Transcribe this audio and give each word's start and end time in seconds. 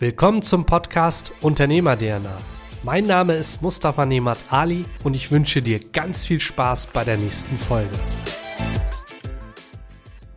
Willkommen 0.00 0.40
zum 0.40 0.64
Podcast 0.64 1.30
Unternehmer 1.42 1.94
DNA. 1.94 2.34
Mein 2.84 3.06
Name 3.06 3.34
ist 3.34 3.60
Mustafa 3.60 4.06
Nemat 4.06 4.38
Ali 4.48 4.86
und 5.04 5.12
ich 5.12 5.30
wünsche 5.30 5.60
dir 5.60 5.78
ganz 5.78 6.24
viel 6.24 6.40
Spaß 6.40 6.86
bei 6.86 7.04
der 7.04 7.18
nächsten 7.18 7.58
Folge. 7.58 7.92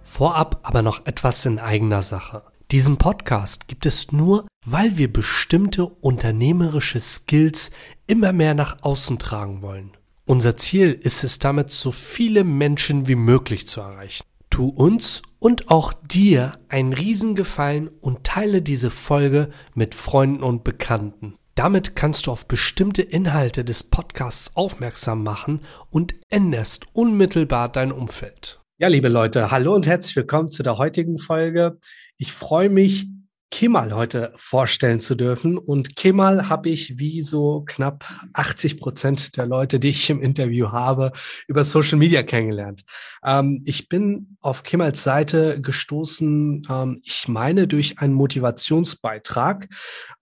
Vorab 0.04 0.60
aber 0.64 0.82
noch 0.82 1.06
etwas 1.06 1.46
in 1.46 1.60
eigener 1.60 2.02
Sache. 2.02 2.44
Diesen 2.72 2.98
Podcast 2.98 3.70
gibt 3.70 3.86
es 3.86 4.12
nur, 4.12 4.50
weil 4.66 4.98
wir 4.98 5.14
bestimmte 5.14 5.86
unternehmerische 5.86 7.00
Skills 7.00 7.72
immer 8.06 8.34
mehr 8.34 8.56
nach 8.56 8.80
außen 8.82 9.18
tragen 9.18 9.62
wollen. 9.62 9.92
Unser 10.26 10.58
Ziel 10.58 10.92
ist 10.92 11.24
es 11.24 11.40
damit, 11.40 11.72
so 11.72 11.92
viele 11.92 12.44
Menschen 12.44 13.08
wie 13.08 13.16
möglich 13.16 13.70
zu 13.70 13.80
erreichen. 13.80 14.26
Tu 14.54 14.68
uns 14.68 15.24
und 15.40 15.72
auch 15.72 15.94
dir 15.94 16.60
einen 16.70 16.94
Riesengefallen 16.94 17.88
und 17.88 18.24
teile 18.24 18.62
diese 18.62 18.92
Folge 18.92 19.50
mit 19.74 19.96
Freunden 19.96 20.44
und 20.44 20.64
Bekannten. 20.64 21.34
Damit 21.56 21.96
kannst 21.96 22.28
du 22.28 22.32
auf 22.32 22.48
bestimmte 22.48 23.02
Inhalte 23.02 23.66
des 23.66 23.82
Podcasts 23.82 24.56
aufmerksam 24.56 25.24
machen 25.24 25.62
und 25.90 26.14
änderst 26.30 26.86
unmittelbar 26.94 27.68
dein 27.68 27.92
Umfeld. 27.92 28.62
Ja, 28.78 28.90
liebe 28.90 29.10
Leute, 29.10 29.50
hallo 29.50 29.74
und 29.74 29.88
herzlich 29.88 30.16
willkommen 30.16 30.50
zu 30.50 30.62
der 30.62 30.78
heutigen 30.78 31.18
Folge. 31.18 31.80
Ich 32.20 32.32
freue 32.32 32.70
mich, 32.70 33.08
Kemal 33.54 33.94
heute 33.94 34.34
vorstellen 34.36 35.00
zu 35.00 35.14
dürfen. 35.14 35.60
Und 35.60 35.96
Kemal 35.96 36.50
habe 36.50 36.70
ich 36.70 36.98
wie 36.98 37.22
so 37.22 37.62
knapp 37.68 38.04
80 38.34 38.80
Prozent 38.80 39.38
der 39.38 39.46
Leute, 39.46 39.80
die 39.80 39.90
ich 39.90 40.10
im 40.10 40.24
Interview 40.24 40.72
habe, 40.72 41.12
über 41.48 41.64
Social 41.64 42.00
Media 42.00 42.24
kennengelernt. 42.24 42.84
Ähm, 43.24 43.62
ich 43.64 43.90
bin 43.90 44.38
auf 44.42 44.64
Kemals 44.64 45.04
Seite 45.04 45.62
gestoßen, 45.62 46.64
ähm, 46.68 47.00
ich 47.04 47.28
meine, 47.28 47.68
durch 47.68 48.00
einen 48.00 48.16
Motivationsbeitrag. 48.16 49.70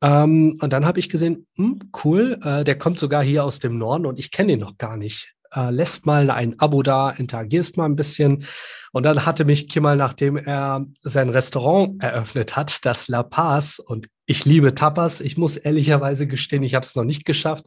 Ähm, 0.02 0.58
und 0.60 0.74
dann 0.74 0.86
habe 0.86 1.00
ich 1.00 1.08
gesehen, 1.08 1.48
hm, 1.56 1.80
cool, 2.04 2.38
äh, 2.44 2.66
der 2.66 2.78
kommt 2.78 3.00
sogar 3.00 3.24
hier 3.24 3.46
aus 3.46 3.60
dem 3.60 3.78
Norden 3.78 4.08
und 4.08 4.20
ich 4.20 4.32
kenne 4.32 4.52
ihn 4.52 4.60
noch 4.60 4.78
gar 4.78 4.98
nicht 4.98 5.34
äh, 5.54 5.70
lässt 5.70 6.06
mal 6.06 6.30
ein 6.30 6.60
Abo 6.60 6.84
da, 6.84 7.10
interagierst 7.10 7.78
mal 7.78 7.86
ein 7.86 7.96
bisschen. 7.96 8.46
Und 8.92 9.04
dann 9.04 9.26
hatte 9.26 9.46
mich 9.46 9.70
Kimmel, 9.70 9.96
nachdem 9.96 10.38
er 10.38 10.86
sein 11.00 11.30
Restaurant 11.30 12.02
eröffnet 12.04 12.56
hat, 12.56 12.86
das 12.86 13.08
La 13.08 13.24
Paz, 13.24 13.80
und 13.80 14.08
ich 14.26 14.46
liebe 14.46 14.76
Tapas, 14.76 15.22
ich 15.22 15.38
muss 15.38 15.58
ehrlicherweise 15.58 16.28
gestehen, 16.28 16.64
ich 16.64 16.76
habe 16.76 16.86
es 16.86 16.96
noch 16.96 17.04
nicht 17.04 17.26
geschafft. 17.26 17.66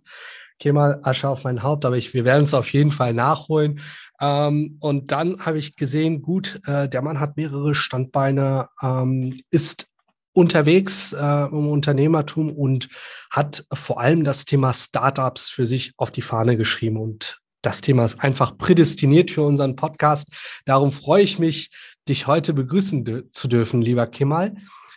Kemal, 0.61 1.01
Asche 1.03 1.29
auf 1.29 1.45
mein 1.45 1.63
Haupt, 1.63 1.85
aber 1.85 1.97
ich, 1.97 2.15
wir 2.15 2.25
werden 2.25 2.45
es 2.45 2.55
auf 2.55 2.73
jeden 2.73 2.93
Fall 2.93 3.13
nachholen. 3.13 3.81
Ähm, 4.21 4.77
und 4.81 5.11
dann 5.11 5.45
habe 5.45 5.59
ich 5.59 5.77
gesehen, 5.77 6.23
gut, 6.23 6.61
äh, 6.67 6.89
der 6.89 7.03
Mann 7.03 7.21
hat 7.21 7.37
mehrere 7.37 7.75
Standbeine, 7.75 8.69
ähm, 8.81 9.41
ist 9.51 9.89
unterwegs 10.33 11.13
äh, 11.13 11.47
im 11.47 11.69
Unternehmertum 11.69 12.53
und 12.53 12.89
hat 13.31 13.65
vor 13.73 14.01
allem 14.01 14.25
das 14.25 14.45
Thema 14.45 14.73
Startups 14.73 15.49
für 15.49 15.67
sich 15.67 15.93
auf 15.97 16.11
die 16.11 16.23
Fahne 16.23 16.57
geschrieben. 16.57 16.99
Und 16.99 17.41
das 17.65 17.81
Thema 17.81 18.05
ist 18.05 18.23
einfach 18.23 18.57
prädestiniert 18.59 19.31
für 19.31 19.43
unseren 19.43 19.77
Podcast. 19.77 20.63
Darum 20.67 20.93
freue 20.93 21.23
ich 21.23 21.39
mich, 21.39 21.71
dich 22.09 22.27
heute 22.27 22.53
begrüßen 22.53 23.31
zu 23.31 23.49
dürfen, 23.49 23.81
lieber 23.81 24.07
Kemal. 24.07 24.55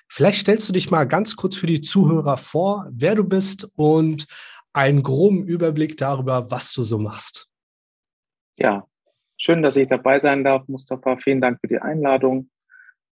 Vielleicht 0.09 0.39
stellst 0.39 0.67
du 0.67 0.73
dich 0.73 0.91
mal 0.91 1.05
ganz 1.05 1.35
kurz 1.35 1.55
für 1.55 1.67
die 1.67 1.81
Zuhörer 1.81 2.37
vor, 2.37 2.87
wer 2.91 3.15
du 3.15 3.23
bist 3.23 3.69
und 3.75 4.27
einen 4.73 5.03
groben 5.03 5.45
Überblick 5.45 5.97
darüber, 5.97 6.51
was 6.51 6.73
du 6.73 6.83
so 6.83 6.97
machst. 6.97 7.47
Ja, 8.57 8.85
schön, 9.37 9.61
dass 9.63 9.75
ich 9.75 9.87
dabei 9.87 10.19
sein 10.19 10.43
darf, 10.43 10.67
Mustafa. 10.67 11.17
Vielen 11.17 11.41
Dank 11.41 11.59
für 11.61 11.67
die 11.67 11.79
Einladung. 11.79 12.49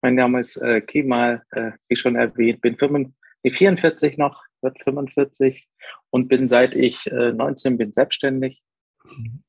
Mein 0.02 0.16
Name 0.16 0.41
ist 0.41 0.56
äh, 0.56 0.80
Kemal, 0.80 1.42
äh, 1.52 1.72
wie 1.89 1.96
schon 1.96 2.16
erwähnt, 2.16 2.61
bin 2.61 2.77
45, 2.77 3.14
44 3.56 4.18
noch, 4.18 4.42
wird 4.61 4.83
45 4.83 5.68
und 6.11 6.28
bin 6.28 6.48
seit 6.48 6.74
ich 6.74 7.06
äh, 7.06 7.33
19 7.33 7.78
bin 7.78 7.92
selbstständig 7.92 8.64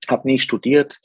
habe 0.07 0.27
nie 0.27 0.39
studiert, 0.39 0.99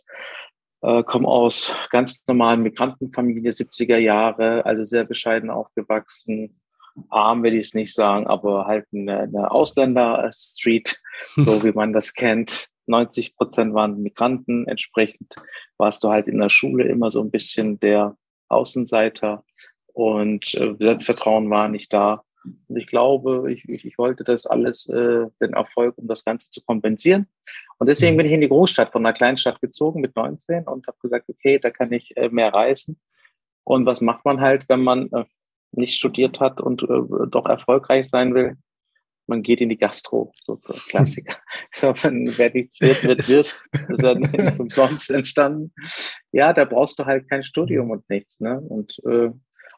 äh, 0.83 1.03
komme 1.03 1.29
aus 1.29 1.73
ganz 1.91 2.23
normalen 2.27 2.63
Migrantenfamilie, 2.63 3.51
70er 3.51 3.99
Jahre, 3.99 4.65
also 4.65 4.85
sehr 4.85 5.05
bescheiden 5.05 5.51
aufgewachsen. 5.51 6.61
Arm 7.09 7.43
will 7.43 7.55
ich 7.55 7.69
es 7.69 7.75
nicht 7.75 7.95
sagen, 7.95 8.27
aber 8.27 8.67
halt 8.67 8.87
eine, 8.93 9.21
eine 9.21 9.51
Ausländer-Street, 9.51 11.01
so 11.37 11.63
wie 11.63 11.73
man 11.73 11.93
das 11.93 12.15
kennt. 12.15 12.69
90 12.87 13.37
Prozent 13.37 13.75
waren 13.75 14.03
Migranten. 14.03 14.67
Entsprechend 14.67 15.35
warst 15.79 16.03
du 16.03 16.11
halt 16.11 16.27
in 16.27 16.39
der 16.39 16.51
Schule 16.51 16.85
immer 16.85 17.11
so 17.11 17.23
ein 17.23 17.31
bisschen 17.31 17.79
der 17.79 18.17
Außenseiter 18.49 19.45
und 19.93 20.55
äh, 20.55 20.75
Selbstvertrauen 20.79 21.49
war 21.51 21.69
nicht 21.69 21.93
da. 21.93 22.25
Und 22.45 22.77
ich 22.77 22.87
glaube, 22.87 23.53
ich, 23.53 23.65
ich, 23.69 23.85
ich 23.85 23.99
wollte 23.99 24.25
das 24.25 24.47
alles, 24.47 24.89
äh, 24.89 25.27
den 25.41 25.53
Erfolg, 25.53 25.97
um 25.99 26.07
das 26.09 26.25
Ganze 26.25 26.51
zu 26.51 26.63
kompensieren. 26.63 27.27
Und 27.79 27.89
deswegen 27.89 28.15
mhm. 28.15 28.19
bin 28.19 28.27
ich 28.27 28.33
in 28.33 28.41
die 28.41 28.49
Großstadt 28.49 28.93
von 28.93 29.05
einer 29.05 29.13
kleinen 29.13 29.37
Stadt 29.37 29.61
gezogen 29.61 30.01
mit 30.01 30.17
19 30.17 30.65
und 30.65 30.87
habe 30.87 30.99
gesagt, 31.03 31.29
okay, 31.29 31.59
da 31.59 31.71
kann 31.71 31.93
ich 31.93 32.17
äh, 32.17 32.29
mehr 32.29 32.53
reisen. 32.53 32.99
Und 33.65 33.87
was 33.87 34.01
macht 34.01 34.25
man 34.25 34.41
halt, 34.41 34.69
wenn 34.69 34.83
man 34.83 35.11
äh, 35.13 35.25
nicht 35.73 35.97
studiert 35.97 36.41
hat 36.41 36.61
und 36.61 36.83
äh, 36.83 37.29
doch 37.29 37.47
erfolgreich 37.47 38.09
sein 38.09 38.35
will? 38.35 38.57
Man 39.27 39.43
geht 39.43 39.61
in 39.61 39.69
die 39.69 39.79
Gastro, 39.79 40.33
so, 40.41 40.59
so 40.61 40.73
Klassiker. 40.89 41.37
so, 41.71 41.95
wenn, 42.03 42.37
wer 42.37 42.53
nichts 42.53 42.81
wird, 42.81 43.05
wird, 43.05 43.29
wird. 43.29 43.39
Das 43.39 43.65
ist 43.89 44.03
ja 44.03 44.15
nicht 44.15 44.35
umsonst 44.59 45.11
entstanden. 45.11 45.73
Ja, 46.33 46.53
da 46.53 46.65
brauchst 46.65 46.99
du 46.99 47.05
halt 47.05 47.29
kein 47.29 47.45
Studium 47.45 47.91
und 47.91 48.09
nichts. 48.11 48.41
Ne? 48.41 48.59
Und 48.61 48.99
äh, 49.05 49.31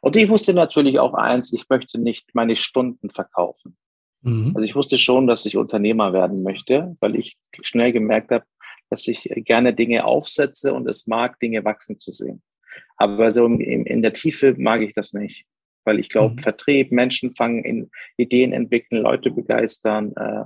und 0.03 0.17
ich 0.17 0.29
wusste 0.29 0.53
natürlich 0.53 0.99
auch 0.99 1.15
eins, 1.15 1.53
ich 1.53 1.69
möchte 1.69 1.97
nicht 1.97 2.35
meine 2.35 2.57
Stunden 2.57 3.09
verkaufen. 3.11 3.77
Mhm. 4.23 4.51
Also 4.53 4.69
ich 4.69 4.75
wusste 4.75 4.99
schon, 4.99 5.29
dass 5.29 5.47
ich 5.47 5.57
Unternehmer 5.57 6.13
werden 6.13 6.43
möchte, 6.43 6.93
weil 7.01 7.15
ich 7.15 7.37
schnell 7.63 7.93
gemerkt 7.93 8.33
habe, 8.33 8.45
dass 8.91 9.07
ich 9.07 9.31
gerne 9.37 9.73
Dinge 9.73 10.05
aufsetze 10.05 10.75
und 10.75 10.89
es 10.89 11.07
mag, 11.07 11.39
Dinge 11.39 11.65
wachsen 11.65 12.01
zu 12.01 12.11
sehen. 12.11 12.43
Aber 12.97 13.31
so 13.31 13.47
in, 13.47 13.87
in 13.87 14.03
der 14.03 14.13
Tiefe 14.13 14.57
mag 14.59 14.83
ich 14.83 14.93
das 14.93 15.13
nicht, 15.13 15.47
weil 15.85 16.01
ich 16.01 16.09
glaube, 16.09 16.35
mhm. 16.35 16.39
Vertrieb, 16.41 16.91
Menschen 16.91 17.33
fangen 17.37 17.65
in 17.65 17.89
Ideen 18.17 18.53
entwickeln, 18.53 19.03
Leute 19.03 19.31
begeistern 19.31 20.13
äh, 20.17 20.45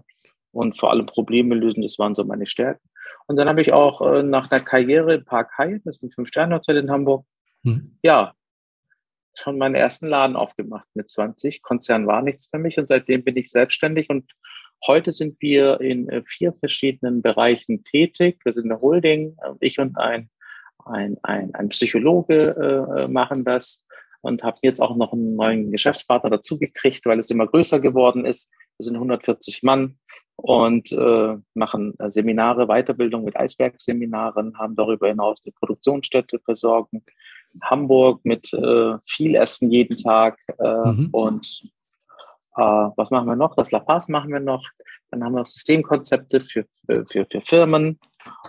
und 0.53 0.78
vor 0.78 0.91
allem 0.91 1.06
Probleme 1.06 1.55
lösen, 1.55 1.81
das 1.81 1.99
waren 1.99 2.15
so 2.15 2.25
meine 2.25 2.47
Stärken. 2.47 2.87
Und 3.27 3.37
dann 3.37 3.49
habe 3.49 3.62
ich 3.62 3.72
auch 3.72 4.03
äh, 4.03 4.22
nach 4.22 4.50
einer 4.50 4.62
Karriere 4.62 5.15
im 5.15 5.25
Park 5.25 5.56
Hyatt, 5.56 5.81
das 5.87 5.97
ist 5.97 6.03
ein 6.03 6.11
Fünf-Sterne-Hotel 6.11 6.77
in 6.77 6.91
Hamburg, 6.91 7.25
mhm. 7.62 7.97
ja, 8.03 8.36
schon 9.39 9.59
meinen 9.59 9.75
ersten 9.75 10.07
Laden 10.07 10.37
aufgemacht 10.37 10.87
mit 10.95 11.09
20. 11.09 11.63
Konzern 11.63 12.07
war 12.07 12.23
nichts 12.23 12.49
für 12.51 12.59
mich 12.59 12.79
und 12.79 12.89
seitdem 12.89 13.25
bin 13.25 13.37
ich 13.37 13.51
selbstständig 13.51 14.11
und 14.11 14.33
heute 14.87 15.13
sind 15.13 15.41
wir 15.41 15.81
in 15.81 16.09
äh, 16.09 16.23
vier 16.27 16.53
verschiedenen 16.53 17.23
Bereichen 17.23 17.85
tätig. 17.85 18.41
Wir 18.45 18.53
sind 18.53 18.71
eine 18.71 18.81
Holding, 18.81 19.37
äh, 19.43 19.53
ich 19.61 19.79
und 19.79 19.97
ein, 19.99 20.31
ein, 20.85 21.17
ein, 21.23 21.55
ein 21.55 21.69
Psychologe 21.71 23.07
äh, 23.07 23.11
machen 23.11 23.45
das 23.45 23.85
und 24.21 24.43
habe 24.43 24.59
jetzt 24.63 24.81
auch 24.81 24.97
noch 24.97 25.13
einen 25.13 25.37
neuen 25.37 25.71
Geschäftspartner 25.71 26.31
dazu 26.31 26.59
gekriegt, 26.59 27.07
weil 27.07 27.19
es 27.19 27.31
immer 27.31 27.47
größer 27.47 27.81
geworden 27.81 28.25
ist. 28.25 28.51
Wir 28.79 28.85
sind 28.85 28.97
140 28.97 29.63
Mann 29.63 29.99
und 30.37 30.93
äh, 30.93 31.37
machen 31.55 31.95
Seminare, 32.09 32.67
Weiterbildung 32.67 33.25
mit 33.25 33.37
Eisbergseminaren, 33.37 34.59
haben 34.59 34.77
darüber 34.77 35.09
hinaus 35.09 35.43
eine 35.45 35.53
Produktionsstätte 35.53 36.41
versorgen, 36.41 37.05
Hamburg 37.62 38.21
mit 38.25 38.53
äh, 38.53 38.99
viel 39.05 39.34
Essen 39.34 39.71
jeden 39.71 39.97
Tag 39.97 40.39
äh, 40.59 40.69
mhm. 40.69 41.09
und 41.12 41.62
äh, 42.56 42.62
was 42.97 43.11
machen 43.11 43.27
wir 43.27 43.37
noch? 43.37 43.55
Das 43.55 43.71
La 43.71 43.81
Paz 43.81 44.09
machen 44.09 44.33
wir 44.33 44.41
noch. 44.41 44.67
Dann 45.11 45.22
haben 45.22 45.33
wir 45.33 45.41
noch 45.41 45.47
Systemkonzepte 45.47 46.41
für, 46.41 46.66
für, 46.87 47.27
für 47.31 47.41
Firmen 47.43 47.99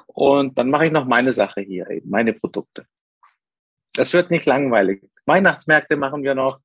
und 0.08 0.58
dann 0.58 0.70
mache 0.70 0.88
ich 0.88 0.92
noch 0.92 1.06
meine 1.06 1.32
Sache 1.32 1.62
hier, 1.62 1.90
eben 1.90 2.10
meine 2.10 2.34
Produkte. 2.34 2.86
Das 3.94 4.14
wird 4.14 4.30
nicht 4.30 4.46
langweilig. 4.46 5.04
Weihnachtsmärkte 5.26 5.98
machen 5.98 6.24
wir 6.24 6.36
noch. 6.36 6.60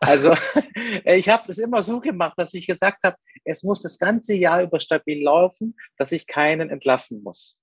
Also 0.00 0.32
ich 1.04 1.28
habe 1.28 1.44
es 1.48 1.58
immer 1.58 1.82
so 1.82 2.00
gemacht, 2.00 2.34
dass 2.36 2.54
ich 2.54 2.66
gesagt 2.66 2.98
habe, 3.04 3.16
es 3.44 3.62
muss 3.62 3.82
das 3.82 3.98
ganze 3.98 4.34
Jahr 4.34 4.62
über 4.62 4.80
stabil 4.80 5.22
laufen, 5.22 5.74
dass 5.96 6.12
ich 6.12 6.26
keinen 6.26 6.70
entlassen 6.70 7.22
muss. 7.22 7.56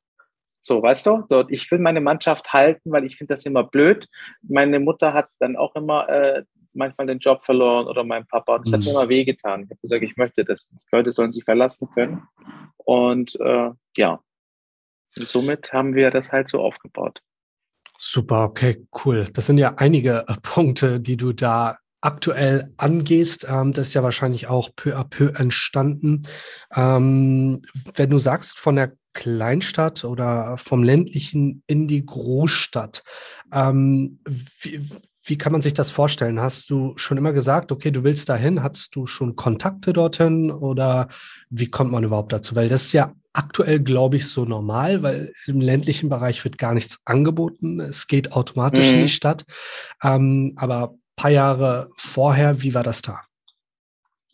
So, 0.66 0.82
weißt 0.82 1.06
du? 1.06 1.24
So, 1.30 1.48
ich 1.50 1.70
will 1.70 1.78
meine 1.78 2.02
Mannschaft 2.02 2.52
halten, 2.52 2.92
weil 2.92 3.06
ich 3.06 3.18
finde 3.18 3.36
das 3.36 3.46
immer 3.46 3.64
blöd. 3.64 4.08
Meine 4.42 4.80
Mutter 4.80 5.14
hat 5.14 5.30
dann 5.38 5.58
auch 5.58 5.76
immer 5.76 6.10
äh, 6.10 6.44
manchmal 6.74 7.06
den 7.06 7.20
Job 7.20 7.46
verloren 7.46 7.86
oder 7.86 8.04
mein 8.04 8.26
Papa. 8.26 8.56
Und 8.56 8.68
das 8.68 8.72
mhm. 8.72 8.74
hat 8.74 8.84
mir 8.86 8.92
immer 9.00 9.10
wehgetan. 9.10 9.64
Ich 9.64 9.70
habe 9.70 9.82
gesagt, 9.82 10.04
ich 10.04 10.18
möchte 10.18 10.44
das. 10.44 10.68
Die 10.68 10.78
Leute 10.92 11.14
sollen 11.14 11.32
sich 11.32 11.44
verlassen 11.44 11.88
können. 11.94 12.24
Und 12.78 13.40
äh, 13.40 13.70
ja, 13.96 14.20
und 15.18 15.28
somit 15.28 15.72
haben 15.72 15.94
wir 15.94 16.10
das 16.10 16.32
halt 16.32 16.50
so 16.50 16.60
aufgebaut. 16.60 17.22
Super, 18.00 18.46
okay, 18.46 18.88
cool. 19.06 19.28
Das 19.34 19.46
sind 19.46 19.60
ja 19.60 19.76
einige 19.78 20.26
äh, 20.28 20.34
Punkte, 20.42 21.00
die 21.00 21.16
du 21.16 21.32
da 21.32 21.78
aktuell 22.02 22.74
angehst. 22.78 23.46
Ähm, 23.48 23.72
das 23.72 23.90
ist 23.90 23.94
ja 23.94 24.02
wahrscheinlich 24.02 24.48
auch 24.48 24.70
peu 24.76 24.98
à 24.98 25.04
peu 25.04 25.32
entstanden. 25.40 26.24
Ähm, 26.76 27.62
wenn 27.94 28.10
du 28.10 28.18
sagst, 28.18 28.58
von 28.58 28.76
der 28.76 28.94
Kleinstadt 29.16 30.04
oder 30.06 30.58
vom 30.58 30.84
ländlichen 30.84 31.64
in 31.66 31.88
die 31.88 32.06
Großstadt, 32.06 33.04
ähm, 33.52 34.20
wie, 34.60 34.82
wie 35.24 35.38
kann 35.40 35.52
man 35.52 35.62
sich 35.62 35.74
das 35.74 35.90
vorstellen? 35.90 36.40
Hast 36.40 36.70
du 36.70 36.94
schon 36.98 37.18
immer 37.18 37.34
gesagt, 37.34 37.72
okay, 37.72 37.90
du 37.90 38.04
willst 38.04 38.30
dahin? 38.30 38.62
Hattest 38.62 38.96
du 38.96 39.08
schon 39.08 39.36
Kontakte 39.36 39.92
dorthin 39.92 40.52
oder 40.52 41.08
wie 41.50 41.68
kommt 41.68 41.92
man 41.92 42.04
überhaupt 42.04 42.32
dazu? 42.32 42.56
Weil 42.56 42.70
das 42.70 42.84
ist 42.84 42.94
ja 42.94 43.14
aktuell, 43.34 43.80
glaube 43.80 44.18
ich, 44.18 44.28
so 44.28 44.46
normal, 44.46 45.02
weil 45.02 45.34
im 45.48 45.62
ländlichen 45.62 46.10
Bereich 46.10 46.44
wird 46.44 46.60
gar 46.60 46.76
nichts 46.76 47.02
angeboten. 47.06 47.80
Es 47.80 48.06
geht 48.06 48.34
automatisch 48.34 48.90
mhm. 48.90 48.94
in 48.94 49.02
die 49.02 49.10
Stadt. 49.10 49.46
Ähm, 50.04 50.54
aber 50.58 50.92
ein 50.92 51.00
paar 51.16 51.32
Jahre 51.32 51.90
vorher, 51.96 52.62
wie 52.62 52.76
war 52.76 52.84
das 52.84 53.02
da? 53.02 53.22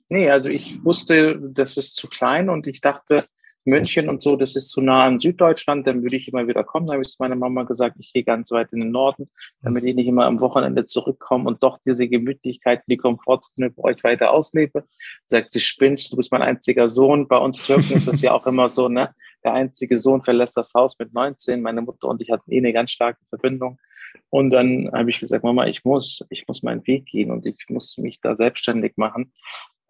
Nee, 0.09 0.29
also 0.29 0.49
ich 0.49 0.83
wusste, 0.83 1.39
das 1.55 1.77
ist 1.77 1.95
zu 1.95 2.09
klein 2.09 2.49
und 2.49 2.67
ich 2.67 2.81
dachte, 2.81 3.27
München 3.65 4.09
und 4.09 4.23
so, 4.23 4.35
das 4.35 4.55
ist 4.55 4.69
zu 4.69 4.81
nah 4.81 5.03
an 5.03 5.19
Süddeutschland, 5.19 5.85
dann 5.85 6.01
würde 6.01 6.15
ich 6.15 6.27
immer 6.27 6.47
wieder 6.47 6.63
kommen. 6.63 6.87
Da 6.87 6.93
habe 6.93 7.03
ich 7.03 7.09
zu 7.09 7.17
meiner 7.19 7.35
Mama 7.35 7.63
gesagt, 7.63 7.97
ich 7.99 8.11
gehe 8.11 8.23
ganz 8.23 8.51
weit 8.51 8.73
in 8.73 8.79
den 8.79 8.91
Norden, 8.91 9.29
damit 9.61 9.83
ich 9.83 9.95
nicht 9.95 10.07
immer 10.07 10.25
am 10.25 10.39
Wochenende 10.39 10.85
zurückkomme 10.85 11.47
und 11.47 11.61
doch 11.61 11.77
diese 11.85 12.07
Gemütlichkeit, 12.07 12.81
die 12.87 12.97
Komfortzone 12.97 13.69
bei 13.69 13.83
euch 13.83 14.03
weiter 14.03 14.31
auslebe. 14.31 14.85
Sagt 15.27 15.53
sie, 15.53 15.59
spinnst, 15.59 16.11
du 16.11 16.17
bist 16.17 16.31
mein 16.31 16.41
einziger 16.41 16.89
Sohn. 16.89 17.27
Bei 17.27 17.37
uns 17.37 17.61
Türken 17.61 17.93
ist 17.93 18.07
es 18.07 18.21
ja 18.21 18.33
auch 18.33 18.47
immer 18.47 18.69
so, 18.69 18.89
ne? 18.89 19.13
Der 19.43 19.53
einzige 19.53 19.97
Sohn 19.97 20.21
verlässt 20.23 20.57
das 20.57 20.73
Haus 20.73 20.97
mit 20.99 21.13
19. 21.13 21.61
Meine 21.61 21.81
Mutter 21.81 22.07
und 22.07 22.21
ich 22.21 22.31
hatten 22.31 22.51
eh 22.51 22.57
eine 22.57 22.73
ganz 22.73 22.91
starke 22.91 23.19
Verbindung. 23.29 23.79
Und 24.29 24.49
dann 24.49 24.89
habe 24.93 25.09
ich 25.09 25.19
gesagt, 25.19 25.43
Mama, 25.43 25.67
ich 25.67 25.83
muss, 25.83 26.25
ich 26.29 26.47
muss 26.47 26.63
meinen 26.63 26.85
Weg 26.87 27.05
gehen 27.05 27.31
und 27.31 27.45
ich 27.45 27.65
muss 27.69 27.97
mich 27.97 28.19
da 28.21 28.35
selbstständig 28.35 28.93
machen. 28.97 29.33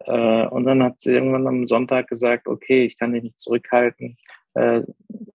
Äh, 0.06 0.46
und 0.46 0.64
dann 0.64 0.82
hat 0.82 1.00
sie 1.00 1.14
irgendwann 1.14 1.46
am 1.46 1.66
Sonntag 1.66 2.08
gesagt, 2.08 2.46
okay, 2.46 2.84
ich 2.84 2.98
kann 2.98 3.12
dich 3.12 3.22
nicht 3.22 3.40
zurückhalten. 3.40 4.16
Äh, 4.54 4.82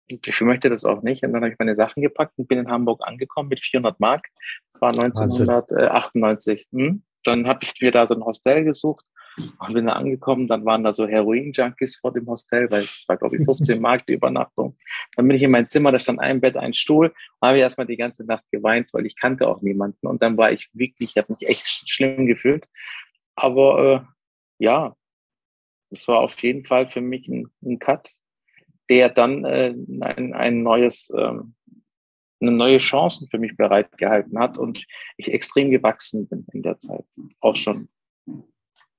ich 0.08 0.42
möchte 0.42 0.69
das 0.69 0.86
auch 0.86 1.02
nicht. 1.02 1.24
Und 1.24 1.34
dann 1.34 1.44
habe 1.44 1.54
ich 1.54 1.60
meine 1.60 1.75
Sachen 1.75 2.02
gepackt 2.02 2.34
und 2.38 2.48
bin 2.48 2.60
in 2.60 2.69
Hamburg 2.69 3.02
angekommen 3.04 3.50
mit 3.50 3.60
400 3.60 4.00
Mark. 4.00 4.28
Das 4.72 4.81
war 4.81 4.90
1998. 4.90 6.68
Hm? 6.72 7.04
Dann 7.24 7.48
habe 7.48 7.60
ich 7.64 7.74
mir 7.81 7.92
da 7.92 8.08
so 8.08 8.16
ein 8.16 8.24
Hostel 8.24 8.64
gesucht 8.64 9.06
und 9.38 9.74
bin 9.74 9.88
da 9.88 9.94
angekommen. 9.94 10.48
Dann 10.48 10.66
waren 10.66 10.84
da 10.84 10.94
so 10.94 11.08
Heroin-Junkies 11.08 11.98
vor 11.98 12.14
dem 12.14 12.28
Hostel, 12.28 12.69
weil 12.72 12.84
es 12.84 13.06
war, 13.08 13.18
glaube 13.18 13.38
ich, 13.38 13.46
15 13.46 13.81
Mark 13.81 14.06
die 14.06 14.14
Übernachtung. 14.14 14.78
Dann 15.16 15.28
bin 15.28 15.36
ich 15.36 15.44
in 15.44 15.52
mein 15.52 15.68
Zimmer, 15.68 15.92
da 15.92 16.00
stand 16.00 16.19
ein 16.19 16.42
Bett, 16.42 16.56
ein 16.56 16.74
Stuhl. 16.74 17.14
Habe 17.42 17.58
ich 17.58 17.62
erstmal 17.62 17.88
die 17.88 17.98
ganze 17.98 18.25
Nacht 18.25 18.46
geweint, 18.52 18.94
weil 18.94 19.06
ich 19.06 19.16
kannte 19.16 19.48
auch 19.48 19.62
niemanden. 19.62 20.08
Und 20.08 20.22
dann 20.22 20.38
war 20.38 20.52
ich 20.52 20.69
wirklich, 20.74 21.12
ich 21.12 21.18
habe 21.18 21.34
mich 21.34 21.48
echt 21.48 21.90
schlimm 21.90 22.28
gefühlt. 22.28 22.66
Aber 23.36 24.06
äh, 24.06 24.17
ja, 24.59 24.95
es 25.89 26.07
war 26.07 26.19
auf 26.19 26.42
jeden 26.42 26.65
Fall 26.65 26.88
für 26.88 27.01
mich 27.01 27.27
ein, 27.27 27.48
ein 27.63 27.80
Cut, 27.80 28.15
der 28.89 29.09
dann 29.09 29.45
äh, 29.45 29.74
ein, 30.01 30.33
ein 30.33 30.63
neues, 30.63 31.12
ähm, 31.15 31.56
eine 32.39 32.51
neue 32.51 32.77
Chancen 32.77 33.27
für 33.30 33.39
mich 33.39 33.56
bereitgehalten 33.56 34.38
hat 34.38 34.57
und 34.57 34.86
ich 35.18 35.31
extrem 35.31 35.71
gewachsen 35.71 36.27
bin 36.27 36.45
in 36.54 36.62
der 36.62 36.80
Zeit. 36.80 37.06
Auch 37.39 37.56
schon. 37.56 37.89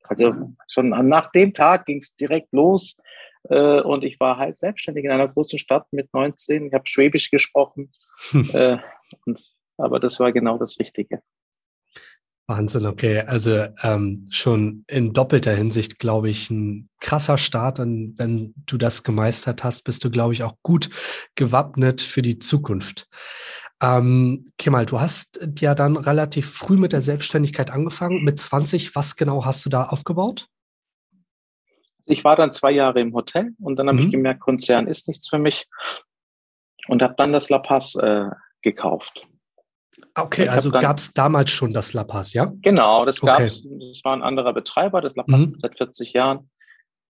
Also 0.03 0.35
schon 0.69 0.89
nach 0.89 1.31
dem 1.31 1.53
Tag 1.53 1.87
ging 1.87 1.99
es 1.99 2.17
direkt 2.17 2.53
los 2.53 2.97
äh, 3.45 3.81
und 3.81 4.05
ich 4.05 4.19
war 4.19 4.39
halt 4.39 4.57
selbstständig 4.57 5.05
in 5.05 5.11
einer 5.11 5.29
großen 5.29 5.59
Stadt 5.59 5.87
mit 5.93 6.13
19. 6.13 6.67
Ich 6.67 6.73
habe 6.73 6.87
Schwäbisch 6.87 7.31
gesprochen, 7.31 7.91
äh, 8.53 8.79
und, 9.27 9.45
aber 9.77 10.01
das 10.01 10.19
war 10.19 10.33
genau 10.33 10.59
das 10.59 10.79
Richtige. 10.79 11.23
Wahnsinn, 12.49 12.87
okay. 12.87 13.21
Also 13.21 13.67
ähm, 13.83 14.27
schon 14.31 14.85
in 14.89 15.13
doppelter 15.13 15.53
Hinsicht, 15.53 15.99
glaube 15.99 16.31
ich, 16.31 16.49
ein 16.49 16.89
krasser 16.99 17.37
Start. 17.37 17.79
Und 17.79 18.15
wenn 18.17 18.55
du 18.57 18.79
das 18.79 19.05
gemeistert 19.05 19.65
hast, 19.65 19.83
bist 19.83 20.03
du, 20.03 20.11
glaube 20.11 20.33
ich, 20.33 20.43
auch 20.43 20.55
gut 20.63 20.89
gewappnet 21.35 22.01
für 22.01 22.23
die 22.23 22.39
Zukunft. 22.39 23.07
Ähm, 23.83 24.51
Kemal, 24.57 24.87
du 24.87 24.99
hast 24.99 25.47
ja 25.61 25.75
dann 25.75 25.99
relativ 25.99 26.51
früh 26.51 26.79
mit 26.79 26.95
der 26.95 27.03
Selbstständigkeit 27.03 27.71
angefangen. 27.71 28.25
Mit 28.25 28.39
20, 28.39 28.97
was 28.97 29.17
genau 29.17 29.45
hast 29.45 29.67
du 29.67 29.71
da 29.71 29.85
aufgebaut? 29.85 30.49
Ich 32.07 32.25
war 32.25 32.35
dann 32.35 32.51
zwei 32.51 32.71
Jahre 32.71 33.01
im 33.01 33.13
Hotel 33.13 33.53
und 33.61 33.77
dann 33.77 33.89
habe 33.89 33.99
mhm. 33.99 34.07
ich 34.07 34.13
gemerkt, 34.13 34.41
Konzern 34.41 34.87
ist 34.87 35.07
nichts 35.07 35.29
für 35.29 35.39
mich 35.39 35.69
und 36.89 37.03
habe 37.03 37.15
dann 37.19 37.35
das 37.35 37.51
La 37.51 37.59
Paz 37.59 37.95
äh, 37.97 38.31
gekauft. 38.63 39.29
Okay, 40.23 40.49
also 40.49 40.71
gab 40.71 40.99
es 40.99 41.13
damals 41.13 41.51
schon 41.51 41.73
das 41.73 41.93
La 41.93 42.05
Paz, 42.05 42.33
ja? 42.33 42.53
Genau, 42.61 43.05
das 43.05 43.21
gab 43.21 43.41
es. 43.41 43.63
Das 43.63 44.01
war 44.05 44.15
ein 44.15 44.23
anderer 44.23 44.53
Betreiber, 44.53 45.01
das 45.01 45.15
La 45.17 45.23
Paz 45.23 45.41
mhm. 45.41 45.57
seit 45.59 45.77
40 45.77 46.13
Jahren. 46.13 46.51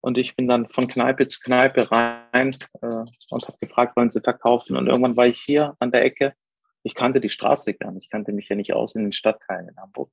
Und 0.01 0.17
ich 0.17 0.35
bin 0.35 0.47
dann 0.47 0.69
von 0.69 0.87
Kneipe 0.87 1.27
zu 1.27 1.39
Kneipe 1.41 1.91
rein 1.91 2.55
äh, 2.81 2.87
und 3.29 3.47
habe 3.47 3.57
gefragt, 3.59 3.97
wollen 3.97 4.09
sie 4.09 4.21
verkaufen. 4.21 4.77
Und 4.77 4.87
irgendwann 4.87 5.17
war 5.17 5.27
ich 5.27 5.41
hier 5.41 5.75
an 5.79 5.91
der 5.91 6.03
Ecke 6.03 6.33
ich 6.83 6.95
kannte 6.95 7.19
die 7.19 7.29
Straße 7.29 7.73
gar 7.73 7.91
nicht, 7.91 8.05
ich 8.05 8.09
kannte 8.09 8.31
mich 8.31 8.49
ja 8.49 8.55
nicht 8.55 8.73
aus 8.73 8.95
in 8.95 9.03
den 9.03 9.13
Stadtteilen 9.13 9.69
in 9.69 9.77
Hamburg. 9.77 10.11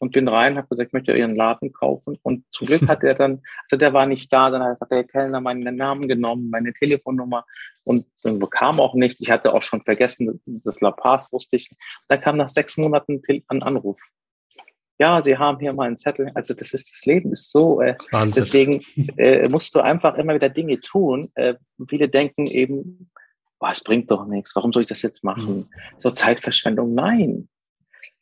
Und 0.00 0.12
bin 0.12 0.28
rein, 0.28 0.56
habe 0.56 0.68
gesagt, 0.68 0.88
ich 0.88 0.92
möchte 0.92 1.16
Ihren 1.16 1.34
Laden 1.34 1.72
kaufen. 1.72 2.18
Und 2.22 2.44
zum 2.52 2.68
Glück 2.68 2.86
hat 2.88 3.02
er 3.02 3.14
dann, 3.14 3.42
also 3.64 3.76
der 3.76 3.92
war 3.92 4.06
nicht 4.06 4.32
da, 4.32 4.50
dann 4.50 4.62
hat 4.62 4.78
der 4.90 5.04
Kellner 5.04 5.40
meinen 5.40 5.76
Namen 5.76 6.06
genommen, 6.08 6.50
meine 6.50 6.72
Telefonnummer 6.72 7.44
und 7.88 8.04
dann 8.22 8.38
kam 8.50 8.80
auch 8.80 8.94
nicht. 8.94 9.18
Ich 9.20 9.30
hatte 9.30 9.54
auch 9.54 9.62
schon 9.62 9.82
vergessen, 9.82 10.42
das 10.44 10.82
La 10.82 10.90
Paz 10.90 11.32
wusste 11.32 11.56
ich. 11.56 11.70
Dann 12.08 12.20
kam 12.20 12.36
nach 12.36 12.50
sechs 12.50 12.76
Monaten 12.76 13.22
ein 13.48 13.62
Anruf. 13.62 13.98
Ja, 14.98 15.22
Sie 15.22 15.38
haben 15.38 15.58
hier 15.58 15.72
mal 15.72 15.86
einen 15.86 15.96
Zettel. 15.96 16.30
Also 16.34 16.52
das 16.52 16.74
ist 16.74 16.92
das 16.92 17.06
Leben 17.06 17.32
ist 17.32 17.50
so. 17.50 17.80
Äh, 17.80 17.96
deswegen 18.36 18.82
äh, 19.16 19.48
musst 19.48 19.74
du 19.74 19.80
einfach 19.80 20.16
immer 20.16 20.34
wieder 20.34 20.50
Dinge 20.50 20.80
tun. 20.80 21.30
Äh, 21.34 21.54
viele 21.88 22.10
denken 22.10 22.46
eben, 22.46 23.10
boah, 23.58 23.70
es 23.70 23.82
bringt 23.82 24.10
doch 24.10 24.26
nichts, 24.26 24.54
warum 24.54 24.72
soll 24.72 24.82
ich 24.82 24.88
das 24.88 25.00
jetzt 25.00 25.24
machen? 25.24 25.56
Mhm. 25.56 25.68
So 25.96 26.10
Zeitverschwendung. 26.10 26.94
Nein. 26.94 27.48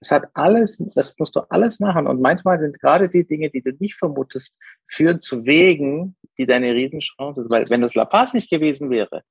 Es 0.00 0.10
hat 0.10 0.28
alles, 0.34 0.78
das 0.94 1.18
musst 1.18 1.36
du 1.36 1.40
alles 1.50 1.80
machen. 1.80 2.06
Und 2.06 2.20
manchmal 2.20 2.58
sind 2.60 2.78
gerade 2.80 3.08
die 3.08 3.26
Dinge, 3.26 3.50
die 3.50 3.62
du 3.62 3.72
nicht 3.78 3.94
vermutest, 3.94 4.56
führen 4.86 5.20
zu 5.20 5.44
Wegen, 5.44 6.16
die 6.38 6.46
deine 6.46 6.74
Riesenchance 6.74 7.42
sind. 7.42 7.50
Weil 7.50 7.68
wenn 7.70 7.80
das 7.80 7.94
La 7.94 8.04
Paz 8.04 8.34
nicht 8.34 8.50
gewesen 8.50 8.90
wäre, 8.90 9.22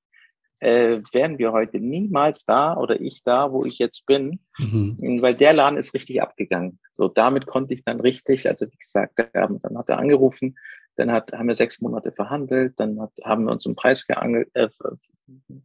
äh, 0.60 1.02
wären 1.12 1.38
wir 1.38 1.52
heute 1.52 1.80
niemals 1.80 2.46
da 2.46 2.76
oder 2.78 3.00
ich 3.00 3.22
da, 3.24 3.52
wo 3.52 3.66
ich 3.66 3.78
jetzt 3.78 4.06
bin, 4.06 4.40
mhm. 4.58 5.22
weil 5.22 5.36
der 5.36 5.54
Laden 5.54 5.78
ist 5.78 5.94
richtig 5.94 6.22
abgegangen. 6.22 6.80
So, 6.92 7.08
damit 7.08 7.46
konnte 7.46 7.74
ich 7.74 7.84
dann 7.84 8.00
richtig, 8.00 8.48
also 8.48 8.66
wie 8.66 8.78
gesagt, 8.78 9.20
dann 9.34 9.78
hat 9.78 9.90
er 9.90 9.98
angerufen, 9.98 10.56
dann 10.96 11.12
hat, 11.12 11.34
haben 11.34 11.48
wir 11.48 11.56
sechs 11.56 11.82
Monate 11.82 12.12
verhandelt, 12.12 12.74
dann 12.78 13.00
hat, 13.02 13.12
haben 13.24 13.46
wir 13.46 13.52
uns 13.52 13.66
im 13.66 13.76
Preis 13.76 14.08
geangelt, 14.08 14.50
äh, 14.54 14.70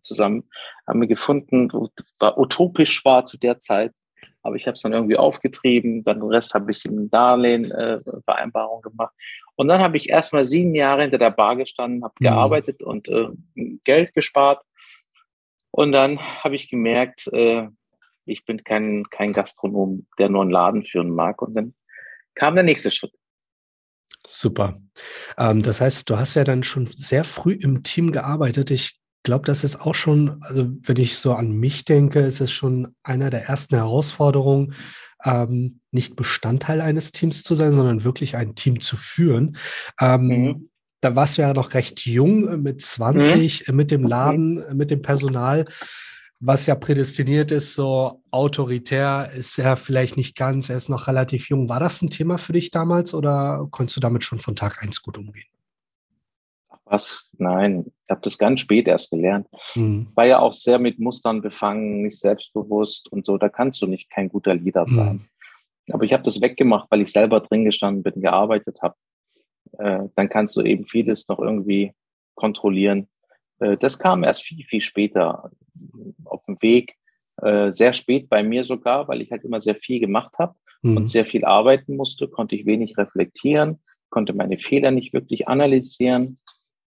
zusammen, 0.03 0.49
haben 0.87 1.00
wir 1.00 1.09
gefunden, 1.09 1.71
war 2.19 2.38
utopisch 2.38 3.05
war 3.05 3.27
zu 3.27 3.38
der 3.38 3.59
Zeit, 3.59 3.93
aber 4.42 4.56
ich 4.56 4.66
habe 4.66 4.75
es 4.75 4.82
dann 4.82 4.92
irgendwie 4.92 5.16
aufgetrieben, 5.16 6.02
dann 6.02 6.20
den 6.20 6.31
Rest 6.31 6.54
habe 6.54 6.70
ich 6.70 6.84
im 6.84 7.10
Darlehen 7.10 7.70
äh, 7.70 8.00
Vereinbarung 8.25 8.82
gemacht. 8.82 9.14
Und 9.56 9.69
dann 9.69 9.82
habe 9.82 9.96
ich 9.96 10.08
erstmal 10.08 10.44
sieben 10.44 10.75
Jahre 10.75 11.02
hinter 11.02 11.19
der 11.19 11.31
Bar 11.31 11.56
gestanden, 11.56 12.03
habe 12.03 12.15
mhm. 12.19 12.24
gearbeitet 12.24 12.82
und 12.82 13.08
äh, 13.08 13.29
Geld 13.84 14.15
gespart. 14.15 14.62
Und 15.70 15.93
dann 15.93 16.19
habe 16.19 16.56
ich 16.56 16.69
gemerkt, 16.69 17.29
äh, 17.32 17.69
ich 18.24 18.44
bin 18.44 18.65
kein, 18.65 19.05
kein 19.10 19.32
Gastronom, 19.32 20.06
der 20.19 20.29
nur 20.29 20.43
einen 20.43 20.50
Laden 20.50 20.84
führen 20.84 21.10
mag. 21.10 21.43
Und 21.43 21.55
dann 21.55 21.74
kam 22.34 22.55
der 22.55 22.65
nächste 22.65 22.91
Schritt. 22.91 23.12
Super. 24.26 24.76
Ähm, 25.38 25.62
das 25.62 25.81
heißt, 25.81 26.08
du 26.08 26.19
hast 26.19 26.34
ja 26.34 26.44
dann 26.44 26.62
schon 26.62 26.86
sehr 26.86 27.24
früh 27.24 27.53
im 27.53 27.82
Team 27.82 28.12
gearbeitet. 28.12 28.70
Ich 28.70 28.99
glaube, 29.22 29.44
das 29.44 29.65
ist 29.65 29.81
auch 29.81 29.94
schon, 29.94 30.43
also 30.43 30.69
wenn 30.82 30.96
ich 30.96 31.17
so 31.17 31.34
an 31.34 31.53
mich 31.53 31.84
denke, 31.84 32.20
ist 32.20 32.41
es 32.41 32.53
schon 32.53 32.94
einer 33.03 33.31
der 33.31 33.44
ersten 33.44 33.77
Herausforderungen, 33.77 34.74
ähm, 35.24 35.81
nicht 35.91 36.17
Bestandteil 36.17 36.81
eines 36.81 37.12
Teams 37.12 37.43
zu 37.43 37.55
sein, 37.55 37.72
sondern 37.72 38.05
wirklich 38.05 38.36
ein 38.36 38.55
Team 38.55 38.81
zu 38.81 38.96
führen. 38.96 39.56
Ähm, 40.00 40.27
mhm. 40.27 40.70
Da 41.03 41.17
warst 41.17 41.39
du 41.39 41.43
ja 41.43 41.53
noch 41.53 41.74
recht 41.74 42.06
jung, 42.06 42.48
äh, 42.48 42.56
mit 42.56 42.81
20, 42.81 43.69
mhm. 43.69 43.77
mit 43.77 43.91
dem 43.91 44.06
Laden, 44.06 44.65
mit 44.77 44.91
dem 44.91 45.03
Personal 45.03 45.65
was 46.41 46.67
ja 46.67 46.74
prädestiniert 46.74 47.53
ist, 47.53 47.74
so 47.74 48.22
autoritär, 48.31 49.31
ist 49.34 49.58
er 49.58 49.77
vielleicht 49.77 50.17
nicht 50.17 50.34
ganz, 50.36 50.70
er 50.70 50.77
ist 50.77 50.89
noch 50.89 51.06
relativ 51.06 51.50
jung. 51.50 51.69
War 51.69 51.81
das 51.81 52.00
ein 52.00 52.08
Thema 52.08 52.39
für 52.39 52.55
dich 52.55 52.70
damals 52.70 53.12
oder 53.12 53.69
konntest 53.70 53.98
du 53.98 54.00
damit 54.00 54.24
schon 54.24 54.41
von 54.41 54.56
Tag 54.56 54.82
eins 54.82 55.03
gut 55.03 55.19
umgehen? 55.19 55.46
Was? 56.91 57.31
Nein, 57.39 57.85
ich 57.87 58.11
habe 58.11 58.20
das 58.23 58.37
ganz 58.37 58.61
spät 58.61 58.89
erst 58.89 59.11
gelernt. 59.11 59.47
Hm. 59.75 60.09
War 60.17 60.27
ja 60.27 60.41
auch 60.41 60.53
sehr 60.53 60.81
mit 60.81 60.99
Mustern 60.99 61.41
befangen, 61.41 62.03
nicht 62.03 62.19
selbstbewusst 62.19 63.11
und 63.13 63.25
so. 63.25 63.39
Da 63.39 63.49
kannst 63.49 63.81
du 63.81 63.87
nicht 63.87 64.11
kein 64.11 64.29
guter 64.29 64.55
Leader 64.55 64.85
hm. 64.85 64.93
sein. 64.93 65.11
Hm. 65.11 65.25
Aber 65.93 66.05
ich 66.05 66.13
habe 66.13 66.25
das 66.25 66.41
weggemacht, 66.41 66.91
weil 66.91 67.03
ich 67.03 67.13
selber 67.13 67.41
drin 67.41 67.65
gestanden 67.65 68.03
bin, 68.03 68.20
gearbeitet 68.20 68.81
habe. 68.82 68.97
Äh, 69.79 70.09
dann 70.17 70.29
kannst 70.29 70.56
du 70.56 70.63
eben 70.63 70.85
vieles 70.85 71.29
noch 71.29 71.39
irgendwie 71.39 71.93
kontrollieren. 72.35 73.09
Äh, 73.61 73.77
das 73.77 73.99
kam 74.01 74.25
erst 74.25 74.43
viel, 74.43 74.65
viel 74.65 74.81
später 74.81 75.51
auf 76.25 76.44
dem 76.47 76.61
Weg, 76.61 76.97
äh, 77.41 77.73
sehr 77.73 77.93
spät 77.93 78.29
bei 78.29 78.43
mir 78.43 78.65
sogar, 78.65 79.06
weil 79.06 79.20
ich 79.20 79.31
halt 79.31 79.44
immer 79.44 79.61
sehr 79.61 79.77
viel 79.77 80.01
gemacht 80.01 80.35
habe 80.39 80.55
mhm. 80.82 80.97
und 80.97 81.06
sehr 81.09 81.25
viel 81.25 81.44
arbeiten 81.44 81.97
musste, 81.97 82.27
konnte 82.29 82.56
ich 82.56 82.67
wenig 82.67 82.99
reflektieren, 82.99 83.81
konnte 84.09 84.32
meine 84.32 84.59
Fehler 84.59 84.91
nicht 84.91 85.13
wirklich 85.13 85.49
analysieren. 85.49 86.39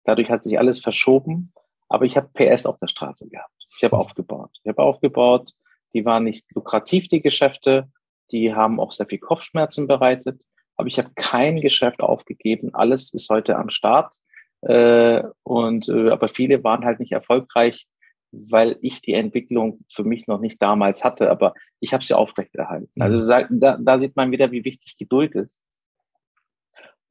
Dadurch 0.04 0.30
hat 0.30 0.44
sich 0.44 0.58
alles 0.58 0.80
verschoben, 0.80 1.52
aber 1.88 2.04
ich 2.06 2.16
habe 2.16 2.30
PS 2.32 2.66
auf 2.66 2.76
der 2.76 2.88
Straße 2.88 3.28
gehabt. 3.28 3.52
Ich 3.76 3.84
habe 3.84 3.96
aufgebaut. 3.96 4.50
Ich 4.62 4.68
habe 4.68 4.82
aufgebaut, 4.82 5.52
die 5.94 6.04
waren 6.04 6.24
nicht 6.24 6.46
lukrativ, 6.54 7.08
die 7.08 7.20
Geschäfte, 7.22 7.88
Die 8.30 8.54
haben 8.54 8.80
auch 8.80 8.92
sehr 8.92 9.06
viel 9.06 9.18
Kopfschmerzen 9.18 9.86
bereitet. 9.86 10.40
Aber 10.76 10.88
ich 10.88 10.98
habe 10.98 11.10
kein 11.14 11.60
Geschäft 11.60 12.00
aufgegeben. 12.00 12.74
Alles 12.74 13.12
ist 13.12 13.28
heute 13.28 13.56
am 13.56 13.68
Start. 13.68 14.16
Äh, 14.62 15.22
und, 15.42 15.88
äh, 15.88 16.08
aber 16.10 16.28
viele 16.28 16.64
waren 16.64 16.84
halt 16.84 16.98
nicht 16.98 17.12
erfolgreich, 17.12 17.86
weil 18.30 18.78
ich 18.80 19.02
die 19.02 19.12
Entwicklung 19.12 19.84
für 19.92 20.04
mich 20.04 20.26
noch 20.28 20.40
nicht 20.40 20.62
damals 20.62 21.04
hatte. 21.04 21.30
Aber 21.30 21.52
ich 21.78 21.92
habe 21.92 22.02
sie 22.02 22.14
aufrechterhalten. 22.14 23.02
Also 23.02 23.18
mhm. 23.34 23.60
da, 23.60 23.76
da 23.78 23.98
sieht 23.98 24.16
man 24.16 24.30
wieder, 24.30 24.50
wie 24.50 24.64
wichtig 24.64 24.96
Geduld 24.96 25.34
ist. 25.34 25.62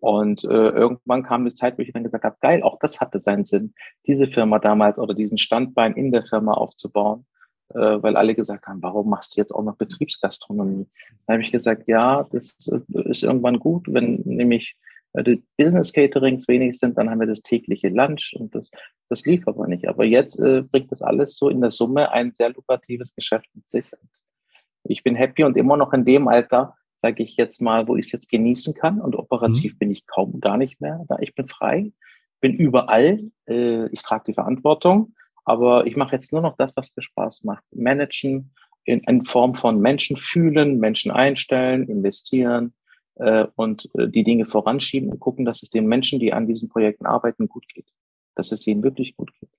Und 0.02 0.44
äh, 0.44 0.48
irgendwann 0.48 1.22
kam 1.22 1.46
die 1.46 1.54
Zeit, 1.54 1.78
wo 1.78 1.84
ich 1.84 1.94
dann 1.94 2.04
gesagt 2.04 2.24
habe, 2.24 2.36
geil, 2.42 2.64
auch 2.64 2.80
das 2.80 3.00
hatte 3.00 3.20
seinen 3.20 3.46
Sinn, 3.46 3.76
diese 4.08 4.28
Firma 4.28 4.58
damals 4.58 4.98
oder 4.98 5.14
diesen 5.14 5.38
Standbein 5.38 5.94
in 5.94 6.12
der 6.12 6.24
Firma 6.24 6.54
aufzubauen, 6.54 7.28
äh, 7.70 8.02
weil 8.02 8.18
alle 8.18 8.34
gesagt 8.34 8.66
haben, 8.68 8.82
warum 8.82 9.10
machst 9.10 9.36
du 9.36 9.42
jetzt 9.42 9.54
auch 9.54 9.64
noch 9.64 9.76
Betriebsgastronomie? 9.76 10.88
Dann 11.28 11.36
habe 11.36 11.44
ich 11.44 11.52
gesagt, 11.52 11.88
ja, 11.88 12.28
das 12.32 12.68
äh, 12.68 13.10
ist 13.10 13.22
irgendwann 13.22 13.60
gut, 13.60 13.86
wenn 13.94 14.22
nämlich 14.26 14.76
äh, 15.14 15.24
die 15.24 15.44
Business 15.56 15.94
Caterings 15.94 16.48
wenig 16.48 16.80
sind, 16.80 16.98
dann 16.98 17.12
haben 17.12 17.20
wir 17.20 17.28
das 17.28 17.44
tägliche 17.44 17.90
Lunch 17.90 18.34
und 18.40 18.56
das, 18.56 18.72
das 19.08 19.24
lief 19.28 19.48
aber 19.48 19.68
nicht. 19.68 19.88
Aber 19.88 20.04
jetzt 20.04 20.40
äh, 20.40 20.64
bringt 20.64 20.92
das 20.92 21.04
alles 21.04 21.38
so 21.38 21.48
in 21.48 21.62
der 21.62 21.70
Summe 21.70 22.12
ein 22.12 22.34
sehr 22.34 22.50
lukratives 22.50 23.14
Geschäft 23.14 23.48
mit 23.54 23.70
sich. 23.70 23.86
Und 23.94 24.10
ich 24.84 25.04
bin 25.04 25.14
happy 25.14 25.44
und 25.44 25.58
immer 25.58 25.78
noch 25.78 25.94
in 25.94 26.06
dem 26.06 26.28
Alter, 26.28 26.76
sage 27.02 27.24
ich 27.24 27.36
jetzt 27.36 27.62
mal, 27.62 27.88
wo 27.88 27.96
ich 27.96 28.06
es 28.08 28.12
jetzt 28.12 28.30
genießen 28.30 28.74
kann. 28.74 29.02
Und 29.02 29.16
operativ 29.16 29.74
mhm. 29.74 29.78
bin 29.78 29.92
ich 29.92 30.08
kaum 30.08 30.40
gar 30.40 30.58
nicht 30.58 30.82
mehr. 30.82 31.04
Da 31.08 31.18
ich 31.20 31.36
bin 31.36 31.48
frei, 31.48 31.92
bin 32.40 32.54
überall. 32.54 33.32
Äh, 33.48 33.88
ich 33.88 34.02
trage 34.02 34.26
die 34.28 34.34
Verantwortung, 34.34 35.16
aber 35.44 35.88
ich 35.88 35.96
mache 35.96 36.16
jetzt 36.16 36.32
nur 36.32 36.42
noch 36.42 36.56
das, 36.58 36.76
was 36.76 36.92
mir 36.96 37.04
Spaß 37.04 37.44
macht. 37.44 37.64
Managen 37.72 38.54
in, 38.84 39.00
in 39.02 39.26
Form 39.26 39.56
von 39.56 39.80
Menschen 39.80 40.18
fühlen, 40.18 40.80
Menschen 40.80 41.12
einstellen, 41.12 41.88
investieren 41.88 42.74
äh, 43.16 43.48
und 43.56 43.90
äh, 43.96 44.08
die 44.08 44.24
Dinge 44.24 44.46
voranschieben 44.46 45.10
und 45.10 45.20
gucken, 45.20 45.46
dass 45.46 45.64
es 45.64 45.70
den 45.70 45.88
Menschen, 45.88 46.20
die 46.20 46.34
an 46.34 46.48
diesen 46.48 46.70
Projekten 46.70 47.06
arbeiten, 47.06 47.48
gut 47.48 47.68
geht. 47.70 47.88
Dass 48.36 48.52
es 48.52 48.66
ihnen 48.66 48.84
wirklich 48.84 49.16
gut 49.16 49.32
geht. 49.40 49.50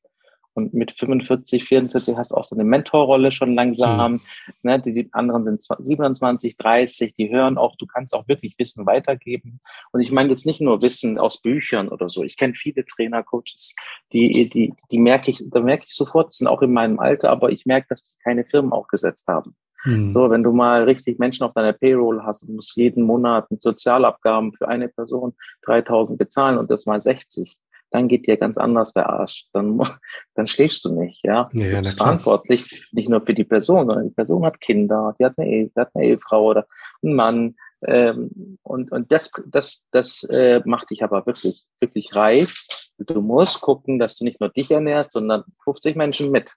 Und 0.55 0.75
mit 0.75 0.93
45, 0.93 1.65
44 1.65 2.17
hast 2.17 2.31
du 2.31 2.35
auch 2.35 2.45
so 2.45 2.55
eine 2.55 2.65
Mentorrolle 2.65 3.33
schon 3.33 3.55
langsam. 3.55 4.13
Mhm. 4.13 4.21
Ne, 4.63 4.81
die, 4.81 4.93
die, 4.93 5.09
anderen 5.13 5.45
sind 5.45 5.63
27, 5.63 6.57
30, 6.57 7.15
die 7.15 7.31
hören 7.31 7.57
auch, 7.57 7.77
du 7.77 7.87
kannst 7.87 8.15
auch 8.15 8.29
wirklich 8.29 8.59
Wissen 8.59 8.85
weitergeben. 8.85 9.61
Und 9.93 10.01
ich 10.01 10.13
meine 10.13 10.31
jetzt 10.31 10.45
nicht 10.45 10.61
nur 10.61 10.83
Wissen 10.83 11.19
aus 11.19 11.41
Büchern 11.41 11.89
oder 11.89 12.09
so. 12.09 12.23
Ich 12.23 12.37
kenne 12.37 12.55
viele 12.55 12.85
Trainer, 12.85 13.23
Coaches, 13.23 13.75
die, 14.13 14.49
die, 14.49 14.75
die 14.91 14.99
merke 14.99 15.31
ich, 15.31 15.43
da 15.47 15.61
merke 15.61 15.85
ich 15.87 15.95
sofort, 15.95 16.33
sind 16.35 16.49
auch 16.49 16.63
in 16.63 16.73
meinem 16.73 16.99
Alter, 16.99 17.31
aber 17.31 17.51
ich 17.51 17.65
merke, 17.65 17.87
dass 17.89 18.03
die 18.03 18.19
keine 18.23 18.45
Firmen 18.45 18.73
aufgesetzt 18.73 19.29
haben. 19.29 19.57
Mhm. 19.85 20.11
So, 20.11 20.31
wenn 20.31 20.43
du 20.43 20.53
mal 20.53 20.85
richtig 20.85 21.19
Menschen 21.19 21.45
auf 21.45 21.55
deiner 21.55 21.73
Payroll 21.73 22.23
hast 22.23 22.43
und 22.45 22.55
musst 22.57 22.77
jeden 22.77 23.05
Monat 23.05 23.51
mit 23.51 23.63
Sozialabgaben 23.63 24.53
für 24.53 24.69
eine 24.69 24.89
Person 24.89 25.35
3000 25.65 26.19
bezahlen 26.19 26.59
und 26.59 26.71
das 26.71 26.87
mal 26.87 27.01
60 27.01 27.57
dann 27.93 28.09
geht 28.09 28.27
dir 28.27 28.37
ganz 28.37 28.59
anders 28.59 28.93
der 28.93 29.09
Arsch. 29.09 29.47
Dann, 29.53 29.79
dann 30.35 30.47
schläfst 30.47 30.85
du 30.85 30.93
nicht, 30.93 31.21
ja. 31.25 31.51
ja 31.53 31.77
du 31.77 31.83
bist 31.83 31.99
verantwortlich 31.99 32.89
nicht 32.93 33.09
nur 33.09 33.21
für 33.21 33.35
die 33.35 33.45
Person, 33.45 33.87
sondern 33.87 34.09
die 34.09 34.15
Person 34.15 34.45
hat 34.45 34.61
Kinder, 34.61 35.15
die 35.19 35.25
hat 35.25 35.39
eine, 35.39 35.49
Ehe, 35.49 35.71
die 35.75 35.81
hat 35.81 35.91
eine 35.95 36.07
Ehefrau 36.07 36.45
oder 36.45 36.67
einen 37.03 37.15
Mann. 37.15 37.57
Ähm, 37.85 38.59
und 38.63 38.93
und 38.93 39.13
das, 39.13 39.31
das, 39.47 39.87
das 39.91 40.25
äh, 40.25 40.63
macht 40.65 40.91
dich 40.91 41.03
aber 41.03 41.27
wirklich, 41.27 41.65
wirklich 41.81 42.15
reif. 42.15 42.67
Du 43.07 43.21
musst 43.21 43.61
gucken, 43.61 43.99
dass 43.99 44.17
du 44.17 44.25
nicht 44.25 44.41
nur 44.41 44.51
dich 44.51 44.71
ernährst, 44.71 45.13
sondern 45.13 45.45
50 45.65 45.97
Menschen 45.97 46.31
mit. 46.31 46.55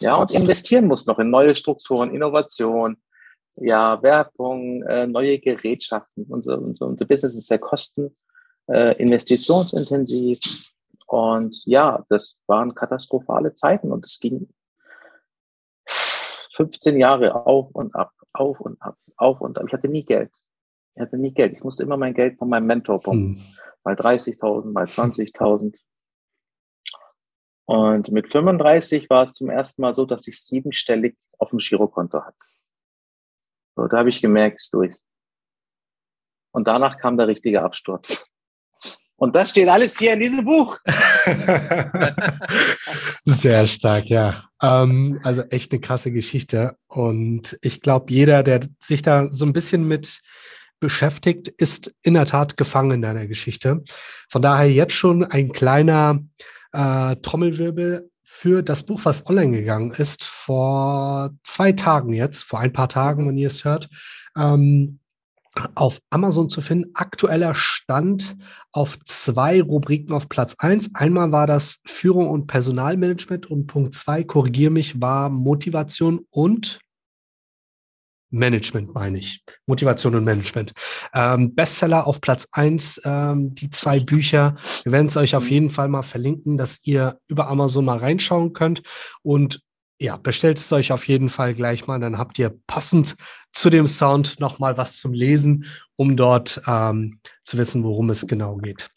Ja, 0.00 0.16
und 0.16 0.30
investieren 0.30 0.86
musst 0.86 1.08
noch 1.08 1.18
in 1.18 1.30
neue 1.30 1.56
Strukturen, 1.56 2.14
Innovation, 2.14 2.96
ja, 3.56 4.00
Werbung, 4.02 4.82
äh, 4.84 5.06
neue 5.06 5.38
Gerätschaften. 5.38 6.26
Unser, 6.28 6.60
unser, 6.60 6.86
unser 6.86 7.06
Business 7.06 7.36
ist 7.36 7.48
sehr 7.48 7.58
kosten- 7.58 8.14
äh, 8.68 8.96
investitionsintensiv. 9.00 10.38
Und 11.06 11.60
ja, 11.64 12.04
das 12.08 12.38
waren 12.46 12.74
katastrophale 12.74 13.54
Zeiten 13.54 13.90
und 13.90 14.04
es 14.04 14.20
ging 14.20 14.48
15 16.54 16.98
Jahre 16.98 17.46
auf 17.46 17.70
und 17.72 17.94
ab, 17.94 18.12
auf 18.32 18.60
und 18.60 18.80
ab, 18.80 18.96
auf 19.16 19.40
und 19.40 19.58
ab. 19.58 19.64
Ich 19.66 19.72
hatte 19.72 19.88
nie 19.88 20.04
Geld. 20.04 20.30
Ich 20.94 21.02
hatte 21.02 21.16
nie 21.16 21.32
Geld. 21.32 21.54
Ich 21.54 21.64
musste 21.64 21.82
immer 21.82 21.96
mein 21.96 22.14
Geld 22.14 22.38
von 22.38 22.48
meinem 22.48 22.66
Mentor 22.66 23.00
pumpen. 23.02 23.36
Hm. 23.36 23.42
Mal 23.84 23.94
30.000, 23.94 24.72
mal 24.72 24.84
20.000. 24.84 25.78
Und 27.66 28.10
mit 28.10 28.30
35 28.30 29.08
war 29.08 29.22
es 29.22 29.34
zum 29.34 29.48
ersten 29.48 29.82
Mal 29.82 29.94
so, 29.94 30.04
dass 30.04 30.26
ich 30.26 30.42
siebenstellig 30.42 31.16
auf 31.38 31.50
dem 31.50 31.60
Girokonto 31.60 32.22
hatte. 32.22 32.48
So, 33.76 33.86
da 33.86 33.98
habe 33.98 34.08
ich 34.08 34.20
gemerkt, 34.20 34.58
es 34.58 34.64
ist 34.64 34.74
durch. 34.74 34.96
Und 36.52 36.66
danach 36.66 36.98
kam 36.98 37.16
der 37.16 37.28
richtige 37.28 37.62
Absturz. 37.62 38.29
Und 39.20 39.36
das 39.36 39.50
steht 39.50 39.68
alles 39.68 39.98
hier 39.98 40.14
in 40.14 40.20
diesem 40.20 40.46
Buch. 40.46 40.78
Sehr 43.24 43.66
stark, 43.66 44.06
ja. 44.06 44.44
Ähm, 44.62 45.20
also 45.22 45.42
echt 45.50 45.72
eine 45.72 45.80
krasse 45.82 46.10
Geschichte. 46.10 46.76
Und 46.86 47.58
ich 47.60 47.82
glaube, 47.82 48.10
jeder, 48.10 48.42
der 48.42 48.60
sich 48.78 49.02
da 49.02 49.30
so 49.30 49.44
ein 49.44 49.52
bisschen 49.52 49.86
mit 49.86 50.22
beschäftigt, 50.80 51.48
ist 51.48 51.94
in 52.02 52.14
der 52.14 52.24
Tat 52.24 52.56
gefangen 52.56 52.92
in 52.92 53.02
deiner 53.02 53.26
Geschichte. 53.26 53.82
Von 54.30 54.40
daher 54.40 54.72
jetzt 54.72 54.94
schon 54.94 55.22
ein 55.22 55.52
kleiner 55.52 56.20
äh, 56.72 57.16
Trommelwirbel 57.16 58.10
für 58.24 58.62
das 58.62 58.84
Buch, 58.86 59.02
was 59.04 59.26
online 59.26 59.54
gegangen 59.54 59.92
ist, 59.92 60.24
vor 60.24 61.32
zwei 61.42 61.72
Tagen 61.72 62.14
jetzt, 62.14 62.44
vor 62.44 62.60
ein 62.60 62.72
paar 62.72 62.88
Tagen, 62.88 63.28
wenn 63.28 63.36
ihr 63.36 63.48
es 63.48 63.66
hört. 63.66 63.90
Ähm, 64.34 64.99
auf 65.74 66.00
Amazon 66.10 66.48
zu 66.48 66.60
finden. 66.60 66.90
Aktueller 66.94 67.54
Stand 67.54 68.36
auf 68.72 68.98
zwei 69.04 69.60
Rubriken 69.60 70.12
auf 70.12 70.28
Platz 70.28 70.54
eins. 70.58 70.90
Einmal 70.94 71.32
war 71.32 71.46
das 71.46 71.80
Führung 71.86 72.30
und 72.30 72.46
Personalmanagement 72.46 73.50
und 73.50 73.66
Punkt 73.66 73.94
zwei, 73.94 74.24
korrigiere 74.24 74.70
mich, 74.70 75.00
war 75.00 75.28
Motivation 75.28 76.26
und 76.30 76.80
Management, 78.32 78.94
meine 78.94 79.18
ich. 79.18 79.42
Motivation 79.66 80.14
und 80.14 80.24
Management. 80.24 80.72
Ähm, 81.12 81.54
Bestseller 81.54 82.06
auf 82.06 82.20
Platz 82.20 82.46
eins. 82.52 83.00
ähm, 83.04 83.54
die 83.54 83.70
zwei 83.70 83.98
Bücher. 83.98 84.54
Wir 84.84 84.92
werden 84.92 85.08
es 85.08 85.16
euch 85.16 85.34
auf 85.34 85.50
jeden 85.50 85.70
Fall 85.70 85.88
mal 85.88 86.02
verlinken, 86.02 86.56
dass 86.56 86.78
ihr 86.84 87.18
über 87.26 87.48
Amazon 87.48 87.84
mal 87.84 87.98
reinschauen 87.98 88.52
könnt. 88.52 88.82
Und 89.22 89.60
ja, 90.00 90.16
bestellt 90.16 90.58
es 90.58 90.72
euch 90.72 90.92
auf 90.92 91.06
jeden 91.08 91.28
Fall 91.28 91.54
gleich 91.54 91.86
mal. 91.86 92.00
Dann 92.00 92.16
habt 92.16 92.38
ihr 92.38 92.58
passend 92.66 93.16
zu 93.52 93.68
dem 93.68 93.86
Sound 93.86 94.40
nochmal 94.40 94.76
was 94.78 94.98
zum 94.98 95.12
Lesen, 95.12 95.66
um 95.96 96.16
dort 96.16 96.62
ähm, 96.66 97.20
zu 97.44 97.58
wissen, 97.58 97.84
worum 97.84 98.08
es 98.08 98.26
genau 98.26 98.56
geht. 98.56 98.88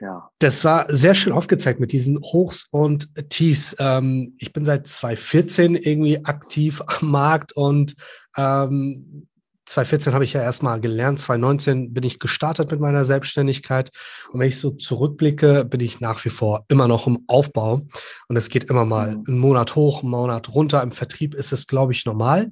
Ja. 0.00 0.30
Das 0.38 0.64
war 0.64 0.86
sehr 0.88 1.14
schön 1.14 1.34
aufgezeigt 1.34 1.78
mit 1.78 1.92
diesen 1.92 2.18
Hochs 2.20 2.66
und 2.70 3.10
Tiefs. 3.28 3.76
Ähm, 3.78 4.34
ich 4.38 4.54
bin 4.54 4.64
seit 4.64 4.86
2014 4.86 5.76
irgendwie 5.76 6.24
aktiv 6.24 6.82
am 6.86 7.10
Markt 7.10 7.52
und 7.52 7.96
ähm, 8.38 9.28
2014 9.70 10.14
habe 10.14 10.24
ich 10.24 10.32
ja 10.32 10.42
erstmal 10.42 10.80
gelernt, 10.80 11.20
2019 11.20 11.94
bin 11.94 12.02
ich 12.02 12.18
gestartet 12.18 12.72
mit 12.72 12.80
meiner 12.80 13.04
Selbstständigkeit. 13.04 13.92
Und 14.32 14.40
wenn 14.40 14.48
ich 14.48 14.58
so 14.58 14.72
zurückblicke, 14.72 15.64
bin 15.64 15.80
ich 15.80 16.00
nach 16.00 16.24
wie 16.24 16.30
vor 16.30 16.64
immer 16.68 16.88
noch 16.88 17.06
im 17.06 17.20
Aufbau. 17.28 17.86
Und 18.28 18.36
es 18.36 18.48
geht 18.48 18.64
immer 18.64 18.84
mal 18.84 19.12
mhm. 19.12 19.24
einen 19.28 19.38
Monat 19.38 19.76
hoch, 19.76 20.02
einen 20.02 20.10
Monat 20.10 20.48
runter. 20.48 20.82
Im 20.82 20.90
Vertrieb 20.90 21.34
ist 21.34 21.52
es, 21.52 21.68
glaube 21.68 21.92
ich, 21.92 22.04
normal. 22.04 22.50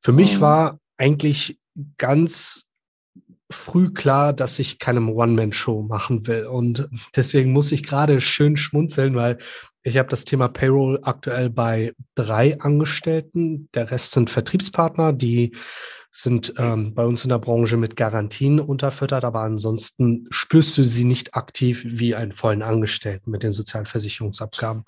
Für 0.00 0.12
mich 0.12 0.36
mhm. 0.36 0.40
war 0.40 0.80
eigentlich 0.96 1.58
ganz 1.98 2.64
früh 3.50 3.92
klar, 3.92 4.32
dass 4.32 4.58
ich 4.58 4.78
keine 4.78 5.00
One-Man-Show 5.00 5.82
machen 5.82 6.26
will. 6.26 6.46
Und 6.46 6.88
deswegen 7.14 7.52
muss 7.52 7.72
ich 7.72 7.82
gerade 7.82 8.22
schön 8.22 8.56
schmunzeln, 8.56 9.14
weil 9.14 9.36
ich 9.82 9.98
habe 9.98 10.08
das 10.08 10.24
Thema 10.24 10.48
Payroll 10.48 11.00
aktuell 11.02 11.50
bei 11.50 11.92
drei 12.14 12.58
Angestellten. 12.60 13.68
Der 13.74 13.90
Rest 13.90 14.12
sind 14.12 14.30
Vertriebspartner, 14.30 15.12
die 15.12 15.54
sind 16.18 16.54
ähm, 16.58 16.94
bei 16.94 17.06
uns 17.06 17.22
in 17.22 17.28
der 17.28 17.38
Branche 17.38 17.76
mit 17.76 17.94
Garantien 17.94 18.58
unterfüttert, 18.58 19.24
aber 19.24 19.42
ansonsten 19.42 20.26
spürst 20.30 20.76
du 20.76 20.82
sie 20.82 21.04
nicht 21.04 21.36
aktiv 21.36 21.84
wie 21.86 22.16
einen 22.16 22.32
vollen 22.32 22.62
Angestellten 22.62 23.30
mit 23.30 23.44
den 23.44 23.52
Sozialversicherungsabgaben. 23.52 24.82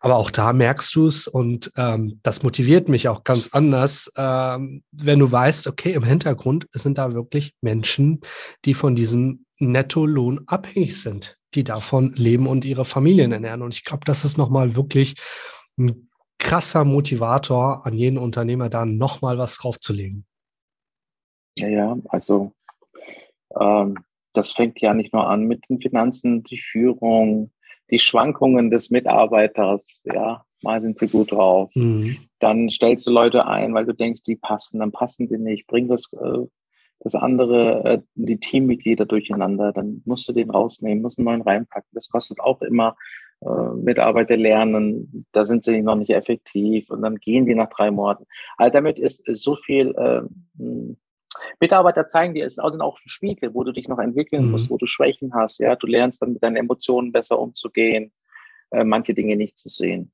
Aber 0.00 0.16
auch 0.16 0.30
da 0.30 0.52
merkst 0.52 0.94
du 0.94 1.06
es 1.06 1.26
und 1.26 1.72
ähm, 1.76 2.20
das 2.22 2.42
motiviert 2.42 2.90
mich 2.90 3.08
auch 3.08 3.24
ganz 3.24 3.48
anders, 3.52 4.12
ähm, 4.16 4.82
wenn 4.92 5.18
du 5.20 5.32
weißt, 5.32 5.68
okay, 5.68 5.94
im 5.94 6.04
Hintergrund 6.04 6.66
sind 6.72 6.98
da 6.98 7.14
wirklich 7.14 7.54
Menschen, 7.62 8.20
die 8.66 8.74
von 8.74 8.94
diesem 8.94 9.46
Nettolohn 9.58 10.42
abhängig 10.46 11.00
sind, 11.00 11.38
die 11.54 11.64
davon 11.64 12.12
leben 12.14 12.46
und 12.46 12.66
ihre 12.66 12.84
Familien 12.84 13.32
ernähren. 13.32 13.62
Und 13.62 13.72
ich 13.72 13.84
glaube, 13.84 14.04
das 14.04 14.26
ist 14.26 14.36
nochmal 14.36 14.76
wirklich 14.76 15.14
ein 15.78 16.10
krasser 16.38 16.84
Motivator 16.84 17.86
an 17.86 17.94
jeden 17.94 18.18
Unternehmer, 18.18 18.68
da 18.68 18.84
nochmal 18.84 19.38
was 19.38 19.56
draufzulegen. 19.56 20.27
Ja, 21.60 21.68
ja, 21.68 21.96
also 22.08 22.52
ähm, 23.58 23.96
das 24.32 24.52
fängt 24.52 24.80
ja 24.80 24.94
nicht 24.94 25.12
nur 25.12 25.28
an 25.28 25.44
mit 25.44 25.68
den 25.68 25.80
Finanzen, 25.80 26.42
die 26.44 26.58
Führung, 26.58 27.50
die 27.90 27.98
Schwankungen 27.98 28.70
des 28.70 28.90
Mitarbeiters, 28.90 30.02
ja, 30.04 30.44
mal 30.62 30.82
sind 30.82 30.98
sie 30.98 31.08
gut 31.08 31.32
drauf. 31.32 31.70
Mhm. 31.74 32.16
Dann 32.38 32.70
stellst 32.70 33.06
du 33.06 33.10
Leute 33.10 33.46
ein, 33.46 33.74
weil 33.74 33.86
du 33.86 33.94
denkst, 33.94 34.22
die 34.22 34.36
passen, 34.36 34.80
dann 34.80 34.92
passen 34.92 35.28
die 35.28 35.38
nicht. 35.38 35.66
Bring 35.66 35.88
das, 35.88 36.12
äh, 36.12 36.46
das 37.00 37.14
andere, 37.14 37.84
äh, 37.84 38.00
die 38.14 38.38
Teammitglieder 38.38 39.06
durcheinander, 39.06 39.72
dann 39.72 40.02
musst 40.04 40.28
du 40.28 40.32
den 40.32 40.50
rausnehmen, 40.50 41.02
musst 41.02 41.18
einen 41.18 41.26
neuen 41.26 41.42
reinpacken. 41.42 41.90
Das 41.92 42.08
kostet 42.08 42.40
auch 42.40 42.60
immer 42.62 42.96
äh, 43.40 43.74
Mitarbeiter 43.74 44.36
lernen, 44.36 45.26
da 45.32 45.44
sind 45.44 45.62
sie 45.64 45.80
noch 45.80 45.96
nicht 45.96 46.10
effektiv 46.10 46.90
und 46.90 47.02
dann 47.02 47.16
gehen 47.16 47.46
die 47.46 47.54
nach 47.54 47.68
drei 47.68 47.90
Monaten. 47.90 48.26
Also 48.56 48.72
damit 48.72 48.98
ist 48.98 49.22
so 49.26 49.56
viel 49.56 49.94
äh, 49.96 50.22
Mitarbeiter 51.60 52.06
zeigen 52.06 52.34
dir, 52.34 52.46
es 52.46 52.54
ist 52.54 52.58
auch 52.60 52.98
ein 52.98 53.08
Spiegel, 53.08 53.54
wo 53.54 53.64
du 53.64 53.72
dich 53.72 53.88
noch 53.88 53.98
entwickeln 53.98 54.46
mhm. 54.46 54.50
musst, 54.52 54.70
wo 54.70 54.76
du 54.76 54.86
Schwächen 54.86 55.34
hast. 55.34 55.58
Ja, 55.58 55.76
du 55.76 55.86
lernst 55.86 56.22
dann 56.22 56.32
mit 56.32 56.42
deinen 56.42 56.56
Emotionen 56.56 57.12
besser 57.12 57.38
umzugehen, 57.38 58.12
äh, 58.70 58.84
manche 58.84 59.14
Dinge 59.14 59.36
nicht 59.36 59.56
zu 59.58 59.68
sehen. 59.68 60.12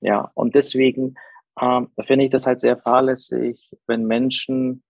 Ja, 0.00 0.30
und 0.34 0.54
deswegen 0.54 1.14
ähm, 1.60 1.88
finde 2.00 2.26
ich 2.26 2.30
das 2.30 2.46
halt 2.46 2.60
sehr 2.60 2.76
fahrlässig, 2.76 3.70
wenn 3.86 4.06
Menschen 4.06 4.82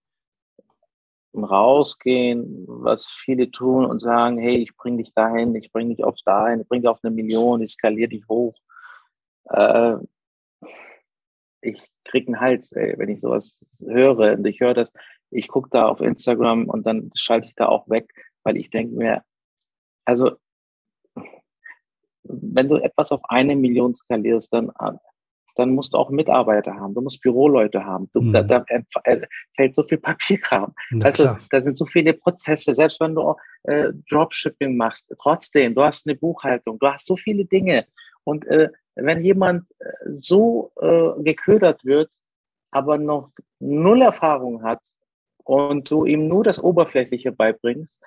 rausgehen, 1.35 2.65
was 2.69 3.09
viele 3.09 3.51
tun 3.51 3.85
und 3.85 4.01
sagen, 4.01 4.39
hey, 4.39 4.57
ich 4.57 4.77
bringe 4.77 4.99
dich 4.99 5.15
dahin, 5.15 5.55
ich 5.55 5.73
bringe 5.73 5.95
dich 5.95 6.05
auf 6.05 6.17
dahin, 6.25 6.61
ich 6.61 6.69
bringe 6.69 6.83
dich 6.83 6.89
auf 6.89 7.01
eine 7.03 7.15
Million, 7.15 7.63
ich 7.63 7.73
skaliere 7.73 8.09
dich 8.09 8.27
hoch. 8.29 8.55
Äh, 9.51 9.97
ich 11.61 11.83
krieg 12.05 12.29
einen 12.29 12.41
Hals, 12.41 12.73
ey, 12.73 12.95
wenn 12.99 13.09
ich 13.09 13.21
sowas 13.21 13.65
höre. 13.87 14.35
Und 14.35 14.47
ich 14.47 14.61
höre 14.61 14.75
das, 14.75 14.93
ich 15.35 15.49
gucke 15.49 15.69
da 15.71 15.89
auf 15.89 16.01
Instagram 16.01 16.67
und 16.67 16.87
dann 16.87 17.11
schalte 17.15 17.49
ich 17.49 17.55
da 17.55 17.67
auch 17.67 17.89
weg, 17.89 18.09
weil 18.43 18.57
ich 18.57 18.71
denke 18.71 18.95
mir, 18.95 19.23
also 20.05 20.33
wenn 22.25 22.69
du 22.69 22.77
etwas 22.77 23.13
auf 23.13 23.21
eine 23.29 23.55
Million 23.55 23.95
skalierst, 23.95 24.53
dann, 24.53 24.73
dann 25.57 25.71
musst 25.75 25.95
du 25.95 25.99
auch 25.99 26.11
Mitarbeiter 26.11 26.75
haben, 26.75 26.95
du 26.95 27.03
musst 27.03 27.21
Büroleute 27.21 27.85
haben, 27.85 28.09
du, 28.13 28.23
mhm. 28.23 28.33
da, 28.33 28.43
da, 28.43 28.65
fällt 29.55 29.75
so 29.75 29.83
viel 29.83 29.99
Papierkram. 29.99 30.73
Na, 30.91 31.07
also 31.07 31.25
klar. 31.25 31.39
da 31.51 31.61
sind 31.61 31.77
so 31.77 31.87
viele 31.87 32.15
Prozesse, 32.15 32.75
selbst 32.75 33.01
wenn 33.01 33.15
du 33.15 33.35
äh, 33.65 33.93
Dropshipping 34.11 34.77
machst, 34.77 35.15
trotzdem, 35.21 35.75
du 35.75 35.83
hast 35.83 36.07
eine 36.07 36.17
Buchhaltung, 36.17 36.79
du 36.79 36.87
hast 36.87 37.07
so 37.07 37.17
viele 37.17 37.45
Dinge. 37.45 37.87
Und 38.25 38.47
äh, 38.47 38.71
wenn 38.95 39.23
jemand 39.23 39.71
äh, 39.81 39.87
so 40.17 40.73
äh, 40.81 41.23
geködert 41.23 41.85
wird, 41.85 42.11
aber 42.71 42.99
noch 42.99 43.31
null 43.61 44.03
Erfahrung 44.03 44.63
hat 44.63 44.81
und 45.45 45.91
du 45.91 46.05
ihm 46.05 46.27
nur 46.27 46.45
das 46.45 46.63
Oberflächliche 46.63 47.33
beibringst, 47.33 48.01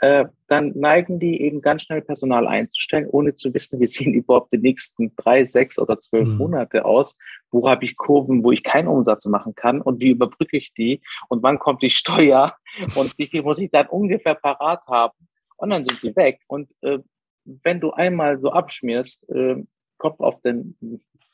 äh, 0.00 0.26
dann 0.48 0.72
neigen 0.74 1.18
die 1.18 1.40
eben 1.40 1.62
ganz 1.62 1.82
schnell 1.82 2.02
Personal 2.02 2.46
einzustellen, 2.46 3.08
ohne 3.08 3.34
zu 3.34 3.54
wissen, 3.54 3.80
wie 3.80 3.86
sehen 3.86 4.12
überhaupt 4.12 4.52
die 4.52 4.58
nächsten 4.58 5.14
drei, 5.16 5.44
sechs 5.46 5.78
oder 5.78 5.98
zwölf 5.98 6.28
mhm. 6.28 6.36
Monate 6.36 6.84
aus. 6.84 7.16
Wo 7.50 7.68
habe 7.68 7.84
ich 7.84 7.96
Kurven, 7.96 8.44
wo 8.44 8.52
ich 8.52 8.62
keinen 8.62 8.88
Umsatz 8.88 9.26
machen 9.26 9.54
kann 9.54 9.80
und 9.80 10.02
wie 10.02 10.10
überbrücke 10.10 10.56
ich 10.56 10.74
die 10.74 11.00
und 11.28 11.42
wann 11.42 11.58
kommt 11.58 11.82
die 11.82 11.90
Steuer 11.90 12.52
und 12.96 13.16
wie 13.18 13.26
viel 13.26 13.42
muss 13.42 13.58
ich 13.58 13.70
dann 13.70 13.86
ungefähr 13.86 14.34
parat 14.34 14.86
haben 14.86 15.16
und 15.56 15.70
dann 15.70 15.84
sind 15.84 16.02
die 16.02 16.14
weg. 16.16 16.40
Und 16.48 16.70
äh, 16.82 16.98
wenn 17.44 17.80
du 17.80 17.92
einmal 17.92 18.40
so 18.40 18.50
abschmierst, 18.50 19.28
äh, 19.30 19.62
Kopf 19.96 20.20
auf 20.20 20.40
den 20.42 20.76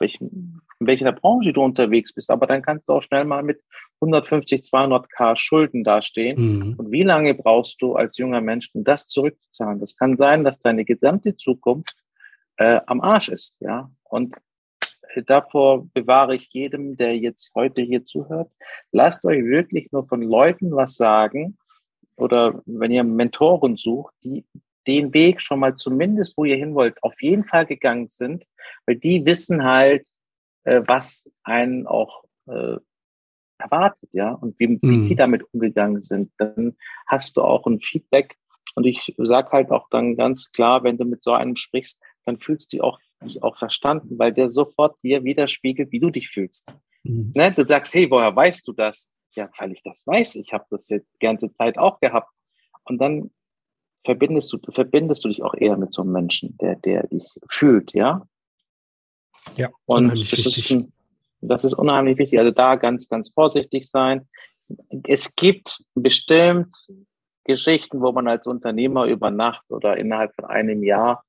welchen, 0.01 0.61
in 0.81 0.87
welcher 0.87 1.13
Branche 1.13 1.53
du 1.53 1.63
unterwegs 1.63 2.13
bist. 2.13 2.31
Aber 2.31 2.47
dann 2.47 2.63
kannst 2.63 2.89
du 2.89 2.95
auch 2.95 3.03
schnell 3.03 3.25
mal 3.25 3.43
mit 3.43 3.63
150, 4.01 4.63
200k 4.63 5.37
Schulden 5.37 5.85
dastehen. 5.85 6.41
Mhm. 6.41 6.75
Und 6.79 6.91
wie 6.91 7.03
lange 7.03 7.35
brauchst 7.35 7.81
du 7.83 7.95
als 7.95 8.17
junger 8.17 8.41
Mensch, 8.41 8.71
um 8.73 8.85
das 8.85 9.07
zurückzuzahlen? 9.07 9.81
Das 9.81 9.97
kann 9.97 10.17
sein, 10.17 10.45
dass 10.45 10.59
deine 10.59 10.85
gesamte 10.85 11.37
Zukunft 11.37 11.95
äh, 12.57 12.81
am 12.87 13.01
Arsch 13.01 13.29
ist, 13.29 13.59
ja. 13.61 13.91
Und 14.05 14.37
davor 15.27 15.87
bewahre 15.93 16.37
ich 16.37 16.49
jedem, 16.53 16.97
der 16.97 17.17
jetzt 17.17 17.53
heute 17.55 17.83
hier 17.83 18.05
zuhört. 18.05 18.51
Lasst 18.93 19.25
euch 19.25 19.45
wirklich 19.45 19.91
nur 19.93 20.07
von 20.07 20.23
Leuten 20.23 20.73
was 20.73 20.97
sagen 20.97 21.59
oder 22.17 22.63
wenn 22.67 22.93
ihr 22.93 23.05
Mentoren 23.05 23.77
sucht, 23.77 24.15
die 24.23 24.45
den 24.87 25.13
Weg 25.15 25.41
schon 25.43 25.61
mal 25.61 25.75
zumindest, 25.75 26.37
wo 26.37 26.45
ihr 26.45 26.57
hin 26.57 26.75
wollt, 26.75 27.03
auf 27.03 27.21
jeden 27.21 27.45
Fall 27.45 27.67
gegangen 27.67 28.09
sind, 28.09 28.45
weil 28.87 28.97
die 28.97 29.25
wissen 29.27 29.65
halt, 29.65 30.07
äh, 30.65 30.83
was 30.87 31.31
einen 31.43 31.87
auch 31.87 32.25
äh, 32.47 32.77
erwartet, 33.59 34.09
ja, 34.13 34.33
und 34.33 34.59
wie, 34.59 34.69
mhm. 34.69 34.81
wie 34.83 35.09
die 35.09 35.17
damit 35.17 35.45
umgegangen 35.53 36.03
sind. 36.03 36.33
Dann 36.39 36.77
hast 37.07 37.37
du 37.37 37.43
auch 37.43 37.67
ein 37.67 37.81
Feedback. 37.81 38.37
Und 38.75 38.87
ich 38.87 39.15
sag 39.19 39.53
halt 39.53 39.71
auch 39.71 39.89
dann 39.91 40.17
ganz 40.17 40.51
klar, 40.53 40.85
wenn 40.85 40.97
du 40.97 41.05
mit 41.05 41.23
so 41.23 41.33
einem 41.33 41.57
sprichst, 41.57 42.01
dann 42.25 42.39
fühlst 42.39 42.73
du 42.73 42.77
dich 42.77 42.83
auch, 42.83 42.99
dich 43.23 43.43
auch 43.43 43.59
verstanden, 43.59 44.19
weil 44.19 44.33
der 44.33 44.49
sofort 44.49 44.97
dir 45.03 45.25
widerspiegelt, 45.25 45.93
wie 45.93 45.99
du 45.99 46.11
dich 46.11 46.29
fühlst. 46.29 46.73
Mhm. 47.03 47.33
Ne? 47.35 47.53
Du 47.53 47.67
sagst, 47.67 47.95
hey, 47.95 48.11
woher 48.11 48.35
weißt 48.35 48.67
du 48.67 48.73
das? 48.73 49.13
Ja, 49.33 49.49
weil 49.59 49.73
ich 49.73 49.83
das 49.83 50.07
weiß. 50.07 50.37
Ich 50.37 50.53
habe 50.53 50.65
das 50.71 50.87
die 50.87 51.01
ganze 51.21 51.53
Zeit 51.53 51.79
auch 51.79 52.01
gehabt. 52.01 52.33
Und 52.85 52.99
dann 52.99 53.31
verbindest 54.05 54.53
du, 54.53 54.59
verbindest 54.71 55.25
du 55.25 55.29
dich 55.29 55.43
auch 55.43 55.55
eher 55.55 55.77
mit 55.77 55.93
so 55.93 56.03
einem 56.03 56.13
Menschen, 56.13 56.57
der, 56.59 56.77
der 56.77 57.07
dich 57.07 57.27
fühlt, 57.49 57.93
ja? 57.93 58.27
Ja. 59.57 59.71
Und 59.87 60.11
das 60.11 60.47
ist, 60.47 60.71
ein, 60.71 60.93
das 61.41 61.65
ist 61.65 61.75
unheimlich 61.75 62.19
wichtig. 62.19 62.39
Also 62.39 62.51
da 62.53 62.77
ganz, 62.77 63.09
ganz 63.09 63.31
vorsichtig 63.31 63.89
sein. 63.89 64.29
Es 65.05 65.35
gibt 65.35 65.85
bestimmt 65.95 66.75
Geschichten, 67.45 68.01
wo 68.01 68.13
man 68.13 68.29
als 68.29 68.47
Unternehmer 68.47 69.07
über 69.07 69.31
Nacht 69.31 69.71
oder 69.71 69.97
innerhalb 69.97 70.35
von 70.35 70.45
einem 70.45 70.83
Jahr 70.83 71.25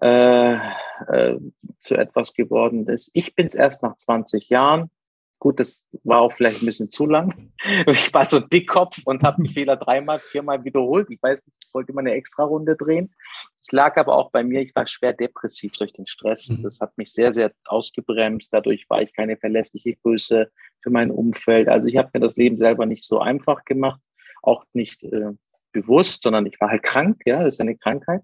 äh, 0.00 0.54
äh, 0.54 1.38
zu 1.80 1.94
etwas 1.94 2.32
geworden 2.32 2.86
ist. 2.88 3.10
Ich 3.12 3.34
bin 3.34 3.46
es 3.46 3.54
erst 3.54 3.82
nach 3.82 3.96
20 3.96 4.48
Jahren. 4.48 4.90
Gut, 5.40 5.60
das 5.60 5.86
war 6.02 6.20
auch 6.20 6.32
vielleicht 6.32 6.62
ein 6.62 6.66
bisschen 6.66 6.90
zu 6.90 7.06
lang. 7.06 7.52
Ich 7.86 8.14
war 8.14 8.24
so 8.24 8.38
dickkopf 8.40 9.00
und 9.04 9.22
habe 9.22 9.42
die 9.42 9.52
Fehler 9.52 9.76
dreimal, 9.76 10.20
viermal 10.20 10.64
wiederholt. 10.64 11.08
Ich 11.10 11.20
weiß 11.20 11.44
nicht, 11.44 11.56
ich 11.64 11.74
wollte 11.74 11.92
immer 11.92 12.00
eine 12.00 12.12
extra 12.12 12.44
Runde 12.44 12.76
drehen. 12.76 13.12
Es 13.60 13.72
lag 13.72 13.96
aber 13.96 14.16
auch 14.16 14.30
bei 14.30 14.44
mir, 14.44 14.62
ich 14.62 14.74
war 14.74 14.86
schwer 14.86 15.12
depressiv 15.12 15.72
durch 15.72 15.92
den 15.92 16.06
Stress. 16.06 16.48
Mhm. 16.48 16.62
Das 16.62 16.80
hat 16.80 16.96
mich 16.96 17.12
sehr, 17.12 17.32
sehr 17.32 17.52
ausgebremst. 17.66 18.52
Dadurch 18.52 18.86
war 18.88 19.02
ich 19.02 19.12
keine 19.12 19.36
verlässliche 19.36 19.96
Größe 19.96 20.50
für 20.82 20.90
mein 20.90 21.10
Umfeld. 21.10 21.68
Also 21.68 21.88
ich 21.88 21.96
habe 21.96 22.10
mir 22.14 22.20
das 22.20 22.36
Leben 22.36 22.58
selber 22.58 22.86
nicht 22.86 23.04
so 23.04 23.18
einfach 23.18 23.64
gemacht, 23.64 24.00
auch 24.42 24.64
nicht 24.72 25.02
äh, 25.02 25.32
bewusst, 25.72 26.22
sondern 26.22 26.46
ich 26.46 26.60
war 26.60 26.70
halt 26.70 26.82
krank. 26.82 27.20
Ja, 27.26 27.42
das 27.42 27.54
ist 27.54 27.60
eine 27.60 27.76
Krankheit. 27.76 28.22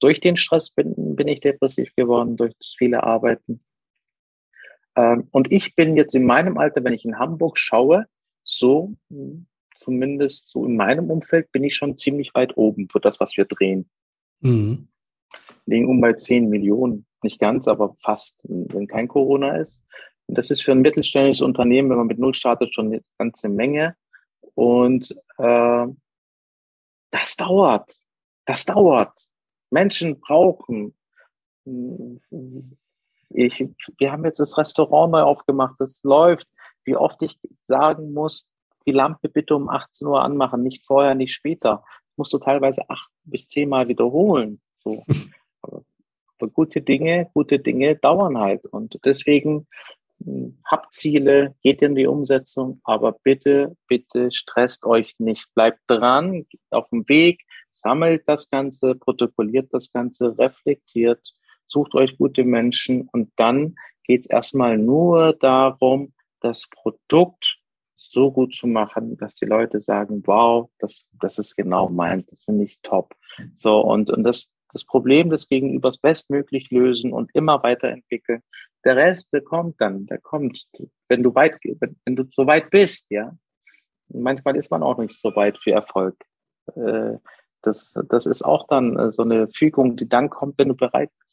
Durch 0.00 0.20
den 0.20 0.36
Stress 0.36 0.70
bin, 0.70 1.16
bin 1.16 1.28
ich 1.28 1.40
depressiv 1.40 1.94
geworden, 1.96 2.36
durch 2.36 2.54
viele 2.76 3.02
Arbeiten. 3.02 3.60
Ähm, 4.96 5.28
und 5.30 5.52
ich 5.52 5.74
bin 5.74 5.96
jetzt 5.96 6.14
in 6.14 6.24
meinem 6.24 6.58
Alter, 6.58 6.82
wenn 6.82 6.94
ich 6.94 7.04
in 7.04 7.18
Hamburg 7.18 7.58
schaue, 7.58 8.06
so 8.42 8.94
hm, 9.10 9.46
zumindest 9.76 10.50
so 10.50 10.64
in 10.64 10.76
meinem 10.76 11.10
Umfeld 11.10 11.52
bin 11.52 11.64
ich 11.64 11.76
schon 11.76 11.96
ziemlich 11.96 12.34
weit 12.34 12.56
oben 12.56 12.88
für 12.88 13.00
das, 13.00 13.20
was 13.20 13.36
wir 13.36 13.44
drehen. 13.44 13.88
Mhm. 14.40 14.88
Liegen 15.66 15.88
um 15.88 16.00
bei 16.00 16.14
10 16.14 16.48
Millionen, 16.48 17.06
nicht 17.22 17.38
ganz, 17.40 17.68
aber 17.68 17.96
fast, 18.00 18.42
wenn 18.48 18.86
kein 18.86 19.08
Corona 19.08 19.56
ist. 19.56 19.84
Und 20.26 20.38
das 20.38 20.50
ist 20.50 20.62
für 20.62 20.72
ein 20.72 20.80
mittelständisches 20.80 21.42
Unternehmen, 21.42 21.90
wenn 21.90 21.98
man 21.98 22.06
mit 22.06 22.18
Null 22.18 22.34
startet, 22.34 22.74
schon 22.74 22.86
eine 22.86 23.02
ganze 23.18 23.48
Menge. 23.48 23.96
Und 24.54 25.10
äh, 25.38 25.86
das 27.10 27.36
dauert. 27.36 27.96
Das 28.44 28.64
dauert. 28.64 29.16
Menschen 29.70 30.20
brauchen 30.20 30.94
hm, 31.64 32.20
ich, 33.30 33.64
wir 33.98 34.12
haben 34.12 34.24
jetzt 34.24 34.40
das 34.40 34.56
Restaurant 34.58 35.12
neu 35.12 35.22
aufgemacht, 35.22 35.76
das 35.78 36.02
läuft. 36.04 36.46
Wie 36.84 36.96
oft 36.96 37.20
ich 37.22 37.38
sagen 37.66 38.12
muss, 38.12 38.46
die 38.86 38.92
Lampe 38.92 39.28
bitte 39.28 39.56
um 39.56 39.68
18 39.68 40.06
Uhr 40.06 40.22
anmachen, 40.22 40.62
nicht 40.62 40.86
vorher, 40.86 41.14
nicht 41.14 41.34
später. 41.34 41.82
Das 41.84 42.16
musst 42.16 42.32
du 42.32 42.38
teilweise 42.38 42.88
acht 42.88 43.10
bis 43.24 43.48
zehn 43.48 43.68
Mal 43.68 43.88
wiederholen. 43.88 44.60
So. 44.82 45.04
Aber, 45.62 45.82
aber 46.38 46.50
gute 46.50 46.82
Dinge, 46.82 47.30
gute 47.34 47.58
Dinge 47.58 47.96
dauern 47.96 48.38
halt. 48.38 48.66
Und 48.66 49.00
deswegen 49.04 49.66
hm, 50.22 50.58
habt 50.64 50.94
Ziele, 50.94 51.56
geht 51.62 51.82
in 51.82 51.94
die 51.94 52.06
Umsetzung, 52.06 52.80
aber 52.84 53.12
bitte, 53.12 53.76
bitte 53.88 54.30
stresst 54.30 54.84
euch 54.84 55.14
nicht. 55.18 55.52
Bleibt 55.54 55.80
dran, 55.88 56.46
geht 56.48 56.60
auf 56.70 56.88
dem 56.90 57.08
Weg, 57.08 57.42
sammelt 57.70 58.22
das 58.26 58.50
Ganze, 58.50 58.94
protokolliert 58.94 59.72
das 59.72 59.90
Ganze, 59.90 60.38
reflektiert 60.38 61.34
sucht 61.76 61.94
euch 61.94 62.16
gute 62.16 62.42
Menschen 62.42 63.06
und 63.12 63.30
dann 63.36 63.76
geht 64.04 64.22
es 64.22 64.26
erstmal 64.30 64.78
nur 64.78 65.34
darum, 65.34 66.14
das 66.40 66.70
Produkt 66.70 67.58
so 67.96 68.32
gut 68.32 68.54
zu 68.54 68.66
machen, 68.66 69.18
dass 69.18 69.34
die 69.34 69.44
Leute 69.44 69.82
sagen, 69.82 70.22
wow, 70.24 70.70
das, 70.78 71.06
das 71.20 71.38
ist 71.38 71.54
genau 71.54 71.90
meins, 71.90 72.30
das 72.30 72.44
finde 72.44 72.64
ich 72.64 72.78
top. 72.82 73.14
So, 73.54 73.80
und, 73.80 74.10
und 74.10 74.24
das, 74.24 74.54
das 74.72 74.86
Problem 74.86 75.28
des 75.28 75.50
Gegenübers 75.50 75.98
bestmöglich 75.98 76.70
lösen 76.70 77.12
und 77.12 77.30
immer 77.34 77.62
weiterentwickeln. 77.62 78.42
Der 78.84 78.96
Rest, 78.96 79.34
der 79.34 79.42
kommt 79.42 79.78
dann, 79.78 80.06
der 80.06 80.18
kommt, 80.18 80.66
wenn 81.08 81.22
du 81.22 81.34
weit, 81.34 81.58
wenn, 81.62 81.96
wenn 82.06 82.16
du 82.16 82.24
so 82.30 82.46
weit 82.46 82.70
bist, 82.70 83.10
ja. 83.10 83.36
Manchmal 84.08 84.56
ist 84.56 84.70
man 84.70 84.82
auch 84.82 84.96
nicht 84.96 85.20
so 85.20 85.36
weit 85.36 85.58
für 85.58 85.72
Erfolg. 85.72 86.16
Äh, 86.74 87.18
das, 87.60 87.92
das 88.08 88.24
ist 88.24 88.42
auch 88.42 88.66
dann 88.66 89.12
so 89.12 89.22
eine 89.22 89.48
Fügung, 89.48 89.96
die 89.96 90.08
dann 90.08 90.30
kommt, 90.30 90.56
wenn 90.58 90.68
du 90.68 90.76
bereit 90.76 91.10
bist. 91.18 91.25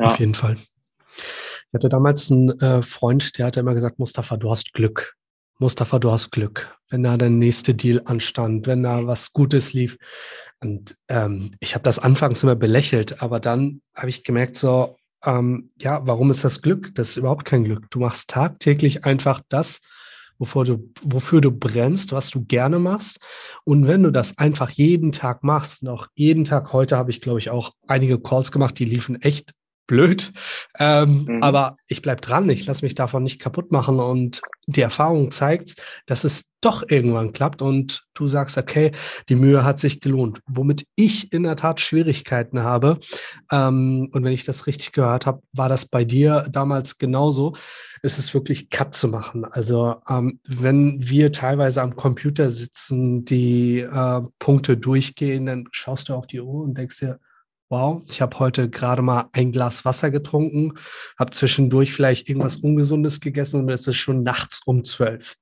Ja. 0.00 0.06
Auf 0.06 0.18
jeden 0.18 0.34
Fall. 0.34 0.56
Ich 0.56 1.74
hatte 1.74 1.88
damals 1.88 2.30
einen 2.32 2.50
äh, 2.60 2.82
Freund, 2.82 3.38
der 3.38 3.46
hatte 3.46 3.60
immer 3.60 3.74
gesagt, 3.74 3.98
Mustafa, 3.98 4.36
du 4.36 4.50
hast 4.50 4.72
Glück. 4.72 5.14
Mustafa, 5.58 5.98
du 5.98 6.10
hast 6.10 6.30
Glück, 6.30 6.74
wenn 6.88 7.02
da 7.02 7.18
der 7.18 7.28
nächste 7.28 7.74
Deal 7.74 8.00
anstand, 8.06 8.66
wenn 8.66 8.82
da 8.82 9.06
was 9.06 9.32
Gutes 9.34 9.74
lief. 9.74 9.98
Und 10.60 10.96
ähm, 11.08 11.54
ich 11.60 11.74
habe 11.74 11.82
das 11.84 11.98
anfangs 11.98 12.42
immer 12.42 12.56
belächelt, 12.56 13.22
aber 13.22 13.40
dann 13.40 13.82
habe 13.94 14.08
ich 14.08 14.24
gemerkt, 14.24 14.56
so, 14.56 14.96
ähm, 15.24 15.70
ja, 15.78 16.00
warum 16.06 16.30
ist 16.30 16.44
das 16.44 16.62
Glück? 16.62 16.94
Das 16.94 17.10
ist 17.10 17.18
überhaupt 17.18 17.44
kein 17.44 17.64
Glück. 17.64 17.90
Du 17.90 18.00
machst 18.00 18.30
tagtäglich 18.30 19.04
einfach 19.04 19.42
das, 19.50 19.82
wofür 20.38 20.64
du, 20.64 20.90
wofür 21.02 21.42
du 21.42 21.52
brennst, 21.52 22.12
was 22.12 22.30
du 22.30 22.44
gerne 22.46 22.78
machst. 22.78 23.20
Und 23.64 23.86
wenn 23.86 24.02
du 24.02 24.10
das 24.10 24.38
einfach 24.38 24.70
jeden 24.70 25.12
Tag 25.12 25.44
machst, 25.44 25.82
noch 25.82 26.08
jeden 26.14 26.46
Tag, 26.46 26.72
heute 26.72 26.96
habe 26.96 27.10
ich, 27.10 27.20
glaube 27.20 27.38
ich, 27.38 27.50
auch 27.50 27.72
einige 27.86 28.18
Calls 28.18 28.50
gemacht, 28.50 28.78
die 28.78 28.84
liefen 28.84 29.20
echt 29.20 29.52
blöd. 29.90 30.32
Ähm, 30.78 31.24
mhm. 31.28 31.42
Aber 31.42 31.76
ich 31.88 32.00
bleibe 32.00 32.20
dran, 32.20 32.48
ich 32.48 32.64
lasse 32.64 32.84
mich 32.84 32.94
davon 32.94 33.24
nicht 33.24 33.40
kaputt 33.40 33.72
machen 33.72 33.98
und 33.98 34.40
die 34.66 34.82
Erfahrung 34.82 35.32
zeigt, 35.32 35.82
dass 36.06 36.22
es 36.22 36.48
doch 36.60 36.84
irgendwann 36.88 37.32
klappt 37.32 37.60
und 37.60 38.04
du 38.14 38.28
sagst, 38.28 38.56
okay, 38.56 38.92
die 39.28 39.34
Mühe 39.34 39.64
hat 39.64 39.80
sich 39.80 40.00
gelohnt. 40.00 40.42
Womit 40.46 40.86
ich 40.94 41.32
in 41.32 41.42
der 41.42 41.56
Tat 41.56 41.80
Schwierigkeiten 41.80 42.62
habe, 42.62 43.00
ähm, 43.50 44.08
und 44.12 44.22
wenn 44.22 44.32
ich 44.32 44.44
das 44.44 44.68
richtig 44.68 44.92
gehört 44.92 45.26
habe, 45.26 45.42
war 45.52 45.68
das 45.68 45.86
bei 45.86 46.04
dir 46.04 46.46
damals 46.48 46.98
genauso, 46.98 47.54
ist 48.02 48.18
es 48.18 48.32
wirklich 48.32 48.70
Cut 48.70 48.94
zu 48.94 49.08
machen. 49.08 49.44
Also 49.44 49.96
ähm, 50.08 50.38
wenn 50.46 50.98
wir 51.00 51.32
teilweise 51.32 51.82
am 51.82 51.96
Computer 51.96 52.48
sitzen, 52.50 53.24
die 53.24 53.80
äh, 53.80 54.22
Punkte 54.38 54.76
durchgehen, 54.76 55.46
dann 55.46 55.66
schaust 55.72 56.08
du 56.08 56.14
auf 56.14 56.28
die 56.28 56.40
Uhr 56.40 56.62
und 56.62 56.78
denkst 56.78 57.00
dir, 57.00 57.18
wow, 57.70 58.02
ich 58.08 58.20
habe 58.20 58.38
heute 58.38 58.68
gerade 58.68 59.00
mal 59.00 59.28
ein 59.32 59.52
Glas 59.52 59.84
Wasser 59.84 60.10
getrunken, 60.10 60.74
habe 61.18 61.30
zwischendurch 61.30 61.92
vielleicht 61.94 62.28
irgendwas 62.28 62.56
Ungesundes 62.56 63.20
gegessen 63.20 63.60
und 63.60 63.70
es 63.70 63.86
ist 63.86 63.96
schon 63.96 64.22
nachts 64.22 64.60
um 64.66 64.84
zwölf. 64.84 65.36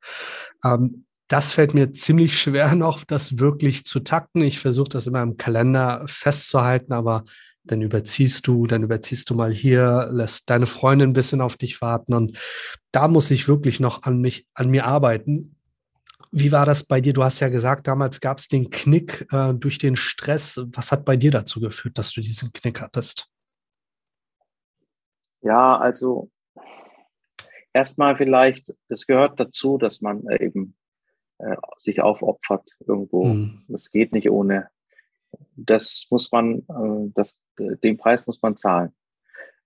Ähm, 0.63 1.07
das 1.27 1.53
fällt 1.53 1.75
mir 1.75 1.93
ziemlich 1.93 2.39
schwer 2.39 2.75
noch, 2.77 3.05
das 3.05 3.39
wirklich 3.39 3.85
zu 3.85 4.01
takten. 4.01 4.43
Ich 4.43 4.61
versuche 4.61 4.91
das 4.91 5.07
immer 5.07 5.23
im 5.23 5.37
Kalender 5.39 6.05
festzuhalten, 6.07 6.93
aber 6.93 7.25
dann 7.65 7.83
überziehst 7.83 8.47
du, 8.47 8.67
dann 8.67 8.83
überziehst 8.83 9.29
du 9.31 9.35
mal 9.35 9.53
hier, 9.53 10.09
lässt 10.13 10.49
deine 10.49 10.67
Freundin 10.67 11.11
ein 11.11 11.15
bisschen 11.15 11.41
auf 11.41 11.57
dich 11.57 11.81
warten 11.83 12.15
und 12.15 12.39
da 12.93 13.09
muss 13.09 13.31
ich 13.31 13.49
wirklich 13.49 13.79
noch 13.81 14.03
an 14.03 14.21
mich, 14.21 14.47
an 14.55 14.71
mir 14.71 14.87
arbeiten, 14.87 15.58
wie 16.31 16.53
war 16.53 16.67
das 16.67 16.85
bei 16.85 17.01
dir? 17.01 17.13
Du 17.13 17.25
hast 17.25 17.41
ja 17.41 17.49
gesagt, 17.49 17.87
damals 17.87 18.21
gab 18.21 18.39
es 18.39 18.49
den 18.49 18.71
Knick 18.71 19.27
äh, 19.33 19.55
durch 19.55 19.79
den 19.79 19.97
Stress. 19.97 20.61
Was 20.73 20.93
hat 20.93 21.05
bei 21.05 21.17
dir 21.17 21.31
dazu 21.31 21.61
geführt, 21.61 21.99
dass 21.99 22.13
du 22.13 22.21
diesen 22.21 22.53
Knick 22.53 22.81
hattest? 22.81 23.29
Ja, 25.41 25.77
also 25.77 26.31
erstmal 27.73 28.17
vielleicht, 28.17 28.75
es 28.89 29.07
gehört 29.07 29.39
dazu, 29.39 29.79
dass 29.79 30.01
man 30.01 30.25
eben 30.41 30.77
äh, 31.39 31.57
sich 31.79 32.03
aufopfert 32.03 32.71
irgendwo. 32.87 33.25
Mhm. 33.25 33.65
Das 33.69 33.91
geht 33.91 34.13
nicht 34.13 34.31
ohne. 34.31 34.69
Das 35.57 36.07
muss 36.11 36.33
man, 36.33 36.59
äh, 36.61 37.13
das, 37.15 37.41
den 37.59 37.97
Preis 37.97 38.27
muss 38.27 38.43
man 38.43 38.57
zahlen. 38.57 38.93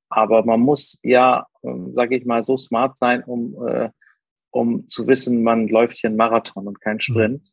Aber 0.09 0.45
man 0.45 0.61
muss 0.61 0.99
ja, 1.03 1.47
äh, 1.63 1.75
sage 1.95 2.17
ich 2.17 2.27
mal, 2.27 2.45
so 2.45 2.59
smart 2.59 2.99
sein, 2.99 3.25
um 3.25 3.67
äh, 3.67 3.91
um 4.53 4.87
zu 4.87 5.09
wissen, 5.09 5.43
man 5.43 5.67
läuft 5.67 5.97
hier 5.99 6.09
einen 6.09 6.17
Marathon 6.17 6.69
und 6.69 6.81
keinen 6.81 6.97
mhm. 6.97 7.01
Sprint. 7.01 7.43
Mhm. 7.43 7.53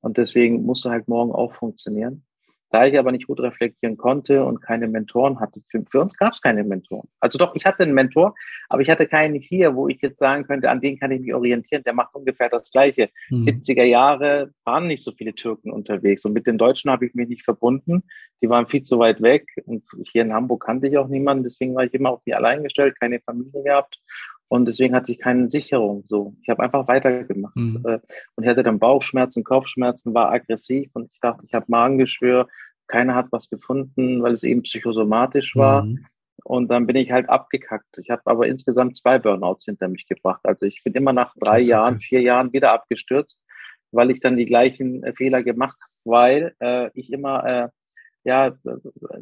Und 0.00 0.18
deswegen 0.18 0.62
musste 0.64 0.90
halt 0.90 1.08
morgen 1.08 1.32
auch 1.32 1.54
funktionieren. 1.54 2.24
Da 2.70 2.84
ich 2.84 2.98
aber 2.98 3.12
nicht 3.12 3.28
gut 3.28 3.40
reflektieren 3.40 3.96
konnte 3.96 4.44
und 4.44 4.60
keine 4.60 4.88
Mentoren 4.88 5.38
hatte, 5.38 5.60
für, 5.68 5.84
für 5.88 6.00
uns 6.00 6.16
gab 6.16 6.32
es 6.32 6.40
keine 6.40 6.64
Mentoren. 6.64 7.08
Also 7.20 7.38
doch, 7.38 7.54
ich 7.54 7.64
hatte 7.64 7.84
einen 7.84 7.94
Mentor, 7.94 8.34
aber 8.68 8.82
ich 8.82 8.90
hatte 8.90 9.06
keinen 9.06 9.36
hier, 9.36 9.76
wo 9.76 9.88
ich 9.88 10.00
jetzt 10.02 10.18
sagen 10.18 10.44
könnte, 10.46 10.68
an 10.68 10.80
den 10.80 10.98
kann 10.98 11.12
ich 11.12 11.20
mich 11.20 11.32
orientieren. 11.32 11.84
Der 11.84 11.92
macht 11.92 12.14
ungefähr 12.14 12.48
das 12.48 12.70
Gleiche. 12.72 13.08
Mhm. 13.30 13.42
70er 13.42 13.84
Jahre 13.84 14.50
waren 14.64 14.88
nicht 14.88 15.04
so 15.04 15.12
viele 15.12 15.34
Türken 15.34 15.70
unterwegs 15.70 16.24
und 16.24 16.32
mit 16.32 16.46
den 16.46 16.58
Deutschen 16.58 16.90
habe 16.90 17.06
ich 17.06 17.14
mich 17.14 17.28
nicht 17.28 17.44
verbunden. 17.44 18.02
Die 18.42 18.48
waren 18.48 18.66
viel 18.66 18.82
zu 18.82 18.98
weit 18.98 19.22
weg 19.22 19.46
und 19.64 19.84
hier 20.04 20.22
in 20.22 20.34
Hamburg 20.34 20.66
kannte 20.66 20.88
ich 20.88 20.98
auch 20.98 21.08
niemanden. 21.08 21.44
Deswegen 21.44 21.74
war 21.74 21.84
ich 21.84 21.94
immer 21.94 22.10
auf 22.10 22.20
mich 22.26 22.34
allein 22.34 22.64
gestellt, 22.64 22.98
keine 22.98 23.20
Familie 23.20 23.62
gehabt 23.62 24.00
und 24.48 24.66
deswegen 24.66 24.94
hatte 24.94 25.10
ich 25.10 25.18
keine 25.18 25.48
Sicherung. 25.48 26.04
So, 26.08 26.34
ich 26.42 26.48
habe 26.48 26.62
einfach 26.62 26.86
weitergemacht. 26.86 27.56
Mhm. 27.56 27.82
Äh, 27.84 27.98
und 28.36 28.44
ich 28.44 28.48
hatte 28.48 28.62
dann 28.62 28.78
Bauchschmerzen, 28.78 29.44
Kopfschmerzen, 29.44 30.14
war 30.14 30.30
aggressiv 30.30 30.90
und 30.94 31.10
ich 31.12 31.20
dachte, 31.20 31.44
ich 31.46 31.54
habe 31.54 31.66
Magengeschwür. 31.68 32.48
Keiner 32.86 33.16
hat 33.16 33.32
was 33.32 33.50
gefunden, 33.50 34.22
weil 34.22 34.34
es 34.34 34.44
eben 34.44 34.62
psychosomatisch 34.62 35.56
war. 35.56 35.82
Mhm. 35.82 36.06
Und 36.44 36.68
dann 36.68 36.86
bin 36.86 36.94
ich 36.94 37.10
halt 37.10 37.28
abgekackt. 37.28 37.98
Ich 37.98 38.10
habe 38.10 38.22
aber 38.24 38.46
insgesamt 38.46 38.94
zwei 38.94 39.18
Burnouts 39.18 39.64
hinter 39.64 39.88
mich 39.88 40.06
gebracht. 40.06 40.42
Also 40.44 40.64
ich 40.64 40.84
bin 40.84 40.92
immer 40.92 41.12
nach 41.12 41.34
drei 41.40 41.58
Jahren, 41.58 41.98
vier 41.98 42.20
Jahren 42.20 42.52
wieder 42.52 42.72
abgestürzt, 42.72 43.42
weil 43.90 44.12
ich 44.12 44.20
dann 44.20 44.36
die 44.36 44.46
gleichen 44.46 45.02
äh, 45.02 45.12
Fehler 45.12 45.42
gemacht 45.42 45.76
habe, 45.80 45.92
weil 46.04 46.54
äh, 46.60 46.90
ich 46.94 47.12
immer 47.12 47.44
äh, 47.44 47.68
ja, 48.26 48.56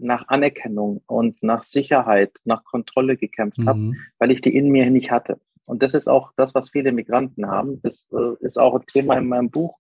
nach 0.01 0.29
Anerkennung 0.29 1.03
und 1.07 1.43
nach 1.43 1.63
Sicherheit, 1.63 2.33
nach 2.45 2.65
Kontrolle 2.65 3.19
gekämpft 3.19 3.59
mhm. 3.59 3.69
habe, 3.69 3.93
weil 4.19 4.31
ich 4.31 4.41
die 4.41 4.57
in 4.57 4.71
mir 4.71 4.89
nicht 4.89 5.11
hatte. 5.11 5.39
Und 5.67 5.83
das 5.83 5.93
ist 5.93 6.09
auch 6.09 6.33
das, 6.37 6.55
was 6.55 6.71
viele 6.71 6.91
Migranten 6.91 7.47
haben. 7.47 7.83
Das 7.83 8.11
äh, 8.13 8.43
ist 8.43 8.59
auch 8.59 8.75
ein 8.75 8.87
Thema 8.87 9.19
in 9.19 9.29
meinem 9.29 9.51
Buch. 9.51 9.79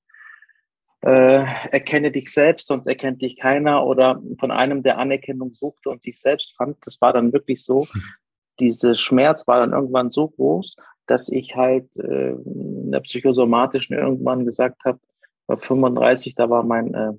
Äh, 1.00 1.44
erkenne 1.70 2.12
dich 2.12 2.32
selbst, 2.32 2.66
sonst 2.66 2.86
erkennt 2.86 3.22
dich 3.22 3.38
keiner. 3.38 3.86
Oder 3.86 4.22
von 4.38 4.50
einem, 4.50 4.82
der 4.82 4.98
Anerkennung 4.98 5.54
suchte 5.54 5.88
und 5.88 6.02
sich 6.02 6.20
selbst 6.20 6.54
fand. 6.56 6.76
Das 6.84 7.00
war 7.00 7.14
dann 7.14 7.32
wirklich 7.32 7.64
so. 7.64 7.86
Mhm. 7.94 8.02
Diese 8.60 8.94
Schmerz 8.94 9.46
war 9.46 9.60
dann 9.60 9.72
irgendwann 9.72 10.10
so 10.10 10.28
groß, 10.28 10.76
dass 11.06 11.30
ich 11.30 11.56
halt 11.56 11.88
äh, 11.96 12.32
in 12.32 12.92
der 12.92 13.00
psychosomatischen 13.00 13.96
irgendwann 13.96 14.44
gesagt 14.44 14.84
habe, 14.84 15.00
bei 15.46 15.56
35, 15.56 16.34
da 16.34 16.48
war 16.50 16.62
mein, 16.62 16.92
äh, 16.94 17.12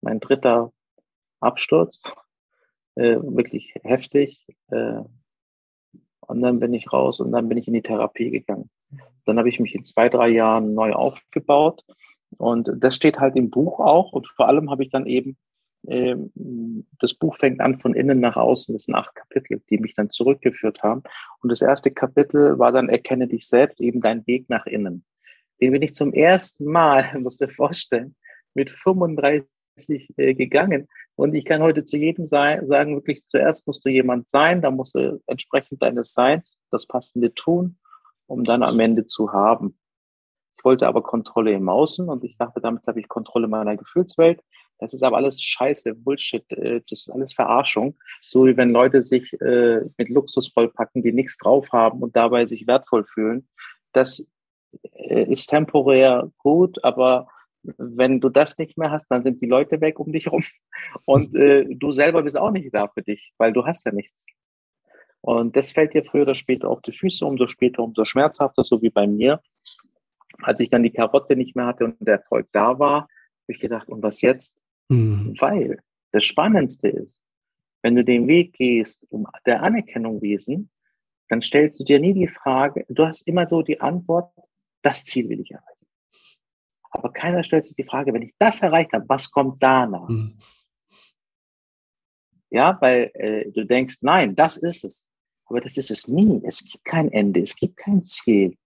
mein 0.00 0.20
dritter 0.20 0.72
Absturz, 1.40 2.02
äh, 2.94 3.16
wirklich 3.20 3.74
heftig. 3.82 4.46
Äh, 4.70 5.02
und 6.20 6.42
dann 6.42 6.60
bin 6.60 6.74
ich 6.74 6.92
raus 6.92 7.20
und 7.20 7.32
dann 7.32 7.48
bin 7.48 7.58
ich 7.58 7.68
in 7.68 7.74
die 7.74 7.82
Therapie 7.82 8.30
gegangen. 8.30 8.70
Dann 9.24 9.38
habe 9.38 9.48
ich 9.48 9.60
mich 9.60 9.74
in 9.74 9.84
zwei, 9.84 10.08
drei 10.08 10.28
Jahren 10.28 10.74
neu 10.74 10.92
aufgebaut. 10.92 11.84
Und 12.36 12.70
das 12.76 12.96
steht 12.96 13.18
halt 13.18 13.36
im 13.36 13.50
Buch 13.50 13.80
auch. 13.80 14.12
Und 14.12 14.26
vor 14.26 14.46
allem 14.46 14.70
habe 14.70 14.82
ich 14.82 14.90
dann 14.90 15.06
eben, 15.06 15.38
äh, 15.86 16.16
das 16.98 17.14
Buch 17.14 17.36
fängt 17.36 17.60
an 17.60 17.78
von 17.78 17.94
innen 17.94 18.20
nach 18.20 18.36
außen. 18.36 18.74
Das 18.74 18.84
sind 18.84 18.94
acht 18.94 19.14
Kapitel, 19.14 19.62
die 19.70 19.78
mich 19.78 19.94
dann 19.94 20.10
zurückgeführt 20.10 20.82
haben. 20.82 21.02
Und 21.40 21.50
das 21.50 21.62
erste 21.62 21.90
Kapitel 21.90 22.58
war 22.58 22.72
dann 22.72 22.88
Erkenne 22.88 23.28
dich 23.28 23.46
selbst, 23.48 23.80
eben 23.80 24.00
dein 24.00 24.26
Weg 24.26 24.48
nach 24.50 24.66
innen. 24.66 25.04
Den 25.60 25.72
bin 25.72 25.82
ich 25.82 25.94
zum 25.94 26.12
ersten 26.12 26.66
Mal, 26.66 27.18
musst 27.20 27.40
du 27.40 27.46
dir 27.46 27.52
vorstellen, 27.52 28.16
mit 28.54 28.70
35 28.70 29.48
äh, 29.88 30.34
gegangen. 30.34 30.88
Und 31.16 31.34
ich 31.34 31.44
kann 31.44 31.62
heute 31.62 31.84
zu 31.84 31.98
jedem 31.98 32.26
sein, 32.26 32.66
sagen, 32.66 32.94
wirklich 32.94 33.24
zuerst 33.26 33.66
musst 33.66 33.84
du 33.84 33.90
jemand 33.90 34.30
sein, 34.30 34.62
da 34.62 34.70
musst 34.70 34.94
du 34.94 35.20
entsprechend 35.26 35.82
deines 35.82 36.12
Seins 36.12 36.60
das 36.70 36.86
Passende 36.86 37.34
tun, 37.34 37.78
um 38.26 38.44
dann 38.44 38.62
am 38.62 38.78
Ende 38.80 39.04
zu 39.04 39.32
haben. 39.32 39.78
Ich 40.56 40.64
wollte 40.64 40.86
aber 40.86 41.02
Kontrolle 41.02 41.52
im 41.52 41.68
Außen 41.68 42.08
und 42.08 42.24
ich 42.24 42.36
dachte, 42.36 42.60
damit 42.60 42.86
habe 42.86 43.00
ich 43.00 43.08
Kontrolle 43.08 43.48
meiner 43.48 43.76
Gefühlswelt. 43.76 44.40
Das 44.78 44.92
ist 44.92 45.02
aber 45.02 45.16
alles 45.16 45.42
Scheiße, 45.42 45.94
Bullshit, 45.94 46.50
äh, 46.52 46.80
das 46.88 47.00
ist 47.00 47.10
alles 47.10 47.32
Verarschung. 47.32 47.96
So 48.20 48.46
wie 48.46 48.56
wenn 48.56 48.70
Leute 48.70 49.02
sich 49.02 49.32
äh, 49.40 49.80
mit 49.96 50.08
Luxus 50.08 50.48
vollpacken, 50.48 51.02
die 51.02 51.12
nichts 51.12 51.36
drauf 51.38 51.68
haben 51.72 52.00
und 52.00 52.16
dabei 52.16 52.46
sich 52.46 52.66
wertvoll 52.66 53.04
fühlen. 53.04 53.48
Das 53.92 54.26
äh, 54.92 55.32
ist 55.32 55.48
temporär 55.48 56.30
gut, 56.38 56.82
aber 56.84 57.28
wenn 57.76 58.20
du 58.20 58.28
das 58.28 58.56
nicht 58.58 58.78
mehr 58.78 58.90
hast, 58.90 59.08
dann 59.08 59.22
sind 59.22 59.42
die 59.42 59.46
Leute 59.46 59.80
weg 59.80 59.98
um 59.98 60.12
dich 60.12 60.26
herum 60.26 60.42
und 61.04 61.34
äh, 61.34 61.66
du 61.68 61.92
selber 61.92 62.22
bist 62.22 62.38
auch 62.38 62.50
nicht 62.50 62.72
da 62.74 62.88
für 62.88 63.02
dich, 63.02 63.32
weil 63.38 63.52
du 63.52 63.64
hast 63.66 63.84
ja 63.84 63.92
nichts. 63.92 64.26
Und 65.20 65.56
das 65.56 65.72
fällt 65.72 65.94
dir 65.94 66.04
früher 66.04 66.22
oder 66.22 66.34
später 66.34 66.68
auf 66.70 66.80
die 66.82 66.92
Füße, 66.92 67.26
umso 67.26 67.46
später, 67.46 67.82
umso 67.82 68.04
schmerzhafter, 68.04 68.64
so 68.64 68.80
wie 68.82 68.90
bei 68.90 69.06
mir. 69.06 69.40
Als 70.40 70.60
ich 70.60 70.70
dann 70.70 70.84
die 70.84 70.90
Karotte 70.90 71.34
nicht 71.34 71.56
mehr 71.56 71.66
hatte 71.66 71.84
und 71.84 71.96
der 72.00 72.18
Erfolg 72.18 72.48
da 72.52 72.78
war, 72.78 73.02
habe 73.02 73.08
ich 73.48 73.58
gedacht, 73.58 73.88
und 73.88 74.02
was 74.02 74.20
jetzt? 74.20 74.62
Mhm. 74.88 75.36
Weil 75.40 75.80
das 76.12 76.24
Spannendste 76.24 76.88
ist, 76.88 77.18
wenn 77.82 77.96
du 77.96 78.04
den 78.04 78.26
Weg 78.28 78.52
gehst, 78.54 79.06
um 79.10 79.26
der 79.46 79.62
Anerkennung 79.62 80.22
wesen, 80.22 80.70
dann 81.28 81.42
stellst 81.42 81.80
du 81.80 81.84
dir 81.84 82.00
nie 82.00 82.14
die 82.14 82.28
Frage, 82.28 82.86
du 82.88 83.06
hast 83.06 83.26
immer 83.26 83.46
so 83.48 83.62
die 83.62 83.80
Antwort, 83.80 84.32
das 84.82 85.04
Ziel 85.04 85.28
will 85.28 85.40
ich 85.40 85.50
erreichen. 85.50 85.77
Aber 86.90 87.12
keiner 87.12 87.44
stellt 87.44 87.64
sich 87.64 87.74
die 87.74 87.84
Frage, 87.84 88.12
wenn 88.12 88.22
ich 88.22 88.34
das 88.38 88.62
erreicht 88.62 88.92
habe, 88.92 89.08
was 89.08 89.30
kommt 89.30 89.62
danach? 89.62 90.08
Mhm. 90.08 90.36
Ja, 92.50 92.78
weil 92.80 93.10
äh, 93.14 93.50
du 93.50 93.66
denkst, 93.66 93.98
nein, 94.00 94.34
das 94.34 94.56
ist 94.56 94.84
es. 94.84 95.08
Aber 95.46 95.60
das 95.60 95.76
ist 95.76 95.90
es 95.90 96.08
nie. 96.08 96.40
Es 96.44 96.64
gibt 96.64 96.84
kein 96.84 97.10
Ende, 97.12 97.40
es 97.40 97.56
gibt 97.56 97.76
kein 97.76 98.02
Ziel. 98.02 98.56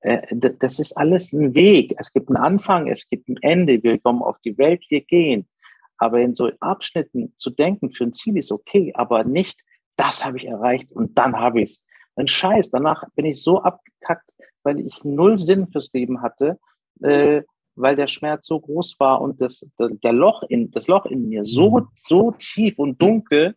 Äh, 0.00 0.26
das 0.58 0.78
ist 0.78 0.92
alles 0.92 1.32
ein 1.32 1.54
Weg. 1.54 1.94
Es 1.98 2.12
gibt 2.12 2.28
einen 2.28 2.36
Anfang, 2.36 2.88
es 2.88 3.08
gibt 3.08 3.28
ein 3.28 3.38
Ende. 3.40 3.82
Wir 3.82 3.98
kommen 3.98 4.22
auf 4.22 4.38
die 4.40 4.56
Welt, 4.58 4.84
wir 4.90 5.00
gehen. 5.00 5.48
Aber 5.96 6.20
in 6.20 6.34
so 6.34 6.50
Abschnitten 6.60 7.34
zu 7.36 7.50
denken 7.50 7.90
für 7.90 8.04
ein 8.04 8.12
Ziel 8.12 8.36
ist 8.36 8.52
okay, 8.52 8.92
aber 8.94 9.24
nicht 9.24 9.60
das 9.96 10.24
habe 10.24 10.38
ich 10.38 10.46
erreicht 10.46 10.90
und 10.92 11.18
dann 11.18 11.36
habe 11.36 11.60
ich 11.60 11.70
es. 11.70 11.84
Ein 12.14 12.28
Scheiß, 12.28 12.70
danach 12.70 13.04
bin 13.14 13.26
ich 13.26 13.42
so 13.42 13.62
abgekackt, 13.62 14.30
weil 14.62 14.80
ich 14.80 15.02
null 15.04 15.38
Sinn 15.38 15.68
fürs 15.68 15.92
Leben 15.92 16.22
hatte, 16.22 16.58
äh, 17.02 17.42
weil 17.78 17.96
der 17.96 18.08
Schmerz 18.08 18.46
so 18.46 18.58
groß 18.60 18.96
war 18.98 19.20
und 19.20 19.40
das, 19.40 19.64
der 19.78 20.12
Loch 20.12 20.42
in, 20.48 20.70
das 20.70 20.88
Loch 20.88 21.06
in 21.06 21.28
mir 21.28 21.44
so, 21.44 21.78
mhm. 21.78 21.86
so 21.94 22.32
tief 22.32 22.78
und 22.78 23.00
dunkel, 23.00 23.54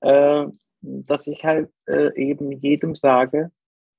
äh, 0.00 0.46
dass 0.82 1.26
ich 1.26 1.44
halt 1.44 1.70
äh, 1.86 2.14
eben 2.20 2.52
jedem 2.52 2.94
sage, 2.94 3.50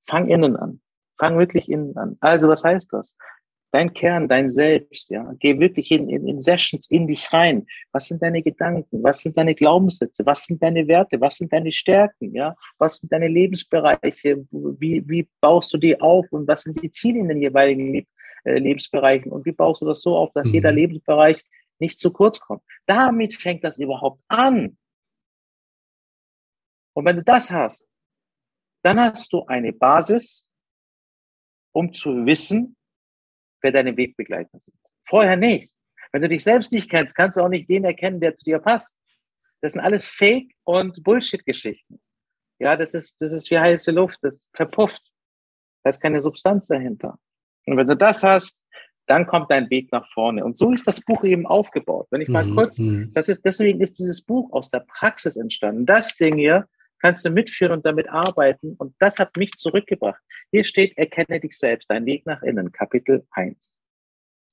fang 0.08 0.28
innen 0.28 0.56
an. 0.56 0.82
Fang 1.18 1.38
wirklich 1.38 1.70
innen 1.70 1.96
an. 1.98 2.18
Also 2.20 2.48
was 2.48 2.64
heißt 2.64 2.92
das? 2.94 3.18
Dein 3.74 3.94
Kern, 3.94 4.28
dein 4.28 4.50
Selbst, 4.50 5.10
ja. 5.10 5.34
Geh 5.40 5.58
wirklich 5.58 5.92
in, 5.92 6.10
in, 6.10 6.28
in 6.28 6.42
Sessions 6.42 6.90
in 6.90 7.08
dich 7.08 7.32
rein. 7.32 7.66
Was 7.94 8.08
sind 8.08 8.22
deine 8.22 8.44
Gedanken? 8.44 9.02
Was 9.02 9.22
sind 9.22 9.38
deine 9.38 9.56
Glaubenssätze? 9.56 10.26
Was 10.26 10.44
sind 10.46 10.62
deine 10.62 10.88
Werte? 10.88 11.22
Was 11.22 11.38
sind 11.38 11.54
deine 11.54 11.72
Stärken? 11.72 12.36
Ja. 12.36 12.56
Was 12.80 12.98
sind 12.98 13.14
deine 13.14 13.30
Lebensbereiche? 13.30 14.46
Wie, 14.52 15.08
wie 15.08 15.28
baust 15.40 15.74
du 15.74 15.78
die 15.78 16.00
auf? 16.02 16.26
Und 16.32 16.48
was 16.50 16.64
sind 16.64 16.84
die 16.84 16.92
Ziele 16.92 17.20
in 17.20 17.30
den 17.30 17.42
jeweiligen 17.42 18.06
äh, 18.44 18.58
Lebensbereichen? 18.58 19.32
Und 19.32 19.46
wie 19.46 19.52
baust 19.52 19.82
du 19.82 19.86
das 19.86 20.02
so 20.02 20.16
auf, 20.16 20.32
dass 20.34 20.50
mhm. 20.50 20.54
jeder 20.56 20.72
Lebensbereich 20.72 21.44
nicht 21.80 22.00
zu 22.00 22.12
kurz 22.12 22.40
kommt? 22.40 22.64
Damit 22.86 23.34
fängt 23.34 23.64
das 23.64 23.80
überhaupt 23.80 24.22
an. 24.28 24.78
Und 26.94 27.06
wenn 27.06 27.16
du 27.16 27.24
das 27.24 27.52
hast, 27.52 27.88
dann 28.84 29.00
hast 29.00 29.32
du 29.32 29.46
eine 29.46 29.74
Basis, 29.74 30.50
um 31.74 31.94
zu 31.94 32.26
wissen, 32.26 32.76
wer 33.62 33.72
deine 33.72 33.96
Wegbegleiter 33.96 34.60
sind. 34.60 34.78
Vorher 35.06 35.38
nicht. 35.38 35.74
Wenn 36.12 36.22
du 36.22 36.30
dich 36.30 36.44
selbst 36.44 36.72
nicht 36.72 36.90
kennst, 36.90 37.16
kannst 37.16 37.38
du 37.38 37.42
auch 37.42 37.50
nicht 37.50 37.70
den 37.70 37.86
erkennen, 37.86 38.20
der 38.20 38.36
zu 38.36 38.44
dir 38.44 38.60
passt. 38.60 38.98
Das 39.62 39.74
sind 39.74 39.82
alles 39.82 40.08
Fake- 40.08 40.54
und 40.64 41.04
Bullshit-Geschichten. 41.04 42.02
Ja, 42.60 42.76
das 42.76 42.94
ist, 42.94 43.22
das 43.22 43.32
ist 43.32 43.50
wie 43.50 43.58
heiße 43.58 43.92
Luft, 43.92 44.20
das 44.22 44.48
verpufft. 44.54 45.12
Da 45.84 45.90
ist 45.90 46.02
keine 46.02 46.22
Substanz 46.22 46.68
dahinter. 46.68 47.18
Und 47.66 47.78
wenn 47.78 47.88
du 47.88 47.96
das 47.96 48.24
hast, 48.24 48.64
dann 49.08 49.28
kommt 49.28 49.52
dein 49.52 49.70
Weg 49.70 49.92
nach 49.92 50.08
vorne. 50.14 50.44
Und 50.44 50.58
so 50.58 50.72
ist 50.72 50.88
das 50.88 51.02
Buch 51.02 51.24
eben 51.24 51.46
aufgebaut. 51.46 52.08
Wenn 52.12 52.22
ich 52.22 52.30
mal 52.30 52.46
mhm. 52.46 52.56
kurz, 52.56 52.80
mhm. 52.80 53.12
das 53.14 53.30
ist, 53.30 53.44
deswegen 53.44 53.82
ist 53.82 54.00
dieses 54.00 54.22
Buch 54.22 54.52
aus 54.52 54.70
der 54.70 54.86
Praxis 54.88 55.36
entstanden. 55.36 55.86
Das 55.86 56.16
Ding 56.16 56.38
hier 56.38 56.68
kannst 57.00 57.26
du 57.26 57.30
mitführen 57.30 57.74
und 57.74 57.86
damit 57.86 58.08
arbeiten. 58.10 58.76
Und 58.78 58.96
das 59.00 59.20
hat 59.20 59.36
mich 59.36 59.52
zurückgebracht. 59.54 60.22
Hier 60.52 60.64
steht, 60.64 60.98
erkenne 60.98 61.40
dich 61.40 61.58
selbst, 61.58 61.90
dein 61.90 62.06
Weg 62.06 62.26
nach 62.26 62.42
innen, 62.44 62.72
Kapitel 62.72 63.26
1. 63.32 63.78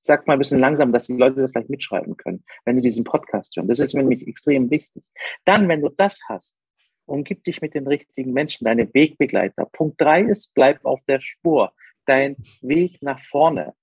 Sag 0.03 0.27
mal 0.27 0.35
ein 0.35 0.39
bisschen 0.39 0.61
langsam, 0.61 0.93
dass 0.93 1.07
die 1.07 1.17
Leute 1.17 1.43
das 1.43 1.53
vielleicht 1.53 1.69
mitschreiben 1.71 2.17
können, 2.17 2.43
wenn 2.65 2.77
sie 2.77 2.83
diesen 2.83 3.05
Podcast 3.05 3.55
hören. 3.57 3.69
Das 3.69 3.81
ist 3.81 3.95
nämlich 3.95 4.27
extrem 4.27 4.71
wichtig. 4.71 5.05
Dann, 5.45 5.69
wenn 5.69 5.83
du 5.83 5.91
das 5.91 6.21
hast, 6.29 6.57
umgib 7.05 7.45
dich 7.45 7.61
mit 7.61 7.75
den 7.75 7.87
richtigen 7.87 8.33
Menschen, 8.33 8.65
deine 8.65 8.93
Wegbegleiter. 8.93 9.67
Punkt 9.67 10.01
drei 10.01 10.23
ist, 10.23 10.55
bleib 10.55 10.85
auf 10.85 11.01
der 11.07 11.21
Spur. 11.21 11.73
Dein 12.09 12.37
Weg 12.63 13.03
nach 13.03 13.21
vorne. 13.21 13.75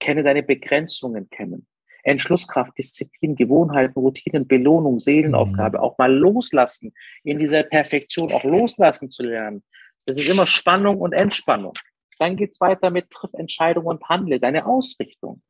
Kenne 0.00 0.24
deine 0.24 0.42
Begrenzungen 0.42 1.30
kennen. 1.30 1.68
Entschlusskraft, 2.02 2.76
Disziplin, 2.76 3.36
Gewohnheiten, 3.36 3.96
Routinen, 3.96 4.48
Belohnung, 4.48 4.98
Seelenaufgabe, 4.98 5.78
mhm. 5.78 5.84
auch 5.84 5.98
mal 5.98 6.12
loslassen, 6.12 6.92
in 7.22 7.38
dieser 7.38 7.62
Perfektion 7.62 8.32
auch 8.32 8.42
loslassen 8.42 9.10
zu 9.10 9.22
lernen. 9.22 9.62
Das 10.04 10.18
ist 10.18 10.28
immer 10.28 10.48
Spannung 10.48 10.98
und 10.98 11.12
Entspannung. 11.12 11.74
Dann 12.18 12.36
geht's 12.36 12.60
weiter 12.60 12.90
mit 12.90 13.08
Triff 13.10 13.32
Entscheidung 13.34 13.84
und 13.84 14.02
Handle, 14.08 14.40
deine 14.40 14.66
Ausrichtung. 14.66 15.40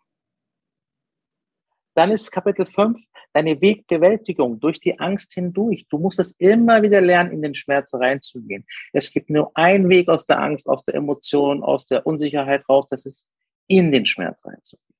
Dann 1.98 2.12
ist 2.12 2.30
Kapitel 2.30 2.64
5 2.64 2.96
deine 3.32 3.60
Wegbewältigung 3.60 4.60
durch 4.60 4.78
die 4.78 5.00
Angst 5.00 5.32
hindurch. 5.32 5.84
Du 5.90 5.98
musst 5.98 6.20
es 6.20 6.30
immer 6.38 6.80
wieder 6.80 7.00
lernen, 7.00 7.32
in 7.32 7.42
den 7.42 7.56
Schmerz 7.56 7.92
reinzugehen. 7.92 8.64
Es 8.92 9.10
gibt 9.10 9.30
nur 9.30 9.50
einen 9.56 9.88
Weg 9.88 10.08
aus 10.08 10.24
der 10.24 10.38
Angst, 10.38 10.68
aus 10.68 10.84
der 10.84 10.94
Emotion, 10.94 11.64
aus 11.64 11.86
der 11.86 12.06
Unsicherheit 12.06 12.68
raus, 12.68 12.86
das 12.88 13.04
ist 13.04 13.32
in 13.66 13.90
den 13.90 14.06
Schmerz 14.06 14.46
reinzugehen. 14.46 14.94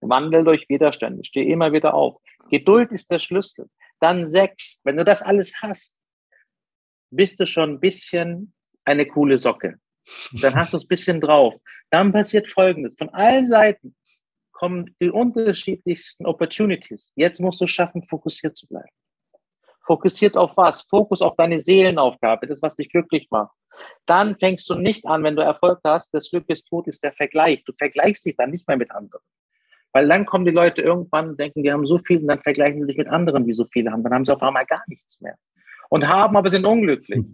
Wandel 0.00 0.44
durch 0.44 0.66
Widerstände. 0.70 1.22
Steh 1.26 1.46
immer 1.46 1.70
wieder 1.74 1.92
auf. 1.92 2.22
Geduld 2.48 2.90
ist 2.90 3.10
der 3.10 3.18
Schlüssel. 3.18 3.68
Dann 4.00 4.24
sechs. 4.24 4.80
Wenn 4.82 4.96
du 4.96 5.04
das 5.04 5.20
alles 5.20 5.60
hast, 5.60 5.94
bist 7.10 7.38
du 7.38 7.46
schon 7.46 7.72
ein 7.72 7.80
bisschen 7.80 8.54
eine 8.86 9.04
coole 9.04 9.36
Socke. 9.36 9.78
Dann 10.40 10.54
hast 10.54 10.72
du 10.72 10.78
es 10.78 10.86
ein 10.86 10.88
bisschen 10.88 11.20
drauf. 11.20 11.54
Dann 11.90 12.12
passiert 12.12 12.48
Folgendes. 12.48 12.94
Von 12.96 13.10
allen 13.10 13.46
Seiten 13.46 13.94
kommen 14.56 14.94
die 15.00 15.10
unterschiedlichsten 15.10 16.24
Opportunities. 16.24 17.12
Jetzt 17.14 17.40
musst 17.40 17.60
du 17.60 17.66
schaffen, 17.66 18.02
fokussiert 18.02 18.56
zu 18.56 18.66
bleiben. 18.66 18.88
Fokussiert 19.82 20.36
auf 20.36 20.56
was? 20.56 20.82
Fokus 20.82 21.20
auf 21.20 21.36
deine 21.36 21.60
Seelenaufgabe, 21.60 22.46
das, 22.46 22.62
was 22.62 22.74
dich 22.74 22.88
glücklich 22.88 23.28
macht. 23.30 23.54
Dann 24.06 24.36
fängst 24.38 24.68
du 24.70 24.74
nicht 24.74 25.06
an, 25.06 25.22
wenn 25.22 25.36
du 25.36 25.42
Erfolg 25.42 25.80
hast, 25.84 26.12
das 26.14 26.30
Glück 26.30 26.48
ist 26.48 26.64
tot, 26.68 26.88
ist 26.88 27.02
der 27.02 27.12
Vergleich. 27.12 27.64
Du 27.64 27.72
vergleichst 27.76 28.24
dich 28.24 28.34
dann 28.36 28.50
nicht 28.50 28.66
mehr 28.66 28.78
mit 28.78 28.90
anderen. 28.90 29.22
Weil 29.92 30.08
dann 30.08 30.24
kommen 30.24 30.46
die 30.46 30.50
Leute 30.50 30.80
irgendwann 30.80 31.28
und 31.30 31.40
denken, 31.40 31.62
die 31.62 31.70
haben 31.70 31.86
so 31.86 31.98
viel 31.98 32.18
und 32.20 32.28
dann 32.28 32.40
vergleichen 32.40 32.80
sie 32.80 32.86
sich 32.86 32.96
mit 32.96 33.08
anderen, 33.08 33.44
die 33.44 33.52
so 33.52 33.66
viele 33.66 33.92
haben. 33.92 34.02
Dann 34.02 34.14
haben 34.14 34.24
sie 34.24 34.32
auf 34.32 34.42
einmal 34.42 34.64
gar 34.64 34.82
nichts 34.86 35.20
mehr. 35.20 35.36
Und 35.90 36.08
haben, 36.08 36.36
aber 36.36 36.48
sind 36.48 36.64
unglücklich. 36.64 37.26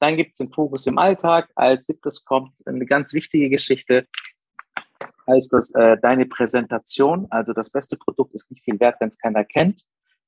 Dann 0.00 0.16
gibt 0.16 0.32
es 0.32 0.38
den 0.38 0.52
Fokus 0.52 0.86
im 0.86 0.98
Alltag. 0.98 1.50
Als 1.56 1.86
siebtes 1.86 2.24
kommt 2.24 2.52
eine 2.64 2.86
ganz 2.86 3.12
wichtige 3.12 3.50
Geschichte. 3.50 4.06
Heißt 5.26 5.52
das, 5.52 5.74
äh, 5.74 5.96
deine 5.98 6.26
Präsentation, 6.26 7.26
also 7.30 7.52
das 7.52 7.70
beste 7.70 7.96
Produkt 7.96 8.34
ist 8.34 8.50
nicht 8.50 8.64
viel 8.64 8.80
wert, 8.80 8.96
wenn 9.00 9.08
es 9.08 9.18
keiner 9.18 9.44
kennt. 9.44 9.82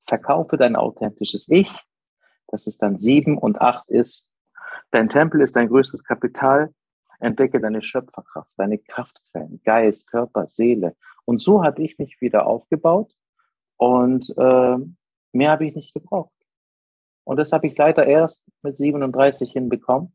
Verkaufe 0.06 0.56
dein 0.56 0.76
authentisches 0.76 1.48
Ich. 1.48 1.70
Das 2.48 2.66
ist 2.66 2.82
dann 2.82 2.98
sieben 2.98 3.38
und 3.38 3.60
acht 3.60 3.88
ist, 3.88 4.30
dein 4.90 5.08
Tempel 5.08 5.40
ist 5.40 5.56
dein 5.56 5.68
größtes 5.68 6.04
Kapital. 6.04 6.72
Entdecke 7.20 7.60
deine 7.60 7.82
Schöpferkraft, 7.82 8.52
deine 8.56 8.78
Kraftquellen, 8.78 9.60
Geist, 9.64 10.10
Körper, 10.10 10.46
Seele. 10.46 10.94
Und 11.24 11.42
so 11.42 11.64
habe 11.64 11.82
ich 11.82 11.98
mich 11.98 12.20
wieder 12.20 12.46
aufgebaut 12.46 13.14
und 13.76 14.28
äh, 14.37 14.76
mehr 15.32 15.50
habe 15.50 15.66
ich 15.66 15.74
nicht 15.74 15.94
gebraucht. 15.94 16.32
Und 17.24 17.38
das 17.38 17.52
habe 17.52 17.66
ich 17.66 17.76
leider 17.76 18.06
erst 18.06 18.46
mit 18.62 18.76
37 18.76 19.52
hinbekommen. 19.52 20.14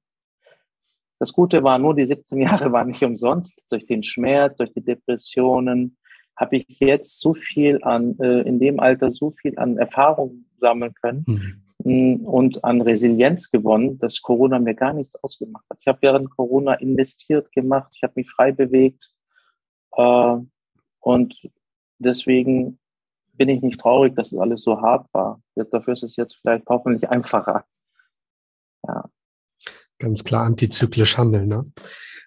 Das 1.20 1.34
Gute 1.34 1.64
war 1.64 1.78
nur, 1.78 1.96
die 1.96 2.06
17 2.06 2.42
Jahre 2.42 2.72
waren 2.72 2.88
nicht 2.88 3.04
umsonst. 3.04 3.62
Durch 3.70 3.86
den 3.86 4.04
Schmerz, 4.04 4.58
durch 4.58 4.74
die 4.74 4.84
Depressionen 4.84 5.98
habe 6.36 6.58
ich 6.58 6.66
jetzt 6.80 7.20
so 7.20 7.34
viel 7.34 7.84
an, 7.84 8.18
äh, 8.20 8.42
in 8.42 8.60
dem 8.60 8.80
Alter 8.80 9.12
so 9.12 9.32
viel 9.32 9.60
an 9.60 9.78
Erfahrung 9.78 10.46
sammeln 10.60 10.94
können, 11.02 11.24
mhm 11.28 11.64
und 11.84 12.64
an 12.64 12.82
Resilienz 12.82 13.52
gewonnen, 13.52 14.00
dass 14.00 14.22
Corona 14.22 14.60
mir 14.60 14.76
gar 14.76 14.94
nichts 14.94 15.16
ausgemacht 15.24 15.64
hat. 15.70 15.78
Ich 15.80 15.88
habe 15.88 16.00
während 16.02 16.30
Corona 16.30 16.74
investiert, 16.76 17.52
gemacht, 17.52 17.92
ich 17.96 18.04
habe 18.04 18.14
mich 18.18 18.30
frei 18.30 18.52
bewegt 18.52 19.12
äh, 19.96 20.36
und 21.00 21.50
deswegen 22.00 22.80
bin 23.34 23.48
ich 23.48 23.62
nicht 23.62 23.80
traurig, 23.80 24.16
dass 24.16 24.34
es 24.34 24.38
alles 24.38 24.62
so 24.62 24.82
hart 24.82 25.08
war. 25.14 25.42
Dafür 25.56 25.94
ist 25.94 26.04
es 26.04 26.18
jetzt 26.18 26.36
vielleicht 26.36 26.68
hoffentlich 26.68 27.10
einfacher. 27.10 27.64
Ganz 30.00 30.24
klar 30.24 30.46
antizyklisch 30.46 31.18
handeln, 31.18 31.48
ne? 31.48 31.66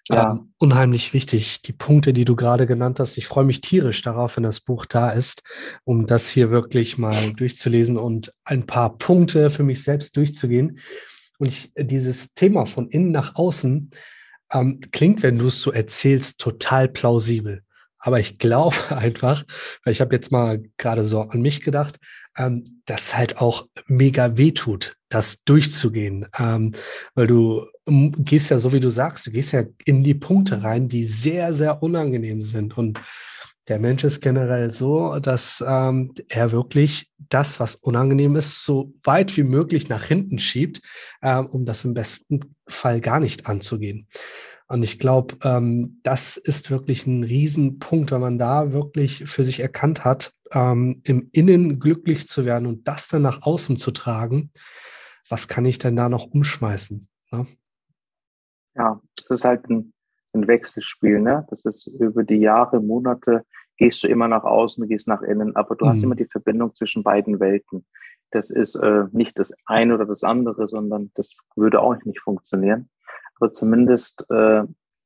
Ja. 0.09 0.31
Ähm, 0.31 0.53
unheimlich 0.57 1.13
wichtig. 1.13 1.61
Die 1.61 1.71
Punkte, 1.71 2.13
die 2.13 2.25
du 2.25 2.35
gerade 2.35 2.67
genannt 2.67 2.99
hast. 2.99 3.17
Ich 3.17 3.27
freue 3.27 3.45
mich 3.45 3.61
tierisch 3.61 4.01
darauf, 4.01 4.35
wenn 4.35 4.43
das 4.43 4.59
Buch 4.59 4.85
da 4.85 5.11
ist, 5.11 5.43
um 5.85 6.05
das 6.05 6.29
hier 6.29 6.51
wirklich 6.51 6.97
mal 6.97 7.33
durchzulesen 7.33 7.97
und 7.97 8.33
ein 8.43 8.65
paar 8.65 8.97
Punkte 8.97 9.49
für 9.49 9.63
mich 9.63 9.81
selbst 9.81 10.17
durchzugehen. 10.17 10.79
Und 11.39 11.47
ich, 11.47 11.71
dieses 11.77 12.33
Thema 12.33 12.65
von 12.65 12.89
innen 12.89 13.11
nach 13.11 13.35
außen 13.35 13.91
ähm, 14.51 14.81
klingt, 14.91 15.23
wenn 15.23 15.39
du 15.39 15.47
es 15.47 15.61
so 15.61 15.71
erzählst, 15.71 16.39
total 16.39 16.89
plausibel. 16.89 17.63
Aber 18.05 18.19
ich 18.19 18.37
glaube 18.37 18.75
einfach, 18.89 19.43
weil 19.83 19.93
ich 19.93 20.01
habe 20.01 20.13
jetzt 20.13 20.31
mal 20.31 20.61
gerade 20.77 21.05
so 21.05 21.21
an 21.21 21.41
mich 21.41 21.61
gedacht, 21.61 21.99
ähm, 22.37 22.81
dass 22.85 23.15
halt 23.15 23.39
auch 23.39 23.67
mega 23.87 24.37
wehtut, 24.37 24.97
das 25.09 25.43
durchzugehen. 25.43 26.27
Ähm, 26.37 26.73
weil 27.15 27.27
du 27.27 27.65
um, 27.85 28.11
gehst 28.11 28.51
ja, 28.51 28.59
so 28.59 28.73
wie 28.73 28.79
du 28.79 28.89
sagst, 28.89 29.25
du 29.25 29.31
gehst 29.31 29.53
ja 29.53 29.63
in 29.85 30.03
die 30.03 30.13
Punkte 30.13 30.63
rein, 30.63 30.87
die 30.87 31.05
sehr, 31.05 31.53
sehr 31.53 31.81
unangenehm 31.81 32.41
sind. 32.41 32.77
Und 32.77 32.99
der 33.69 33.79
Mensch 33.79 34.03
ist 34.03 34.21
generell 34.21 34.71
so, 34.71 35.19
dass 35.19 35.63
ähm, 35.65 36.13
er 36.27 36.51
wirklich 36.51 37.09
das, 37.17 37.61
was 37.61 37.75
unangenehm 37.75 38.35
ist, 38.35 38.65
so 38.65 38.93
weit 39.03 39.37
wie 39.37 39.43
möglich 39.43 39.87
nach 39.87 40.03
hinten 40.03 40.39
schiebt, 40.39 40.81
ähm, 41.21 41.45
um 41.45 41.65
das 41.65 41.85
im 41.85 41.93
besten 41.93 42.55
Fall 42.67 42.99
gar 42.99 43.21
nicht 43.21 43.47
anzugehen. 43.47 44.07
Und 44.67 44.83
ich 44.83 44.99
glaube, 44.99 45.35
ähm, 45.43 45.99
das 46.03 46.37
ist 46.37 46.71
wirklich 46.71 47.05
ein 47.05 47.23
Riesenpunkt, 47.23 48.11
wenn 48.11 48.21
man 48.21 48.37
da 48.37 48.71
wirklich 48.71 49.29
für 49.29 49.43
sich 49.43 49.59
erkannt 49.59 50.05
hat, 50.05 50.33
ähm, 50.51 51.01
im 51.03 51.29
Innen 51.31 51.79
glücklich 51.79 52.27
zu 52.27 52.45
werden 52.45 52.67
und 52.67 52.87
das 52.87 53.07
dann 53.07 53.21
nach 53.21 53.41
außen 53.41 53.77
zu 53.77 53.91
tragen. 53.91 54.51
Was 55.29 55.47
kann 55.47 55.65
ich 55.65 55.77
denn 55.77 55.95
da 55.95 56.09
noch 56.09 56.27
umschmeißen? 56.27 57.07
Ne? 57.31 57.47
Ja, 58.75 59.01
das 59.15 59.29
ist 59.29 59.45
halt 59.45 59.69
ein, 59.69 59.93
ein 60.33 60.47
Wechselspiel. 60.47 61.19
Ne? 61.19 61.45
Das 61.49 61.65
ist 61.65 61.87
über 61.87 62.23
die 62.23 62.39
Jahre, 62.39 62.79
Monate 62.81 63.43
gehst 63.77 64.03
du 64.03 64.07
immer 64.07 64.27
nach 64.27 64.43
außen, 64.43 64.87
gehst 64.87 65.07
nach 65.07 65.21
innen, 65.21 65.55
aber 65.55 65.75
du 65.75 65.85
mhm. 65.85 65.89
hast 65.89 66.03
immer 66.03 66.15
die 66.15 66.27
Verbindung 66.27 66.73
zwischen 66.73 67.03
beiden 67.03 67.39
Welten. 67.39 67.85
Das 68.31 68.49
ist 68.49 68.75
äh, 68.75 69.05
nicht 69.11 69.37
das 69.37 69.51
eine 69.65 69.95
oder 69.95 70.05
das 70.05 70.23
andere, 70.23 70.67
sondern 70.67 71.11
das 71.15 71.35
würde 71.55 71.79
auch 71.79 71.95
nicht 72.03 72.19
funktionieren. 72.19 72.89
Aber 73.39 73.51
zumindest 73.51 74.25
äh, 74.29 74.63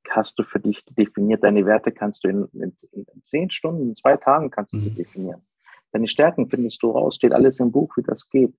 hast 0.10 0.40
du 0.40 0.44
für 0.44 0.60
dich 0.60 0.84
definiert, 0.86 1.44
deine 1.44 1.66
Werte 1.66 1.92
kannst 1.92 2.24
du 2.24 2.30
in, 2.30 2.46
in, 2.54 2.78
in 2.92 3.06
zehn 3.26 3.50
Stunden, 3.50 3.90
in 3.90 3.96
zwei 3.96 4.18
Tagen 4.18 4.50
kannst 4.52 4.74
du 4.74 4.80
sie 4.80 4.92
mhm. 4.92 4.96
definieren. 4.96 5.48
Deine 5.92 6.08
Stärken 6.08 6.50
findest 6.50 6.82
du 6.84 6.92
raus, 6.92 7.16
steht 7.16 7.34
alles 7.34 7.60
im 7.60 7.72
Buch, 7.72 7.96
wie 7.98 8.04
das 8.04 8.30
geht. 8.30 8.54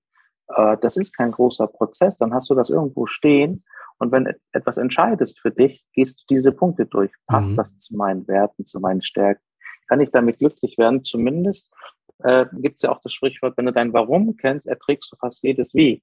Äh, 0.55 0.77
das 0.81 0.97
ist 0.97 1.15
kein 1.15 1.31
großer 1.31 1.67
Prozess, 1.67 2.17
dann 2.17 2.33
hast 2.33 2.49
du 2.49 2.55
das 2.55 2.69
irgendwo 2.69 3.05
stehen 3.05 3.63
und 3.99 4.11
wenn 4.11 4.33
etwas 4.53 4.77
entscheidest 4.77 5.39
für 5.39 5.51
dich, 5.51 5.85
gehst 5.93 6.21
du 6.21 6.33
diese 6.33 6.53
Punkte 6.53 6.85
durch. 6.85 7.11
Passt 7.27 7.51
mhm. 7.51 7.57
das 7.57 7.77
zu 7.77 7.95
meinen 7.95 8.27
Werten, 8.27 8.65
zu 8.65 8.79
meinen 8.79 9.01
Stärken? 9.01 9.43
Kann 9.87 9.99
ich 9.99 10.11
damit 10.11 10.39
glücklich 10.39 10.77
werden? 10.77 11.03
Zumindest 11.03 11.73
äh, 12.19 12.45
gibt 12.53 12.77
es 12.77 12.83
ja 12.83 12.91
auch 12.91 13.01
das 13.01 13.13
Sprichwort, 13.13 13.57
wenn 13.57 13.65
du 13.65 13.73
dein 13.73 13.91
Warum 13.91 14.37
kennst, 14.37 14.67
erträgst 14.67 15.11
du 15.11 15.17
fast 15.17 15.43
jedes 15.43 15.73
Wie. 15.73 16.01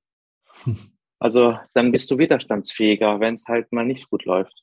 Also 1.19 1.59
dann 1.75 1.93
bist 1.93 2.11
du 2.11 2.19
widerstandsfähiger, 2.19 3.21
wenn 3.21 3.35
es 3.35 3.47
halt 3.49 3.73
mal 3.73 3.87
nicht 3.87 4.11
gut 4.11 4.25
läuft. 4.25 4.63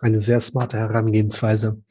Eine 0.00 0.18
sehr 0.18 0.40
smarte 0.40 0.78
Herangehensweise. 0.78 1.82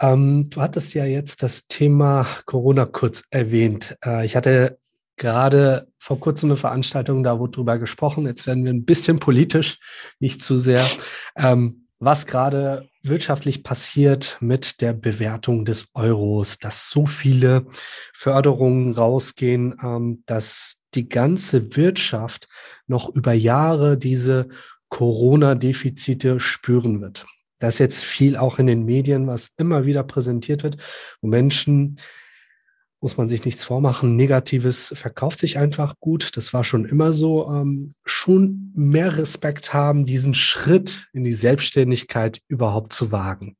Ähm, 0.00 0.48
du 0.50 0.60
hattest 0.60 0.94
ja 0.94 1.04
jetzt 1.04 1.42
das 1.42 1.66
Thema 1.66 2.26
Corona 2.46 2.84
kurz 2.84 3.24
erwähnt. 3.30 3.96
Äh, 4.04 4.26
ich 4.26 4.36
hatte 4.36 4.78
gerade 5.16 5.88
vor 5.98 6.18
kurzem 6.18 6.50
eine 6.50 6.56
Veranstaltung, 6.56 7.22
da 7.22 7.38
wurde 7.38 7.52
drüber 7.52 7.78
gesprochen. 7.78 8.26
Jetzt 8.26 8.46
werden 8.46 8.64
wir 8.64 8.72
ein 8.72 8.84
bisschen 8.84 9.20
politisch, 9.20 9.78
nicht 10.18 10.42
zu 10.42 10.58
sehr. 10.58 10.84
Ähm, 11.36 11.86
was 12.00 12.26
gerade 12.26 12.88
wirtschaftlich 13.02 13.62
passiert 13.62 14.36
mit 14.40 14.80
der 14.80 14.92
Bewertung 14.92 15.64
des 15.64 15.90
Euros, 15.94 16.58
dass 16.58 16.90
so 16.90 17.06
viele 17.06 17.66
Förderungen 18.12 18.92
rausgehen, 18.92 19.76
ähm, 19.82 20.22
dass 20.26 20.82
die 20.94 21.08
ganze 21.08 21.76
Wirtschaft 21.76 22.48
noch 22.86 23.08
über 23.14 23.32
Jahre 23.32 23.96
diese 23.96 24.48
Corona-Defizite 24.88 26.40
spüren 26.40 27.00
wird. 27.00 27.26
Das 27.58 27.74
ist 27.74 27.80
jetzt 27.80 28.04
viel 28.04 28.36
auch 28.36 28.58
in 28.58 28.66
den 28.66 28.84
Medien, 28.84 29.26
was 29.26 29.52
immer 29.56 29.86
wieder 29.86 30.02
präsentiert 30.02 30.62
wird, 30.62 30.76
wo 31.20 31.28
Menschen 31.28 31.96
muss 33.00 33.18
man 33.18 33.28
sich 33.28 33.44
nichts 33.44 33.64
vormachen. 33.64 34.16
Negatives 34.16 34.94
verkauft 34.96 35.38
sich 35.38 35.58
einfach 35.58 35.94
gut. 36.00 36.38
Das 36.38 36.54
war 36.54 36.64
schon 36.64 36.86
immer 36.86 37.12
so. 37.12 37.46
Ähm, 37.50 37.94
schon 38.06 38.72
mehr 38.74 39.18
Respekt 39.18 39.74
haben, 39.74 40.06
diesen 40.06 40.32
Schritt 40.32 41.08
in 41.12 41.22
die 41.22 41.34
Selbstständigkeit 41.34 42.40
überhaupt 42.48 42.94
zu 42.94 43.12
wagen. 43.12 43.56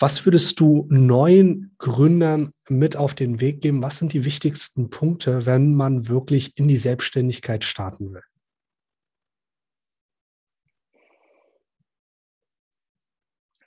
Was 0.00 0.24
würdest 0.24 0.60
du 0.60 0.86
neuen 0.90 1.74
Gründern 1.78 2.52
mit 2.68 2.96
auf 2.96 3.14
den 3.14 3.40
Weg 3.40 3.60
geben? 3.60 3.82
Was 3.82 3.98
sind 3.98 4.12
die 4.12 4.24
wichtigsten 4.24 4.90
Punkte, 4.90 5.44
wenn 5.44 5.74
man 5.74 6.08
wirklich 6.08 6.56
in 6.56 6.68
die 6.68 6.76
Selbstständigkeit 6.76 7.64
starten 7.64 8.12
will? 8.14 8.22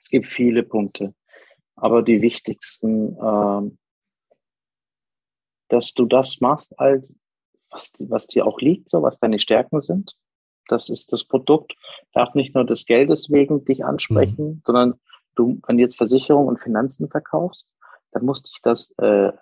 Es 0.00 0.08
gibt 0.08 0.26
viele 0.26 0.62
Punkte, 0.62 1.14
aber 1.76 2.02
die 2.02 2.22
wichtigsten 2.22 3.16
ähm, 3.22 3.78
dass 5.72 5.94
du 5.94 6.04
das 6.04 6.40
machst, 6.40 6.78
als 6.78 7.14
was, 7.70 7.92
was 8.08 8.26
dir 8.26 8.46
auch 8.46 8.60
liegt, 8.60 8.90
so 8.90 9.02
was 9.02 9.18
deine 9.18 9.40
Stärken 9.40 9.80
sind. 9.80 10.14
Das 10.68 10.90
ist 10.90 11.12
das 11.12 11.24
Produkt, 11.24 11.74
darf 12.12 12.34
nicht 12.34 12.54
nur 12.54 12.64
des 12.64 12.84
Geldes 12.84 13.30
wegen 13.30 13.64
dich 13.64 13.84
ansprechen, 13.84 14.46
mhm. 14.46 14.62
sondern 14.66 15.00
du, 15.34 15.60
wenn 15.66 15.76
du 15.76 15.82
jetzt 15.82 15.96
Versicherung 15.96 16.46
und 16.46 16.60
Finanzen 16.60 17.08
verkaufst, 17.08 17.66
dann 18.12 18.24
muss 18.24 18.42
dich 18.42 18.58
das, 18.62 18.90
äh, 18.98 19.32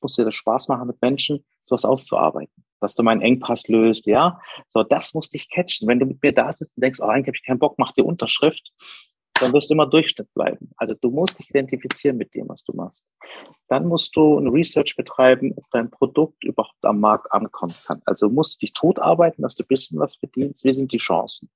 muss 0.00 0.16
dir 0.16 0.24
das 0.24 0.34
Spaß 0.34 0.68
machen, 0.68 0.86
mit 0.86 1.00
Menschen 1.00 1.44
sowas 1.64 1.84
auszuarbeiten. 1.84 2.64
Dass 2.80 2.94
du 2.94 3.02
meinen 3.02 3.22
Engpass 3.22 3.68
löst, 3.68 4.06
ja. 4.06 4.38
So, 4.68 4.82
das 4.82 5.14
muss 5.14 5.30
dich 5.30 5.48
catchen. 5.48 5.88
Wenn 5.88 5.98
du 5.98 6.06
mit 6.06 6.22
mir 6.22 6.32
da 6.32 6.52
sitzt 6.52 6.76
und 6.76 6.82
denkst, 6.82 7.00
oh, 7.00 7.06
eigentlich 7.06 7.28
habe 7.28 7.36
ich 7.36 7.44
keinen 7.46 7.58
Bock, 7.58 7.76
mach 7.78 7.92
dir 7.92 8.04
Unterschrift, 8.04 8.70
dann 9.40 9.52
wirst 9.52 9.70
du 9.70 9.74
immer 9.74 9.86
Durchschnitt 9.86 10.32
bleiben. 10.34 10.70
Also 10.76 10.94
du 10.94 11.10
musst 11.10 11.38
dich 11.38 11.50
identifizieren 11.50 12.16
mit 12.16 12.34
dem, 12.34 12.48
was 12.48 12.64
du 12.64 12.72
machst. 12.74 13.06
Dann 13.68 13.86
musst 13.86 14.16
du 14.16 14.38
ein 14.38 14.48
Research 14.48 14.94
betreiben, 14.96 15.52
ob 15.56 15.64
dein 15.70 15.90
Produkt 15.90 16.42
überhaupt 16.44 16.82
am 16.82 17.00
Markt 17.00 17.30
ankommen 17.32 17.74
kann. 17.86 18.02
Also 18.04 18.28
musst 18.28 18.56
du 18.56 18.66
dich 18.66 18.72
tot 18.72 18.98
arbeiten, 18.98 19.42
dass 19.42 19.54
du 19.54 19.62
ein 19.62 19.68
bisschen 19.68 19.98
was 19.98 20.16
verdienst. 20.16 20.64
Wie 20.64 20.74
sind 20.74 20.92
die 20.92 20.98
Chancen? 20.98 21.50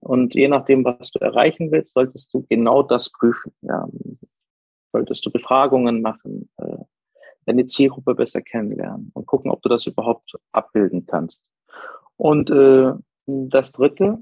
Und 0.00 0.34
je 0.34 0.48
nachdem, 0.48 0.84
was 0.84 1.10
du 1.12 1.18
erreichen 1.18 1.70
willst, 1.70 1.92
solltest 1.92 2.32
du 2.32 2.46
genau 2.48 2.82
das 2.82 3.10
prüfen. 3.10 3.52
Ja. 3.62 3.86
Solltest 4.92 5.24
du 5.24 5.30
Befragungen 5.30 6.02
machen, 6.02 6.50
äh, 6.56 6.78
deine 7.46 7.64
Zielgruppe 7.66 8.14
besser 8.14 8.42
kennenlernen 8.42 9.10
und 9.14 9.26
gucken, 9.26 9.50
ob 9.50 9.62
du 9.62 9.68
das 9.68 9.86
überhaupt 9.86 10.34
abbilden 10.52 11.06
kannst. 11.06 11.46
Und 12.16 12.50
äh, 12.50 12.92
das 13.26 13.72
Dritte, 13.72 14.18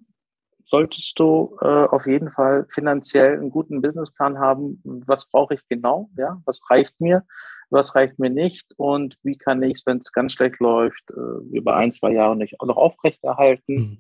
solltest 0.69 1.19
du 1.19 1.57
äh, 1.61 1.67
auf 1.67 2.07
jeden 2.07 2.31
Fall 2.31 2.67
finanziell 2.71 3.39
einen 3.39 3.51
guten 3.51 3.81
Businessplan 3.81 4.39
haben. 4.39 4.81
Was 4.85 5.29
brauche 5.29 5.55
ich 5.55 5.67
genau? 5.69 6.11
Ja, 6.17 6.41
was 6.45 6.61
reicht 6.71 7.01
mir? 7.01 7.25
Was 7.71 7.95
reicht 7.95 8.19
mir 8.19 8.31
nicht? 8.31 8.73
Und 8.77 9.19
wie 9.23 9.37
kann 9.37 9.63
ich 9.63 9.79
es, 9.79 9.87
wenn 9.87 9.99
es 9.99 10.13
ganz 10.13 10.35
schlecht 10.35 10.61
läuft, 10.61 11.11
äh, 11.11 11.57
über 11.57 11.77
ein, 11.77 11.93
zwei 11.93 12.13
Jahre 12.13 12.37
nicht 12.37 12.61
auch 12.61 12.67
noch 12.67 12.77
aufrechterhalten? 12.77 13.75
Mhm. 13.75 13.99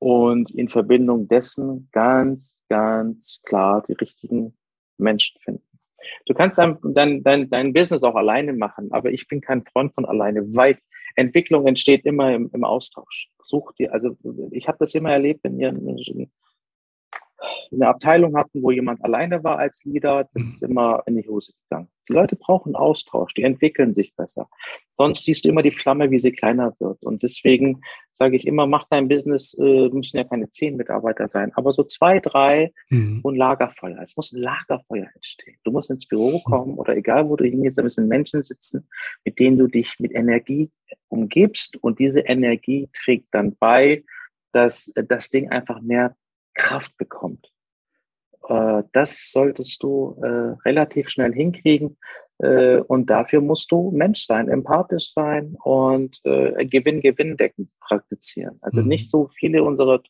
Und 0.00 0.50
in 0.50 0.68
Verbindung 0.68 1.28
dessen 1.28 1.88
ganz, 1.92 2.64
ganz 2.68 3.42
klar 3.44 3.84
die 3.86 3.92
richtigen 3.92 4.56
Menschen 4.96 5.38
finden. 5.42 5.62
Du 6.26 6.34
kannst 6.34 6.58
dein, 6.58 6.78
dein, 6.82 7.22
dein, 7.22 7.50
dein 7.50 7.72
Business 7.72 8.02
auch 8.02 8.14
alleine 8.14 8.54
machen, 8.54 8.90
aber 8.90 9.12
ich 9.12 9.28
bin 9.28 9.40
kein 9.40 9.64
Freund 9.64 9.94
von 9.94 10.06
alleine, 10.06 10.42
weil 10.54 10.78
Entwicklung 11.16 11.66
entsteht 11.66 12.06
immer 12.06 12.34
im, 12.34 12.50
im 12.52 12.64
Austausch. 12.64 13.28
Such 13.44 13.72
dir, 13.72 13.92
also 13.92 14.16
ich 14.52 14.68
habe 14.68 14.78
das 14.80 14.94
immer 14.94 15.12
erlebt, 15.12 15.40
wenn 15.44 15.58
ihr 15.58 15.68
eine 17.72 17.88
Abteilung 17.88 18.36
hatten, 18.36 18.62
wo 18.62 18.70
jemand 18.70 19.04
alleine 19.04 19.42
war 19.44 19.58
als 19.58 19.84
Leader, 19.84 20.28
das 20.34 20.44
mhm. 20.44 20.50
ist 20.50 20.62
immer 20.62 21.02
in 21.06 21.16
die 21.16 21.28
Hose 21.28 21.52
gegangen. 21.62 21.88
Die 22.08 22.12
Leute 22.12 22.36
brauchen 22.36 22.74
Austausch, 22.74 23.34
die 23.34 23.44
entwickeln 23.44 23.94
sich 23.94 24.14
besser. 24.16 24.48
Sonst 24.94 25.24
siehst 25.24 25.44
du 25.44 25.48
immer 25.48 25.62
die 25.62 25.70
Flamme, 25.70 26.10
wie 26.10 26.18
sie 26.18 26.32
kleiner 26.32 26.74
wird. 26.80 27.04
Und 27.04 27.22
deswegen 27.22 27.80
sage 28.12 28.36
ich 28.36 28.46
immer, 28.46 28.66
mach 28.66 28.84
dein 28.90 29.08
Business, 29.08 29.54
äh, 29.54 29.88
müssen 29.88 30.16
ja 30.16 30.24
keine 30.24 30.50
zehn 30.50 30.76
Mitarbeiter 30.76 31.28
sein, 31.28 31.52
aber 31.54 31.72
so 31.72 31.84
zwei, 31.84 32.18
drei 32.18 32.72
mhm. 32.90 33.20
und 33.22 33.36
Lagerfeuer. 33.36 33.98
Es 34.02 34.16
muss 34.16 34.32
ein 34.32 34.42
Lagerfeuer 34.42 35.08
entstehen. 35.14 35.56
Du 35.64 35.70
musst 35.70 35.90
ins 35.90 36.06
Büro 36.06 36.38
mhm. 36.38 36.42
kommen 36.44 36.74
oder 36.74 36.96
egal, 36.96 37.28
wo 37.28 37.36
du 37.36 37.44
hingehst, 37.44 37.78
da 37.78 37.82
müssen 37.82 38.08
Menschen 38.08 38.42
sitzen, 38.42 38.88
mit 39.24 39.38
denen 39.38 39.56
du 39.56 39.68
dich 39.68 39.94
mit 40.00 40.12
Energie 40.12 40.70
umgibst 41.08 41.76
und 41.76 41.98
diese 41.98 42.20
Energie 42.20 42.88
trägt 42.92 43.28
dann 43.32 43.56
bei, 43.56 44.04
dass 44.52 44.92
das 44.94 45.30
Ding 45.30 45.48
einfach 45.48 45.80
mehr 45.80 46.16
Kraft 46.54 46.96
bekommt. 46.96 47.29
Äh, 48.50 48.82
das 48.92 49.30
solltest 49.30 49.82
du 49.82 50.18
äh, 50.22 50.56
relativ 50.66 51.08
schnell 51.08 51.32
hinkriegen. 51.32 51.96
Äh, 52.38 52.78
und 52.80 53.08
dafür 53.08 53.40
musst 53.40 53.70
du 53.70 53.92
Mensch 53.92 54.26
sein, 54.26 54.48
empathisch 54.48 55.12
sein 55.12 55.56
und 55.62 56.20
Gewinn-Gewinn-Decken 56.24 57.70
praktizieren. 57.80 58.58
Also 58.60 58.82
mhm. 58.82 58.88
nicht 58.88 59.08
so 59.08 59.28
viele 59.28 59.62
unserer 59.62 60.00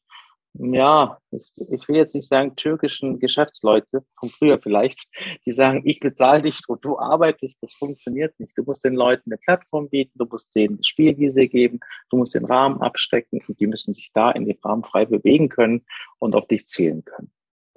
ja, 0.54 1.16
ich, 1.30 1.48
ich 1.70 1.86
will 1.86 1.94
jetzt 1.94 2.12
nicht 2.16 2.26
sagen 2.26 2.56
türkischen 2.56 3.20
Geschäftsleute 3.20 4.04
von 4.18 4.30
früher 4.30 4.58
vielleicht, 4.60 5.06
die 5.46 5.52
sagen, 5.52 5.82
ich 5.84 6.00
bezahle 6.00 6.42
dich 6.42 6.58
und 6.66 6.84
du 6.84 6.98
arbeitest, 6.98 7.62
das 7.62 7.74
funktioniert 7.74 8.34
nicht. 8.40 8.58
Du 8.58 8.64
musst 8.64 8.84
den 8.84 8.94
Leuten 8.94 9.30
eine 9.30 9.38
Plattform 9.38 9.88
bieten, 9.88 10.18
du 10.18 10.26
musst 10.28 10.52
denen 10.56 10.82
Spielwiese 10.82 11.46
geben, 11.46 11.78
du 12.10 12.16
musst 12.16 12.34
den 12.34 12.46
Rahmen 12.46 12.80
abstecken 12.80 13.40
und 13.46 13.60
die 13.60 13.68
müssen 13.68 13.94
sich 13.94 14.10
da 14.12 14.32
in 14.32 14.44
dem 14.44 14.58
Rahmen 14.64 14.82
frei 14.82 15.04
bewegen 15.04 15.50
können 15.50 15.84
und 16.18 16.34
auf 16.34 16.48
dich 16.48 16.66
zählen 16.66 17.04
können. 17.04 17.30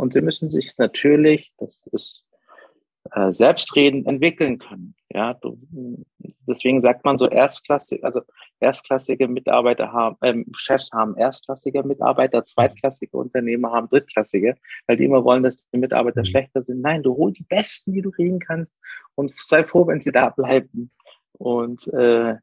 Und 0.03 0.11
sie 0.11 0.19
müssen 0.19 0.51
sich 0.51 0.77
natürlich, 0.77 1.53
das 1.59 1.87
ist 1.93 2.25
äh, 3.11 3.31
selbstredend 3.31 4.05
entwickeln 4.05 4.59
können. 4.59 4.95
Ja, 5.09 5.33
du, 5.33 5.57
deswegen 6.45 6.81
sagt 6.81 7.05
man 7.05 7.17
so 7.17 7.29
erstklassig, 7.29 8.03
also 8.03 8.19
erstklassige 8.59 9.29
Mitarbeiter 9.29 9.93
haben, 9.93 10.17
äh, 10.19 10.43
Chefs 10.57 10.91
haben 10.91 11.15
erstklassige 11.15 11.83
Mitarbeiter, 11.83 12.45
zweitklassige 12.45 13.15
Unternehmer 13.15 13.71
haben 13.71 13.87
drittklassige, 13.87 14.55
weil 14.85 14.97
die 14.97 15.05
immer 15.05 15.23
wollen, 15.23 15.43
dass 15.43 15.69
die 15.69 15.77
Mitarbeiter 15.77 16.19
mhm. 16.19 16.25
schlechter 16.25 16.61
sind. 16.61 16.81
Nein, 16.81 17.01
du 17.01 17.15
hol 17.15 17.31
die 17.31 17.43
Besten, 17.43 17.93
die 17.93 18.01
du 18.01 18.11
kriegen 18.11 18.39
kannst 18.39 18.77
und 19.15 19.33
sei 19.37 19.63
froh, 19.63 19.87
wenn 19.87 20.01
sie 20.01 20.11
da 20.11 20.31
bleiben. 20.31 20.91
Und, 21.31 21.87
äh, 21.93 22.35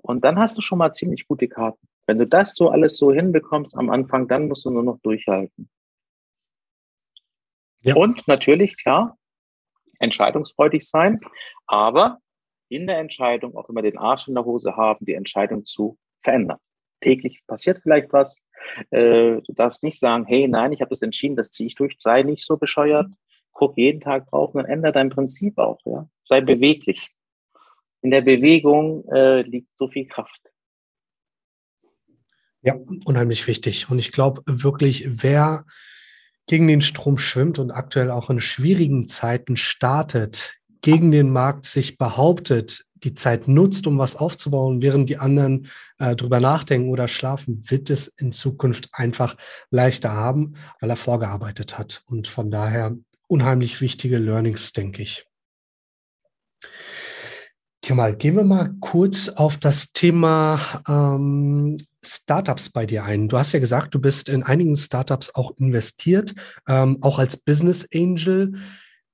und 0.00 0.24
dann 0.24 0.38
hast 0.38 0.56
du 0.56 0.62
schon 0.62 0.78
mal 0.78 0.92
ziemlich 0.92 1.28
gute 1.28 1.46
Karten. 1.46 1.86
Wenn 2.06 2.16
du 2.16 2.26
das 2.26 2.54
so 2.54 2.70
alles 2.70 2.96
so 2.96 3.12
hinbekommst 3.12 3.76
am 3.76 3.90
Anfang, 3.90 4.28
dann 4.28 4.48
musst 4.48 4.64
du 4.64 4.70
nur 4.70 4.82
noch 4.82 4.98
durchhalten. 5.00 5.68
Ja. 7.84 7.94
Und 7.96 8.26
natürlich, 8.26 8.76
klar, 8.82 9.18
entscheidungsfreudig 10.00 10.88
sein, 10.88 11.20
aber 11.66 12.18
in 12.68 12.86
der 12.86 12.98
Entscheidung 12.98 13.56
auch 13.56 13.68
immer 13.68 13.82
den 13.82 13.98
Arsch 13.98 14.26
in 14.26 14.34
der 14.34 14.44
Hose 14.44 14.76
haben, 14.76 15.04
die 15.04 15.14
Entscheidung 15.14 15.66
zu 15.66 15.98
verändern. 16.22 16.58
Täglich 17.00 17.42
passiert 17.46 17.80
vielleicht 17.82 18.12
was. 18.12 18.42
Äh, 18.90 19.42
du 19.42 19.52
darfst 19.54 19.82
nicht 19.82 19.98
sagen, 19.98 20.24
hey, 20.24 20.48
nein, 20.48 20.72
ich 20.72 20.80
habe 20.80 20.88
das 20.88 21.02
entschieden, 21.02 21.36
das 21.36 21.50
ziehe 21.50 21.66
ich 21.66 21.74
durch. 21.74 21.96
Sei 22.00 22.22
nicht 22.22 22.44
so 22.44 22.56
bescheuert. 22.56 23.08
Guck 23.52 23.76
jeden 23.76 24.00
Tag 24.00 24.30
drauf 24.30 24.54
und 24.54 24.62
dann 24.62 24.70
ändere 24.70 24.92
dein 24.92 25.10
Prinzip 25.10 25.58
auch. 25.58 25.78
Ja? 25.84 26.08
Sei 26.24 26.40
beweglich. 26.40 27.10
in 28.00 28.10
der 28.10 28.22
Bewegung 28.22 29.06
äh, 29.10 29.42
liegt 29.42 29.76
so 29.76 29.88
viel 29.88 30.06
Kraft. 30.06 30.40
Ja, 32.62 32.76
unheimlich 33.04 33.46
wichtig. 33.46 33.90
Und 33.90 33.98
ich 33.98 34.10
glaube 34.10 34.42
wirklich, 34.46 35.04
wer 35.22 35.66
gegen 36.46 36.68
den 36.68 36.82
Strom 36.82 37.18
schwimmt 37.18 37.58
und 37.58 37.70
aktuell 37.70 38.10
auch 38.10 38.30
in 38.30 38.40
schwierigen 38.40 39.08
Zeiten 39.08 39.56
startet, 39.56 40.54
gegen 40.82 41.10
den 41.10 41.30
Markt 41.30 41.64
sich 41.64 41.96
behauptet, 41.96 42.84
die 43.04 43.14
Zeit 43.14 43.48
nutzt, 43.48 43.86
um 43.86 43.98
was 43.98 44.16
aufzubauen, 44.16 44.82
während 44.82 45.08
die 45.08 45.18
anderen 45.18 45.68
äh, 45.98 46.16
drüber 46.16 46.40
nachdenken 46.40 46.90
oder 46.90 47.06
schlafen, 47.06 47.62
wird 47.70 47.90
es 47.90 48.08
in 48.08 48.32
Zukunft 48.32 48.88
einfach 48.92 49.36
leichter 49.70 50.12
haben, 50.12 50.54
weil 50.80 50.90
er 50.90 50.96
vorgearbeitet 50.96 51.78
hat. 51.78 52.02
Und 52.06 52.26
von 52.26 52.50
daher 52.50 52.96
unheimlich 53.28 53.80
wichtige 53.80 54.18
Learnings, 54.18 54.72
denke 54.72 55.02
ich. 55.02 55.26
Mal, 57.90 58.16
gehen 58.16 58.36
wir 58.36 58.44
mal 58.44 58.70
kurz 58.80 59.28
auf 59.28 59.58
das 59.58 59.92
Thema 59.92 60.82
ähm, 60.88 61.76
Startups 62.04 62.70
bei 62.70 62.86
dir 62.86 63.04
ein. 63.04 63.28
Du 63.28 63.38
hast 63.38 63.52
ja 63.52 63.60
gesagt, 63.60 63.94
du 63.94 64.00
bist 64.00 64.28
in 64.28 64.42
einigen 64.42 64.74
Startups 64.76 65.34
auch 65.34 65.56
investiert, 65.58 66.34
ähm, 66.68 66.98
auch 67.00 67.18
als 67.18 67.36
Business 67.36 67.88
Angel. 67.92 68.54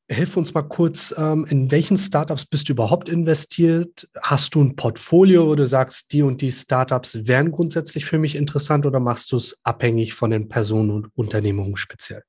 Hilf 0.09 0.37
uns 0.37 0.55
mal 0.55 0.63
kurz, 0.63 1.15
ähm, 1.17 1.47
in 1.49 1.71
welchen 1.71 1.97
Startups 1.97 2.45
bist 2.45 2.69
du 2.69 2.73
überhaupt 2.73 3.09
investiert? 3.09 4.09
Hast 4.21 4.55
du 4.55 4.63
ein 4.63 4.75
Portfolio, 4.75 5.47
wo 5.47 5.55
du 5.55 5.67
sagst, 5.67 6.13
die 6.13 6.23
und 6.23 6.43
die 6.43 6.51
Startups 6.51 7.29
wären 7.29 7.53
grundsätzlich 7.53 8.05
für 8.05 8.19
mich 8.19 8.35
interessant 8.35 8.87
oder 8.87 8.99
machst 8.99 9.31
du 9.31 9.37
es 9.37 9.61
abhängig 9.63 10.15
von 10.15 10.31
den 10.31 10.49
Personen 10.49 10.91
und 10.91 11.09
Unternehmungen 11.15 11.77
speziell? 11.77 12.25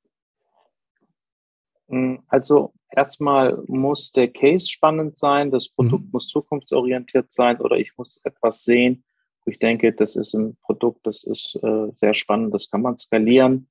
Hm, 1.91 2.19
also 2.27 2.73
erstmal 2.89 3.61
muss 3.67 4.11
der 4.11 4.29
Case 4.29 4.69
spannend 4.69 5.17
sein, 5.17 5.51
das 5.51 5.69
Produkt 5.69 6.05
mhm. 6.05 6.09
muss 6.13 6.27
zukunftsorientiert 6.27 7.31
sein 7.31 7.59
oder 7.59 7.77
ich 7.77 7.91
muss 7.97 8.19
etwas 8.23 8.63
sehen, 8.63 9.03
ich 9.45 9.59
denke, 9.59 9.91
das 9.93 10.15
ist 10.15 10.33
ein 10.33 10.57
Produkt, 10.61 11.05
das 11.05 11.23
ist 11.23 11.57
äh, 11.63 11.87
sehr 11.95 12.13
spannend, 12.13 12.53
das 12.53 12.69
kann 12.69 12.81
man 12.81 12.97
skalieren. 12.97 13.67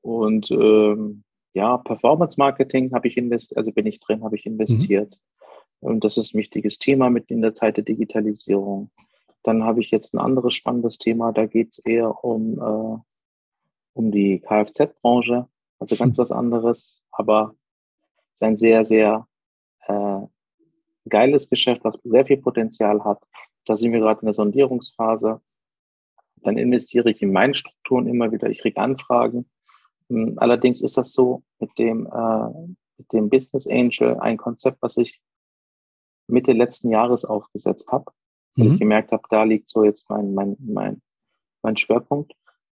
Und 0.00 0.50
ähm, 0.50 1.24
ja, 1.54 1.78
Performance 1.78 2.38
Marketing 2.38 2.92
habe 2.92 3.08
ich 3.08 3.16
investiert, 3.16 3.58
also 3.58 3.72
bin 3.72 3.86
ich 3.86 4.00
drin, 4.00 4.24
habe 4.24 4.36
ich 4.36 4.46
investiert. 4.46 5.18
Mhm. 5.80 5.88
Und 5.88 6.04
das 6.04 6.18
ist 6.18 6.34
ein 6.34 6.38
wichtiges 6.38 6.78
Thema 6.78 7.10
mit 7.10 7.30
in 7.30 7.40
der 7.40 7.54
Zeit 7.54 7.76
der 7.76 7.84
Digitalisierung. 7.84 8.90
Dann 9.42 9.62
habe 9.62 9.80
ich 9.80 9.90
jetzt 9.90 10.14
ein 10.14 10.18
anderes 10.18 10.54
spannendes 10.54 10.98
Thema, 10.98 11.32
da 11.32 11.46
geht 11.46 11.68
es 11.72 11.78
eher 11.78 12.24
um, 12.24 12.58
äh, 12.58 12.98
um 13.94 14.10
die 14.10 14.40
Kfz-Branche, 14.40 15.48
also 15.78 15.96
ganz 15.98 16.16
mhm. 16.16 16.22
was 16.22 16.32
anderes, 16.32 17.02
aber 17.12 17.54
es 18.32 18.34
ist 18.34 18.42
ein 18.42 18.56
sehr, 18.56 18.84
sehr 18.84 19.28
äh, 19.86 20.20
geiles 21.08 21.48
Geschäft, 21.48 21.84
was 21.84 21.98
sehr 22.02 22.26
viel 22.26 22.38
Potenzial 22.38 23.04
hat. 23.04 23.22
Da 23.66 23.74
sind 23.74 23.92
wir 23.92 24.00
gerade 24.00 24.20
in 24.20 24.26
der 24.26 24.34
Sondierungsphase. 24.34 25.40
Dann 26.42 26.56
investiere 26.56 27.10
ich 27.10 27.20
in 27.20 27.32
meine 27.32 27.54
Strukturen 27.54 28.06
immer 28.06 28.32
wieder. 28.32 28.48
Ich 28.48 28.60
kriege 28.60 28.80
Anfragen 28.80 29.46
hm, 30.08 30.34
allerdings 30.36 30.82
ist 30.82 30.96
das 30.96 31.12
so 31.12 31.42
mit 31.58 31.76
dem, 31.78 32.06
äh, 32.06 32.68
mit 32.98 33.12
dem 33.12 33.28
Business 33.28 33.66
Angel 33.66 34.18
ein 34.20 34.36
Konzept, 34.36 34.78
was 34.80 34.96
ich 34.96 35.20
Mitte 36.28 36.52
letzten 36.52 36.90
Jahres 36.90 37.24
aufgesetzt 37.24 37.90
habe. 37.92 38.12
Mhm. 38.56 38.72
ich 38.72 38.78
gemerkt 38.78 39.12
habe, 39.12 39.22
da 39.30 39.42
liegt 39.42 39.68
so 39.68 39.84
jetzt 39.84 40.08
mein, 40.08 40.34
mein, 40.34 40.56
mein, 40.58 41.02
mein 41.62 41.76
Schwerpunkt. 41.76 42.32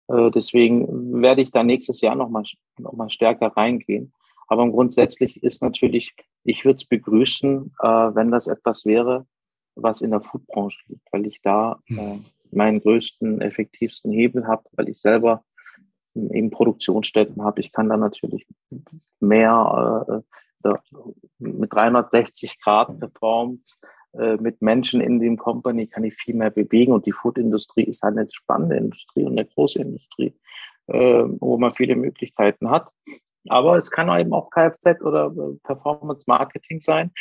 Äh, 0.07 0.29
deswegen 0.31 1.21
werde 1.21 1.41
ich 1.41 1.51
da 1.51 1.63
nächstes 1.63 2.01
Jahr 2.01 2.15
nochmal 2.15 2.43
noch 2.77 2.93
mal 2.93 3.09
stärker 3.09 3.47
reingehen. 3.47 4.13
Aber 4.47 4.69
grundsätzlich 4.69 5.41
ist 5.43 5.61
natürlich, 5.61 6.13
ich 6.43 6.65
würde 6.65 6.75
es 6.75 6.85
begrüßen, 6.85 7.73
äh, 7.79 7.87
wenn 7.87 8.31
das 8.31 8.47
etwas 8.47 8.85
wäre, 8.85 9.25
was 9.75 10.01
in 10.01 10.11
der 10.11 10.21
Foodbranche 10.21 10.79
liegt, 10.87 11.07
weil 11.11 11.25
ich 11.25 11.41
da 11.41 11.79
mhm. 11.87 11.99
äh, 11.99 12.19
meinen 12.51 12.81
größten, 12.81 13.41
effektivsten 13.41 14.11
Hebel 14.11 14.47
habe, 14.47 14.63
weil 14.73 14.89
ich 14.89 14.99
selber 14.99 15.43
eben 16.13 16.49
Produktionsstätten 16.49 17.41
habe. 17.41 17.61
Ich 17.61 17.71
kann 17.71 17.87
da 17.87 17.95
natürlich 17.95 18.45
mehr 19.19 20.23
äh, 20.63 20.73
mit 21.39 21.73
360 21.73 22.61
Grad 22.61 22.99
performt, 22.99 23.77
äh, 24.13 24.35
mit 24.37 24.61
Menschen 24.61 25.01
in 25.01 25.19
dem 25.19 25.37
Company 25.37 25.87
kann 25.87 26.03
ich 26.03 26.15
viel 26.15 26.35
mehr 26.35 26.49
bewegen 26.49 26.91
und 26.91 27.05
die 27.05 27.11
Food-Industrie 27.13 27.83
ist 27.83 28.03
halt 28.03 28.17
eine 28.17 28.27
spannende 28.29 28.75
Industrie 28.75 29.23
und 29.23 29.39
eine 29.39 29.45
große 29.45 29.79
Industrie, 29.79 30.35
äh, 30.87 31.23
wo 31.39 31.57
man 31.57 31.71
viele 31.71 31.95
Möglichkeiten 31.95 32.69
hat. 32.69 32.89
Aber 33.47 33.77
es 33.77 33.89
kann 33.89 34.09
eben 34.19 34.33
auch 34.33 34.49
Kfz 34.49 35.01
oder 35.01 35.27
äh, 35.27 35.55
Performance 35.63 36.25
Marketing 36.27 36.81
sein. 36.81 37.11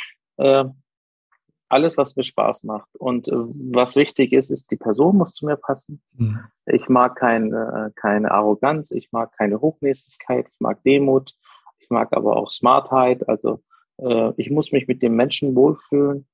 Alles, 1.71 1.97
was 1.97 2.15
mir 2.15 2.23
Spaß 2.23 2.63
macht. 2.63 2.95
Und 2.97 3.27
äh, 3.27 3.33
was 3.33 3.95
wichtig 3.95 4.33
ist, 4.33 4.49
ist, 4.49 4.71
die 4.71 4.77
Person 4.77 5.17
muss 5.17 5.33
zu 5.33 5.45
mir 5.45 5.55
passen. 5.55 6.01
Mhm. 6.13 6.39
Ich 6.65 6.89
mag 6.89 7.15
keine, 7.15 7.91
äh, 7.95 7.99
keine 7.99 8.31
Arroganz, 8.31 8.91
ich 8.91 9.11
mag 9.11 9.31
keine 9.37 9.61
Hochnäsigkeit, 9.61 10.47
ich 10.49 10.59
mag 10.59 10.83
Demut, 10.83 11.33
ich 11.79 11.89
mag 11.89 12.09
aber 12.11 12.35
auch 12.35 12.51
Smartheit. 12.51 13.27
Also 13.29 13.61
äh, 13.97 14.33
ich 14.37 14.49
muss 14.49 14.71
mich 14.71 14.87
mit 14.87 15.01
dem 15.01 15.15
Menschen 15.15 15.55
wohlfühlen 15.55 16.27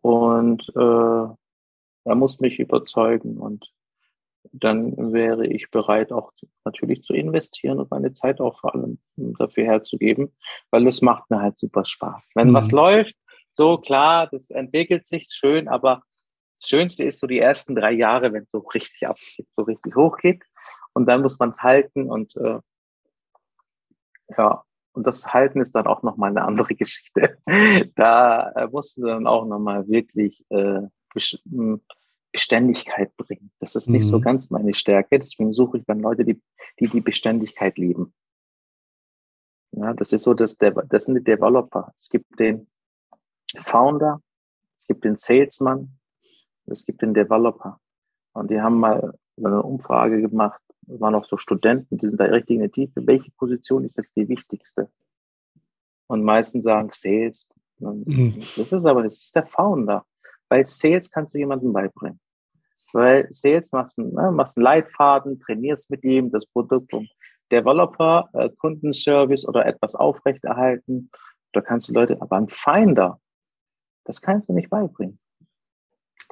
und 0.00 0.68
äh, 0.74 1.34
er 2.04 2.14
muss 2.14 2.40
mich 2.40 2.58
überzeugen. 2.58 3.38
Und 3.38 3.70
dann 4.52 5.12
wäre 5.12 5.46
ich 5.46 5.70
bereit, 5.70 6.12
auch 6.12 6.32
natürlich 6.64 7.02
zu 7.02 7.12
investieren 7.12 7.78
und 7.78 7.90
meine 7.90 8.12
Zeit 8.12 8.40
auch 8.40 8.58
vor 8.58 8.74
allem 8.74 8.98
dafür 9.16 9.64
herzugeben, 9.64 10.34
weil 10.70 10.86
es 10.86 11.02
macht 11.02 11.30
mir 11.30 11.40
halt 11.40 11.58
super 11.58 11.84
Spaß. 11.84 12.32
Wenn 12.34 12.48
mhm. 12.48 12.54
was 12.54 12.72
läuft, 12.72 13.16
so 13.60 13.76
klar, 13.76 14.26
das 14.26 14.48
entwickelt 14.50 15.04
sich 15.04 15.28
schön, 15.30 15.68
aber 15.68 16.02
das 16.58 16.70
Schönste 16.70 17.04
ist 17.04 17.20
so 17.20 17.26
die 17.26 17.40
ersten 17.40 17.74
drei 17.74 17.92
Jahre, 17.92 18.32
wenn 18.32 18.44
es 18.44 18.50
so 18.50 18.60
richtig 18.60 19.06
abgeht, 19.06 19.48
so 19.50 19.64
richtig 19.64 19.94
hochgeht. 19.94 20.42
Und 20.94 21.04
dann 21.04 21.20
muss 21.20 21.38
man 21.38 21.50
es 21.50 21.62
halten 21.62 22.10
und 22.10 22.36
äh, 22.36 22.58
ja, 24.34 24.64
und 24.92 25.06
das 25.06 25.34
Halten 25.34 25.60
ist 25.60 25.74
dann 25.74 25.86
auch 25.86 26.02
nochmal 26.02 26.30
eine 26.30 26.42
andere 26.42 26.74
Geschichte. 26.82 27.36
da 27.96 28.50
äh, 28.52 28.66
musst 28.68 28.96
du 28.96 29.04
dann 29.04 29.26
auch 29.26 29.44
nochmal 29.44 29.86
wirklich 29.88 30.42
äh, 30.48 30.80
hm, 31.50 31.82
Beständigkeit 32.32 33.14
bringen. 33.18 33.50
Das 33.60 33.76
ist 33.76 33.90
nicht 33.90 34.06
mhm. 34.06 34.10
so 34.10 34.20
ganz 34.20 34.48
meine 34.48 34.72
Stärke. 34.72 35.18
Deswegen 35.18 35.52
suche 35.52 35.76
ich 35.76 35.84
dann 35.84 36.00
Leute, 36.00 36.24
die 36.24 36.40
die, 36.78 36.88
die 36.88 37.02
Beständigkeit 37.02 37.76
lieben. 37.76 38.14
Ja, 39.72 39.92
das 39.92 40.14
ist 40.14 40.22
so, 40.22 40.32
dass 40.32 40.56
der, 40.56 40.70
das 40.70 41.04
sind 41.04 41.16
die 41.16 41.24
Developer. 41.24 41.92
Es 41.98 42.08
gibt 42.08 42.38
den 42.38 42.66
Founder, 43.58 44.20
es 44.76 44.86
gibt 44.86 45.04
den 45.04 45.16
Salesman, 45.16 45.98
es 46.66 46.84
gibt 46.84 47.02
den 47.02 47.14
Developer. 47.14 47.78
Und 48.32 48.50
die 48.50 48.60
haben 48.60 48.78
mal 48.78 49.14
eine 49.36 49.62
Umfrage 49.62 50.20
gemacht, 50.20 50.60
es 50.88 51.00
waren 51.00 51.14
auch 51.14 51.26
so 51.26 51.36
Studenten, 51.36 51.98
die 51.98 52.06
sind 52.06 52.18
da 52.18 52.24
richtig 52.24 52.56
in 52.56 52.60
der 52.60 52.72
Tiefe. 52.72 53.06
Welche 53.06 53.30
Position 53.32 53.84
ist 53.84 53.96
jetzt 53.96 54.16
die 54.16 54.28
wichtigste? 54.28 54.90
Und 56.08 56.24
meistens 56.24 56.64
sagen 56.64 56.90
Sales. 56.92 57.48
Mhm. 57.78 58.40
Das 58.56 58.72
ist 58.72 58.84
aber, 58.84 59.04
das 59.04 59.18
ist 59.18 59.34
der 59.34 59.46
Founder. 59.46 60.04
Weil 60.48 60.66
Sales 60.66 61.10
kannst 61.10 61.34
du 61.34 61.38
jemandem 61.38 61.72
beibringen. 61.72 62.18
Weil 62.92 63.28
Sales 63.30 63.70
machst 63.70 63.96
du 63.96 64.02
ne, 64.02 64.32
machst 64.32 64.56
einen 64.56 64.64
Leitfaden, 64.64 65.38
trainierst 65.38 65.90
mit 65.90 66.02
ihm 66.02 66.32
das 66.32 66.46
Produkt 66.46 66.92
und 66.92 67.08
Developer, 67.52 68.28
äh, 68.32 68.50
Kundenservice 68.50 69.46
oder 69.46 69.66
etwas 69.66 69.94
aufrechterhalten. 69.94 71.10
Da 71.52 71.60
kannst 71.60 71.88
du 71.88 71.92
Leute, 71.92 72.20
aber 72.20 72.36
ein 72.36 72.48
Finder, 72.48 73.20
das 74.10 74.20
kannst 74.20 74.48
du 74.48 74.52
nicht 74.52 74.70
beibringen. 74.70 75.20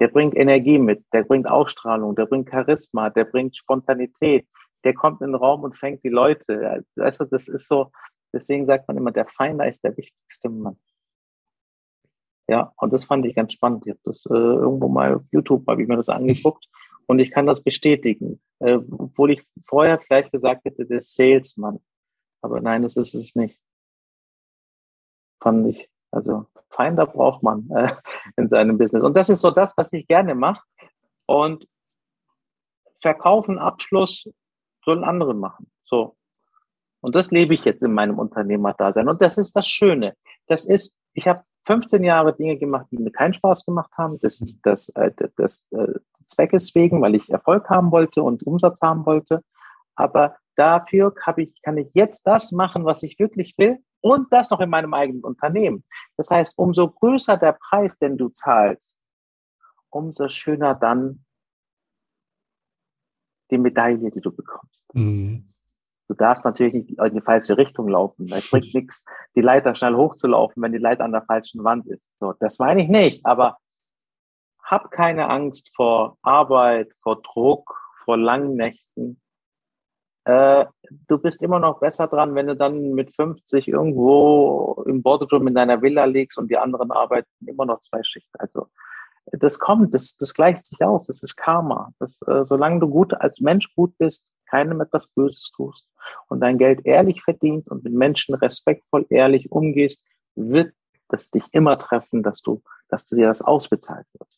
Der 0.01 0.09
bringt 0.09 0.37
Energie 0.37 0.79
mit, 0.79 1.05
der 1.13 1.23
bringt 1.23 1.49
Ausstrahlung, 1.49 2.17
der 2.17 2.27
bringt 2.27 2.51
Charisma, 2.51 3.09
der 3.09 3.25
bringt 3.25 3.57
Spontanität, 3.57 4.49
der 4.83 4.95
kommt 4.95 5.21
in 5.21 5.29
den 5.29 5.37
Raum 5.37 5.63
und 5.63 5.77
fängt 5.77 6.03
die 6.03 6.09
Leute. 6.09 6.85
Also 6.97 7.25
das 7.25 7.47
ist 7.47 7.69
so, 7.69 7.93
deswegen 8.33 8.67
sagt 8.67 8.89
man 8.89 8.97
immer, 8.97 9.13
der 9.13 9.27
Finder 9.27 9.69
ist 9.69 9.85
der 9.85 9.97
wichtigste 9.97 10.49
Mann. 10.49 10.77
Ja, 12.49 12.73
und 12.79 12.93
das 12.93 13.05
fand 13.05 13.27
ich 13.27 13.37
ganz 13.37 13.53
spannend. 13.53 13.87
Ich 13.87 13.91
habe 13.91 14.01
das 14.05 14.27
äh, 14.27 14.35
irgendwo 14.35 14.89
mal 14.89 15.15
auf 15.15 15.27
YouTube, 15.31 15.65
habe 15.69 15.83
ich 15.83 15.89
mir 15.89 15.97
das 15.97 16.09
angeguckt 16.09 16.67
und 17.07 17.21
ich 17.21 17.31
kann 17.31 17.47
das 17.47 17.63
bestätigen. 17.63 18.41
Äh, 18.59 18.79
obwohl 18.91 19.31
ich 19.31 19.47
vorher 19.65 20.01
vielleicht 20.01 20.33
gesagt 20.33 20.65
hätte, 20.65 20.85
der 20.85 21.01
Salesman. 21.01 21.79
Aber 22.43 22.61
nein, 22.61 22.83
das 22.83 22.97
ist 22.97 23.15
es 23.15 23.37
nicht. 23.37 23.61
Fand 25.41 25.69
ich. 25.69 25.89
Also 26.11 26.47
Feinde 26.71 27.07
braucht 27.07 27.43
man 27.43 27.71
äh, 27.71 27.93
in 28.37 28.49
seinem 28.49 28.79
Business. 28.79 29.03
Und 29.03 29.17
das 29.17 29.29
ist 29.29 29.41
so 29.41 29.51
das, 29.51 29.77
was 29.77 29.93
ich 29.93 30.07
gerne 30.07 30.35
mache. 30.35 30.63
Und 31.27 31.67
Verkaufen, 33.01 33.59
Abschluss 33.59 34.29
sollen 34.85 35.05
andere 35.05 35.35
machen. 35.35 35.71
So. 35.85 36.17
Und 37.01 37.15
das 37.15 37.31
lebe 37.31 37.55
ich 37.55 37.65
jetzt 37.65 37.83
in 37.83 37.93
meinem 37.93 38.19
Unternehmerdasein. 38.19 39.09
Und 39.09 39.23
das 39.23 39.39
ist 39.39 39.55
das 39.55 39.69
Schöne. 39.69 40.15
Das 40.47 40.65
ist, 40.65 40.97
ich 41.13 41.29
habe 41.29 41.45
15 41.67 42.03
Jahre 42.03 42.35
Dinge 42.35 42.57
gemacht, 42.57 42.87
die 42.91 42.99
mir 42.99 43.13
keinen 43.13 43.35
Spaß 43.35 43.67
gemacht 43.67 43.91
haben, 43.97 44.19
das, 44.21 44.43
das, 44.63 44.89
äh, 44.91 45.13
das 45.37 45.69
äh, 45.71 45.95
Zweckes 46.27 46.75
wegen, 46.75 47.01
weil 47.03 47.15
ich 47.15 47.31
Erfolg 47.31 47.69
haben 47.71 47.93
wollte 47.93 48.23
und 48.23 48.43
Umsatz 48.43 48.81
haben 48.83 49.07
wollte. 49.07 49.43
Aber 49.95 50.37
dafür 50.57 51.15
ich, 51.37 51.63
kann 51.63 51.77
ich 51.77 51.91
jetzt 51.95 52.27
das 52.27 52.53
machen, 52.53 52.85
was 52.85 53.03
ich 53.03 53.19
wirklich 53.19 53.57
will 53.59 53.79
Und 54.01 54.33
das 54.33 54.51
noch 54.51 54.61
in 54.61 54.71
meinem 54.71 54.95
eigenen 54.95 55.23
Unternehmen. 55.23 55.85
Das 56.17 56.31
heißt, 56.31 56.55
umso 56.57 56.89
größer 56.89 57.37
der 57.37 57.53
Preis, 57.53 57.99
den 57.99 58.17
du 58.17 58.29
zahlst, 58.29 59.01
umso 59.91 60.29
schöner 60.29 60.75
dann 60.75 61.25
die 63.51 63.59
Medaille, 63.59 64.11
die 64.11 64.21
du 64.21 64.31
bekommst. 64.31 64.85
Mhm. 64.93 65.49
Du 66.09 66.15
darfst 66.15 66.45
natürlich 66.45 66.73
nicht 66.73 66.99
in 66.99 67.15
die 67.15 67.21
falsche 67.21 67.59
Richtung 67.59 67.89
laufen. 67.89 68.33
Es 68.33 68.51
bringt 68.51 68.73
nichts, 68.73 69.05
die 69.35 69.43
Leiter 69.43 69.75
schnell 69.75 69.95
hochzulaufen, 69.95 70.63
wenn 70.63 70.73
die 70.73 70.79
Leiter 70.79 71.05
an 71.05 71.13
der 71.13 71.23
falschen 71.23 71.65
Wand 71.65 71.87
ist. 71.87 72.09
So, 72.19 72.33
das 72.41 72.59
meine 72.59 72.83
ich 72.83 72.89
nicht, 72.89 73.27
aber 73.27 73.59
hab 74.63 74.91
keine 74.91 75.29
Angst 75.29 75.71
vor 75.77 76.17
Arbeit, 76.23 76.93
vor 77.03 77.21
Druck, 77.23 77.79
vor 78.05 78.17
langen 78.17 78.55
Nächten. 78.55 79.21
Äh, 80.29 80.67
du 81.09 81.17
bist 81.17 81.43
immer 81.43 81.59
noch 81.59 81.81
besser 81.81 82.07
dran, 82.07 82.35
wenn 82.35 82.49
du 82.49 82.55
dann 82.55 82.91
mit 82.93 83.15
50 83.17 83.67
irgendwo 83.67 84.85
im 84.87 85.03
Boardroom 85.03 85.49
in 85.49 85.55
deiner 85.55 85.81
Villa 85.81 86.05
liegst 86.05 86.37
und 86.37 86.51
die 86.51 86.59
anderen 86.59 86.91
arbeiten 86.91 87.31
immer 87.47 87.65
noch 87.65 87.81
zwei 87.81 88.03
Schichten. 88.03 88.39
Also 88.39 88.67
das 89.33 89.59
kommt, 89.59 89.95
das, 89.95 90.19
das 90.19 90.35
gleicht 90.35 90.67
sich 90.67 90.83
aus, 90.83 91.07
das 91.07 91.23
ist 91.23 91.37
Karma. 91.37 91.95
Das, 91.99 92.21
äh, 92.27 92.45
solange 92.45 92.81
du 92.81 92.89
gut 92.89 93.15
als 93.15 93.41
Mensch 93.41 93.75
gut 93.75 93.97
bist, 93.97 94.31
keinem 94.51 94.83
etwas 94.83 95.07
Böses 95.07 95.51
tust 95.51 95.89
und 96.29 96.41
dein 96.41 96.59
Geld 96.59 96.85
ehrlich 96.85 97.23
verdienst 97.23 97.71
und 97.71 97.85
mit 97.85 97.95
Menschen 97.95 98.35
respektvoll 98.35 99.07
ehrlich 99.09 99.51
umgehst, 99.51 100.07
wird 100.35 100.75
das 101.09 101.31
dich 101.31 101.45
immer 101.53 101.79
treffen, 101.79 102.23
dass 102.23 102.43
du, 102.43 102.63
dass 102.91 103.07
dir 103.07 103.29
das 103.29 103.41
ausbezahlt 103.41 104.07
wird. 104.19 104.38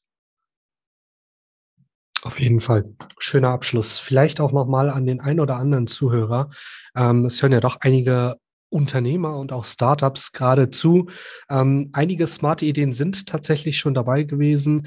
Auf 2.23 2.39
jeden 2.39 2.61
Fall. 2.61 2.85
Schöner 3.19 3.51
Abschluss. 3.51 3.99
Vielleicht 3.99 4.41
auch 4.41 4.53
nochmal 4.53 4.91
an 4.91 5.07
den 5.07 5.21
ein 5.21 5.41
oder 5.41 5.57
anderen 5.57 5.87
Zuhörer. 5.87 6.51
Ähm, 6.95 7.25
es 7.25 7.41
hören 7.41 7.53
ja 7.53 7.61
doch 7.61 7.79
einige 7.81 8.37
Unternehmer 8.69 9.37
und 9.37 9.53
auch 9.53 9.65
Startups 9.65 10.33
gerade 10.33 10.71
zu. 10.71 11.09
Ähm, 11.49 11.91
einige 11.93 12.27
smarte 12.27 12.67
Ideen 12.67 12.93
sind 12.93 13.27
tatsächlich 13.27 13.79
schon 13.79 13.95
dabei 13.95 14.23
gewesen. 14.23 14.87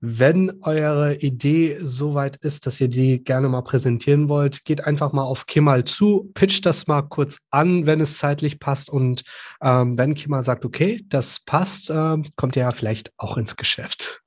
Wenn 0.00 0.58
eure 0.60 1.16
Idee 1.16 1.78
so 1.80 2.14
weit 2.14 2.36
ist, 2.36 2.66
dass 2.66 2.80
ihr 2.80 2.88
die 2.88 3.24
gerne 3.24 3.48
mal 3.48 3.62
präsentieren 3.62 4.28
wollt, 4.28 4.64
geht 4.66 4.84
einfach 4.84 5.12
mal 5.12 5.24
auf 5.24 5.46
Kemal 5.46 5.84
zu, 5.84 6.30
pitcht 6.34 6.66
das 6.66 6.86
mal 6.86 7.00
kurz 7.02 7.40
an, 7.50 7.86
wenn 7.86 8.02
es 8.02 8.18
zeitlich 8.18 8.60
passt. 8.60 8.90
Und 8.90 9.24
ähm, 9.62 9.96
wenn 9.96 10.14
Kemal 10.14 10.44
sagt, 10.44 10.66
okay, 10.66 11.02
das 11.08 11.40
passt, 11.40 11.90
ähm, 11.90 12.26
kommt 12.36 12.56
ihr 12.56 12.62
ja 12.62 12.70
vielleicht 12.70 13.12
auch 13.16 13.38
ins 13.38 13.56
Geschäft. 13.56 14.20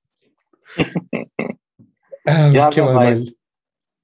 ähm, 2.30 2.54
ja, 2.54 2.70
wer 2.74 2.96
weiß. 2.96 3.34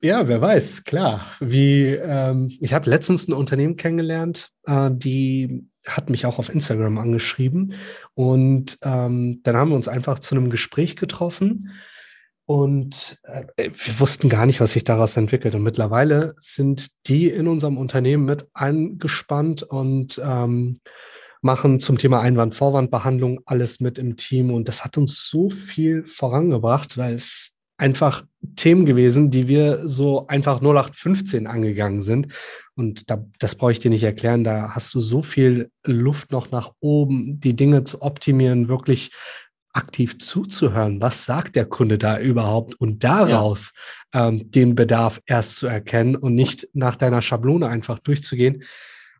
Ja, 0.01 0.27
wer 0.27 0.41
weiß, 0.41 0.83
klar. 0.83 1.25
Wie 1.39 1.87
ähm, 1.87 2.51
ich 2.59 2.73
habe 2.73 2.89
letztens 2.89 3.27
ein 3.27 3.33
Unternehmen 3.33 3.75
kennengelernt, 3.75 4.51
äh, 4.65 4.89
die 4.91 5.67
hat 5.85 6.09
mich 6.09 6.25
auch 6.25 6.39
auf 6.39 6.49
Instagram 6.49 6.97
angeschrieben 6.97 7.73
und 8.13 8.77
ähm, 8.81 9.41
dann 9.43 9.55
haben 9.55 9.69
wir 9.69 9.75
uns 9.75 9.87
einfach 9.87 10.19
zu 10.19 10.35
einem 10.35 10.49
Gespräch 10.49 10.95
getroffen 10.95 11.71
und 12.45 13.17
äh, 13.23 13.45
wir 13.73 13.99
wussten 13.99 14.29
gar 14.29 14.45
nicht, 14.45 14.61
was 14.61 14.73
sich 14.73 14.83
daraus 14.83 15.17
entwickelt. 15.17 15.55
Und 15.55 15.63
mittlerweile 15.63 16.35
sind 16.37 16.91
die 17.07 17.27
in 17.27 17.47
unserem 17.47 17.77
Unternehmen 17.77 18.25
mit 18.25 18.47
eingespannt 18.53 19.63
und 19.63 20.21
ähm, 20.23 20.79
machen 21.41 21.79
zum 21.79 21.97
Thema 21.97 22.21
Einwand-Vorwand-Behandlung 22.21 23.41
alles 23.45 23.79
mit 23.79 23.97
im 23.97 24.15
Team. 24.15 24.51
Und 24.51 24.67
das 24.67 24.83
hat 24.83 24.97
uns 24.97 25.27
so 25.27 25.49
viel 25.49 26.05
vorangebracht, 26.05 26.97
weil 26.97 27.15
es 27.15 27.54
einfach 27.77 28.23
Themen 28.55 28.85
gewesen, 28.85 29.31
die 29.31 29.47
wir 29.47 29.87
so 29.87 30.27
einfach 30.27 30.61
0815 30.61 31.47
angegangen 31.47 32.01
sind. 32.01 32.33
Und 32.75 33.09
da, 33.09 33.25
das 33.39 33.55
brauche 33.55 33.71
ich 33.71 33.79
dir 33.79 33.89
nicht 33.89 34.03
erklären. 34.03 34.43
Da 34.43 34.71
hast 34.71 34.93
du 34.93 34.99
so 34.99 35.21
viel 35.21 35.71
Luft 35.83 36.31
noch 36.31 36.51
nach 36.51 36.71
oben, 36.79 37.39
die 37.39 37.55
Dinge 37.55 37.83
zu 37.83 38.01
optimieren, 38.01 38.67
wirklich 38.67 39.11
aktiv 39.73 40.19
zuzuhören. 40.19 41.01
Was 41.01 41.25
sagt 41.25 41.55
der 41.55 41.65
Kunde 41.65 41.97
da 41.97 42.17
überhaupt? 42.17 42.75
Und 42.75 43.03
daraus 43.03 43.73
ja. 44.13 44.29
ähm, 44.29 44.49
den 44.51 44.75
Bedarf 44.75 45.21
erst 45.25 45.57
zu 45.57 45.67
erkennen 45.67 46.15
und 46.15 46.33
nicht 46.33 46.69
nach 46.73 46.95
deiner 46.95 47.21
Schablone 47.21 47.67
einfach 47.67 47.99
durchzugehen. 47.99 48.63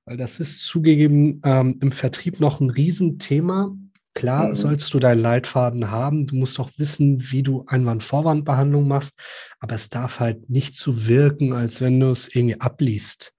Weil 0.06 0.18
das 0.18 0.40
ist 0.40 0.62
zugegeben 0.62 1.42
ähm, 1.44 1.80
im 1.82 1.92
Vertrieb 1.92 2.40
noch 2.40 2.62
ein 2.62 2.70
Riesenthema 2.70 3.76
Klar 4.16 4.48
mhm. 4.48 4.56
sollst 4.56 4.94
du 4.94 5.00
deinen 5.00 5.22
Leitfaden 5.22 5.92
haben. 5.92 6.26
Du 6.26 6.36
musst 6.36 6.60
auch 6.60 6.72
wissen, 6.78 7.32
wie 7.32 7.44
du 7.44 7.66
Einwand-Vorwand-Behandlung 7.68 8.88
machst. 8.88 9.20
Aber 9.60 9.76
es 9.76 9.90
darf 9.90 10.20
halt 10.20 10.50
nicht 10.50 10.78
so 10.78 11.06
wirken, 11.06 11.54
als 11.54 11.82
wenn 11.82 12.00
du 12.00 12.10
es 12.10 12.34
irgendwie 12.34 12.60
abliest. 12.60 13.34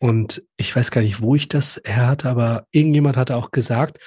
Und 0.00 0.42
ich 0.56 0.74
weiß 0.74 0.90
gar 0.90 1.02
nicht, 1.02 1.20
wo 1.20 1.34
ich 1.34 1.48
das 1.48 1.80
her 1.84 2.06
hatte, 2.06 2.28
aber 2.28 2.66
irgendjemand 2.70 3.16
hatte 3.16 3.36
auch 3.36 3.50
gesagt, 3.50 3.98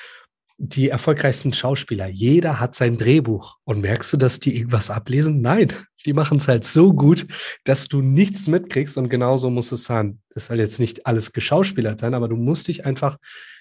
die 0.58 0.89
erfolgreichsten 0.89 1.54
Schauspieler, 1.54 2.08
jeder 2.08 2.60
hat 2.60 2.76
sein 2.76 2.97
Drehbuch. 2.97 3.58
Und 3.64 3.82
merkst 3.82 4.14
du, 4.14 4.18
dass 4.18 4.39
die 4.39 4.58
irgendwas 4.58 4.89
ablesen? 4.89 5.41
Nein, 5.41 5.74
die 6.06 6.14
machen 6.14 6.38
es 6.38 6.47
halt 6.47 6.66
so 6.66 6.93
gut, 6.93 7.28
dass 7.64 7.88
du 7.88 8.02
nichts 8.02 8.47
mitkriegst. 8.47 8.97
Und 8.97 9.10
genauso 9.10 9.49
muss 9.49 9.72
es 9.72 9.84
sein. 9.84 10.22
Es 10.36 10.47
soll 10.47 10.60
jetzt 10.60 10.80
nicht 10.80 11.06
alles 11.08 11.34
geschauspielert 11.34 11.99
sein, 11.99 12.14
aber 12.14 12.28
du 12.28 12.36
musst 12.36 12.68
dich 12.68 12.86
einfach 12.86 13.18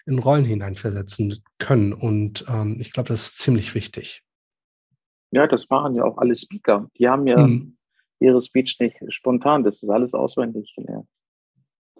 in 0.06 0.18
Rollen 0.18 0.44
hineinversetzen 0.44 1.42
können. 1.58 1.92
Und 1.92 2.44
ähm, 2.48 2.78
ich 2.80 2.92
glaube, 2.92 3.08
das 3.08 3.22
ist 3.22 3.38
ziemlich 3.38 3.74
wichtig. 3.74 4.22
Ja, 5.32 5.46
das 5.46 5.68
machen 5.68 5.94
ja 5.94 6.04
auch 6.04 6.18
alle 6.18 6.36
Speaker. 6.36 6.88
Die 6.98 7.08
haben 7.08 7.26
ja 7.26 7.42
hm. 7.42 7.76
ihre 8.18 8.40
Speech 8.40 8.78
nicht 8.80 8.96
spontan. 9.08 9.64
Das 9.64 9.82
ist 9.82 9.88
alles 9.88 10.14
auswendig 10.14 10.72
gelernt. 10.76 11.06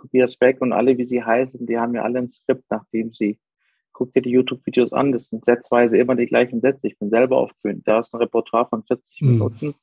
Tobias 0.00 0.36
Beck 0.36 0.60
und 0.60 0.72
alle, 0.72 0.96
wie 0.98 1.06
sie 1.06 1.22
heißen, 1.22 1.66
die 1.66 1.78
haben 1.78 1.94
ja 1.94 2.02
alle 2.02 2.20
ein 2.20 2.28
Skript, 2.28 2.64
nachdem 2.70 3.12
sie 3.12 3.38
guck 4.00 4.14
dir 4.14 4.22
die 4.22 4.30
YouTube-Videos 4.30 4.92
an, 4.92 5.12
das 5.12 5.28
sind 5.28 5.44
setzweise 5.44 5.98
immer 5.98 6.14
die 6.14 6.26
gleichen 6.26 6.62
Sätze. 6.62 6.86
Ich 6.86 6.98
bin 6.98 7.10
selber 7.10 7.36
aufgewöhnt. 7.36 7.86
Da 7.86 7.98
ist 7.98 8.14
ein 8.14 8.18
Repertoire 8.18 8.66
von 8.66 8.82
40 8.82 9.20
mhm. 9.20 9.74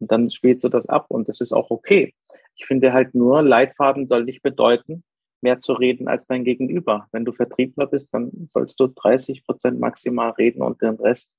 Und 0.00 0.10
dann 0.12 0.30
spielst 0.30 0.64
du 0.64 0.68
das 0.68 0.88
ab 0.88 1.06
und 1.08 1.28
das 1.28 1.40
ist 1.40 1.52
auch 1.52 1.70
okay. 1.70 2.14
Ich 2.56 2.66
finde 2.66 2.92
halt 2.92 3.14
nur, 3.14 3.42
Leitfaden 3.42 4.06
soll 4.06 4.24
nicht 4.24 4.42
bedeuten, 4.42 5.04
mehr 5.42 5.60
zu 5.60 5.74
reden 5.74 6.08
als 6.08 6.26
dein 6.26 6.44
Gegenüber. 6.44 7.08
Wenn 7.12 7.24
du 7.24 7.32
Vertriebler 7.32 7.86
bist, 7.86 8.12
dann 8.12 8.48
sollst 8.52 8.80
du 8.80 8.88
30 8.88 9.44
Prozent 9.44 9.78
maximal 9.80 10.30
reden 10.30 10.62
und 10.62 10.80
den 10.80 10.94
Rest 10.94 11.36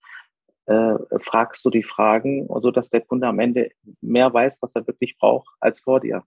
äh, 0.65 0.95
fragst 1.19 1.63
du 1.65 1.69
die 1.69 1.83
Fragen, 1.83 2.47
sodass 2.61 2.89
der 2.89 3.01
Kunde 3.01 3.27
am 3.27 3.39
Ende 3.39 3.71
mehr 4.01 4.33
weiß, 4.33 4.61
was 4.61 4.75
er 4.75 4.85
wirklich 4.85 5.17
braucht, 5.17 5.47
als 5.59 5.79
vor 5.79 5.99
dir. 5.99 6.23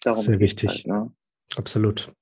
Darum 0.00 0.20
Sehr 0.20 0.40
wichtig. 0.40 0.68
Halt, 0.70 0.86
ne? 0.86 1.12
Absolut. 1.56 2.12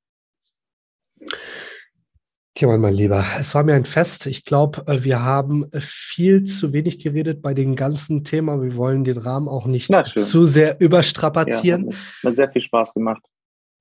Kemal, 2.63 2.79
mein 2.79 2.95
Lieber, 2.95 3.27
es 3.41 3.57
war 3.57 3.65
mir 3.65 3.75
ein 3.75 3.85
Fest. 3.85 4.27
Ich 4.27 4.45
glaube, 4.45 4.85
äh, 4.87 5.03
wir 5.03 5.21
haben 5.21 5.69
viel 5.81 6.45
zu 6.45 6.73
wenig 6.73 7.01
geredet 7.01 7.43
bei 7.43 7.55
dem 7.55 7.75
ganzen 7.75 8.23
Thema. 8.23 8.63
Wir 8.63 8.77
wollen 8.77 9.03
den 9.03 9.19
Rahmen 9.19 9.49
auch 9.49 9.67
nicht 9.67 9.93
zu 10.17 10.45
sehr 10.45 10.81
überstrapazieren. 10.81 11.91
Ja, 11.91 12.29
hat 12.29 12.37
sehr 12.37 12.53
viel 12.53 12.63
Spaß 12.63 12.95
gemacht. 12.95 13.21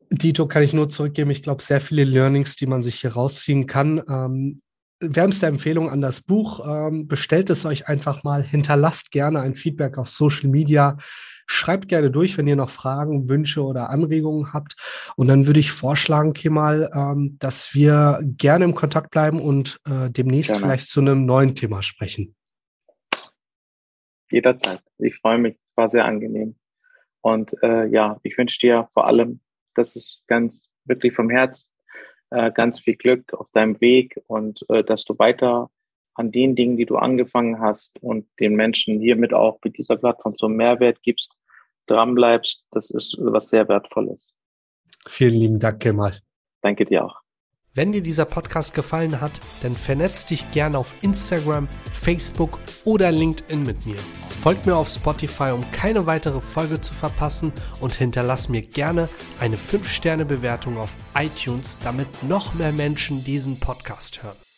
Dito 0.09 0.47
kann 0.47 0.63
ich 0.63 0.73
nur 0.73 0.89
zurückgeben. 0.89 1.29
Ich 1.29 1.43
glaube, 1.43 1.61
sehr 1.61 1.79
viele 1.79 2.05
Learnings, 2.05 2.55
die 2.55 2.65
man 2.65 2.81
sich 2.81 2.95
hier 2.95 3.13
rausziehen 3.13 3.67
kann. 3.67 4.01
Ähm, 4.09 4.63
wärmste 5.01 5.47
Empfehlung 5.47 5.89
an 5.89 6.01
das 6.01 6.21
Buch. 6.21 6.65
Ähm, 6.65 7.07
bestellt 7.07 7.49
es 7.49 7.65
euch 7.65 7.87
einfach 7.87 8.23
mal. 8.23 8.43
Hinterlasst 8.43 9.11
gerne 9.11 9.41
ein 9.41 9.55
Feedback 9.55 9.97
auf 9.97 10.09
Social 10.09 10.49
Media. 10.49 10.97
Schreibt 11.47 11.89
gerne 11.89 12.11
durch, 12.11 12.37
wenn 12.37 12.47
ihr 12.47 12.55
noch 12.55 12.69
Fragen, 12.69 13.27
Wünsche 13.27 13.63
oder 13.63 13.89
Anregungen 13.89 14.53
habt. 14.53 14.75
Und 15.17 15.27
dann 15.27 15.47
würde 15.47 15.59
ich 15.59 15.71
vorschlagen, 15.71 16.33
Kemal, 16.33 16.89
ähm, 16.93 17.37
dass 17.39 17.73
wir 17.73 18.19
gerne 18.23 18.65
im 18.65 18.75
Kontakt 18.75 19.09
bleiben 19.11 19.41
und 19.41 19.79
äh, 19.85 20.09
demnächst 20.09 20.51
gerne. 20.51 20.65
vielleicht 20.65 20.89
zu 20.89 21.01
einem 21.01 21.25
neuen 21.25 21.55
Thema 21.55 21.81
sprechen. 21.81 22.35
Jederzeit. 24.29 24.81
Ich 24.99 25.17
freue 25.17 25.39
mich. 25.39 25.55
Es 25.55 25.77
war 25.77 25.87
sehr 25.87 26.05
angenehm. 26.05 26.55
Und 27.21 27.51
äh, 27.61 27.87
ja, 27.87 28.19
ich 28.23 28.37
wünsche 28.37 28.59
dir 28.59 28.87
vor 28.93 29.07
allem, 29.07 29.41
dass 29.73 29.95
es 29.95 30.23
ganz 30.27 30.69
wirklich 30.85 31.13
vom 31.13 31.29
Herzen 31.29 31.70
äh, 32.31 32.51
ganz 32.51 32.79
viel 32.79 32.95
Glück 32.95 33.33
auf 33.33 33.49
deinem 33.51 33.79
Weg 33.81 34.19
und 34.27 34.65
äh, 34.69 34.83
dass 34.83 35.05
du 35.05 35.17
weiter 35.19 35.69
an 36.15 36.31
den 36.31 36.55
Dingen, 36.55 36.77
die 36.77 36.85
du 36.85 36.97
angefangen 36.97 37.59
hast 37.59 38.01
und 38.01 38.27
den 38.39 38.55
Menschen 38.55 38.99
hiermit 38.99 39.33
auch 39.33 39.59
mit 39.63 39.77
dieser 39.77 39.97
Plattform 39.97 40.35
so 40.37 40.47
Mehrwert 40.47 41.01
gibst, 41.03 41.37
dranbleibst. 41.87 42.65
Das 42.71 42.89
ist 42.89 43.17
was 43.19 43.49
sehr 43.49 43.67
Wertvolles. 43.67 44.33
Vielen 45.07 45.35
lieben 45.35 45.59
Dank, 45.59 45.79
Kemal. 45.81 46.19
Danke 46.61 46.85
dir 46.85 47.05
auch. 47.05 47.21
Wenn 47.73 47.93
dir 47.93 48.01
dieser 48.01 48.25
Podcast 48.25 48.75
gefallen 48.75 49.21
hat, 49.21 49.39
dann 49.63 49.73
vernetz 49.73 50.25
dich 50.25 50.51
gerne 50.51 50.77
auf 50.77 50.93
Instagram, 51.01 51.69
Facebook 51.93 52.59
oder 52.83 53.11
LinkedIn 53.11 53.61
mit 53.63 53.85
mir. 53.85 53.95
Folgt 54.41 54.65
mir 54.65 54.75
auf 54.75 54.87
Spotify, 54.87 55.51
um 55.51 55.63
keine 55.71 56.07
weitere 56.07 56.41
Folge 56.41 56.81
zu 56.81 56.95
verpassen 56.95 57.53
und 57.79 57.93
hinterlass 57.93 58.49
mir 58.49 58.63
gerne 58.63 59.07
eine 59.39 59.55
5-Sterne-Bewertung 59.55 60.79
auf 60.79 60.95
iTunes, 61.15 61.77
damit 61.83 62.23
noch 62.23 62.55
mehr 62.55 62.71
Menschen 62.71 63.23
diesen 63.23 63.59
Podcast 63.59 64.23
hören. 64.23 64.50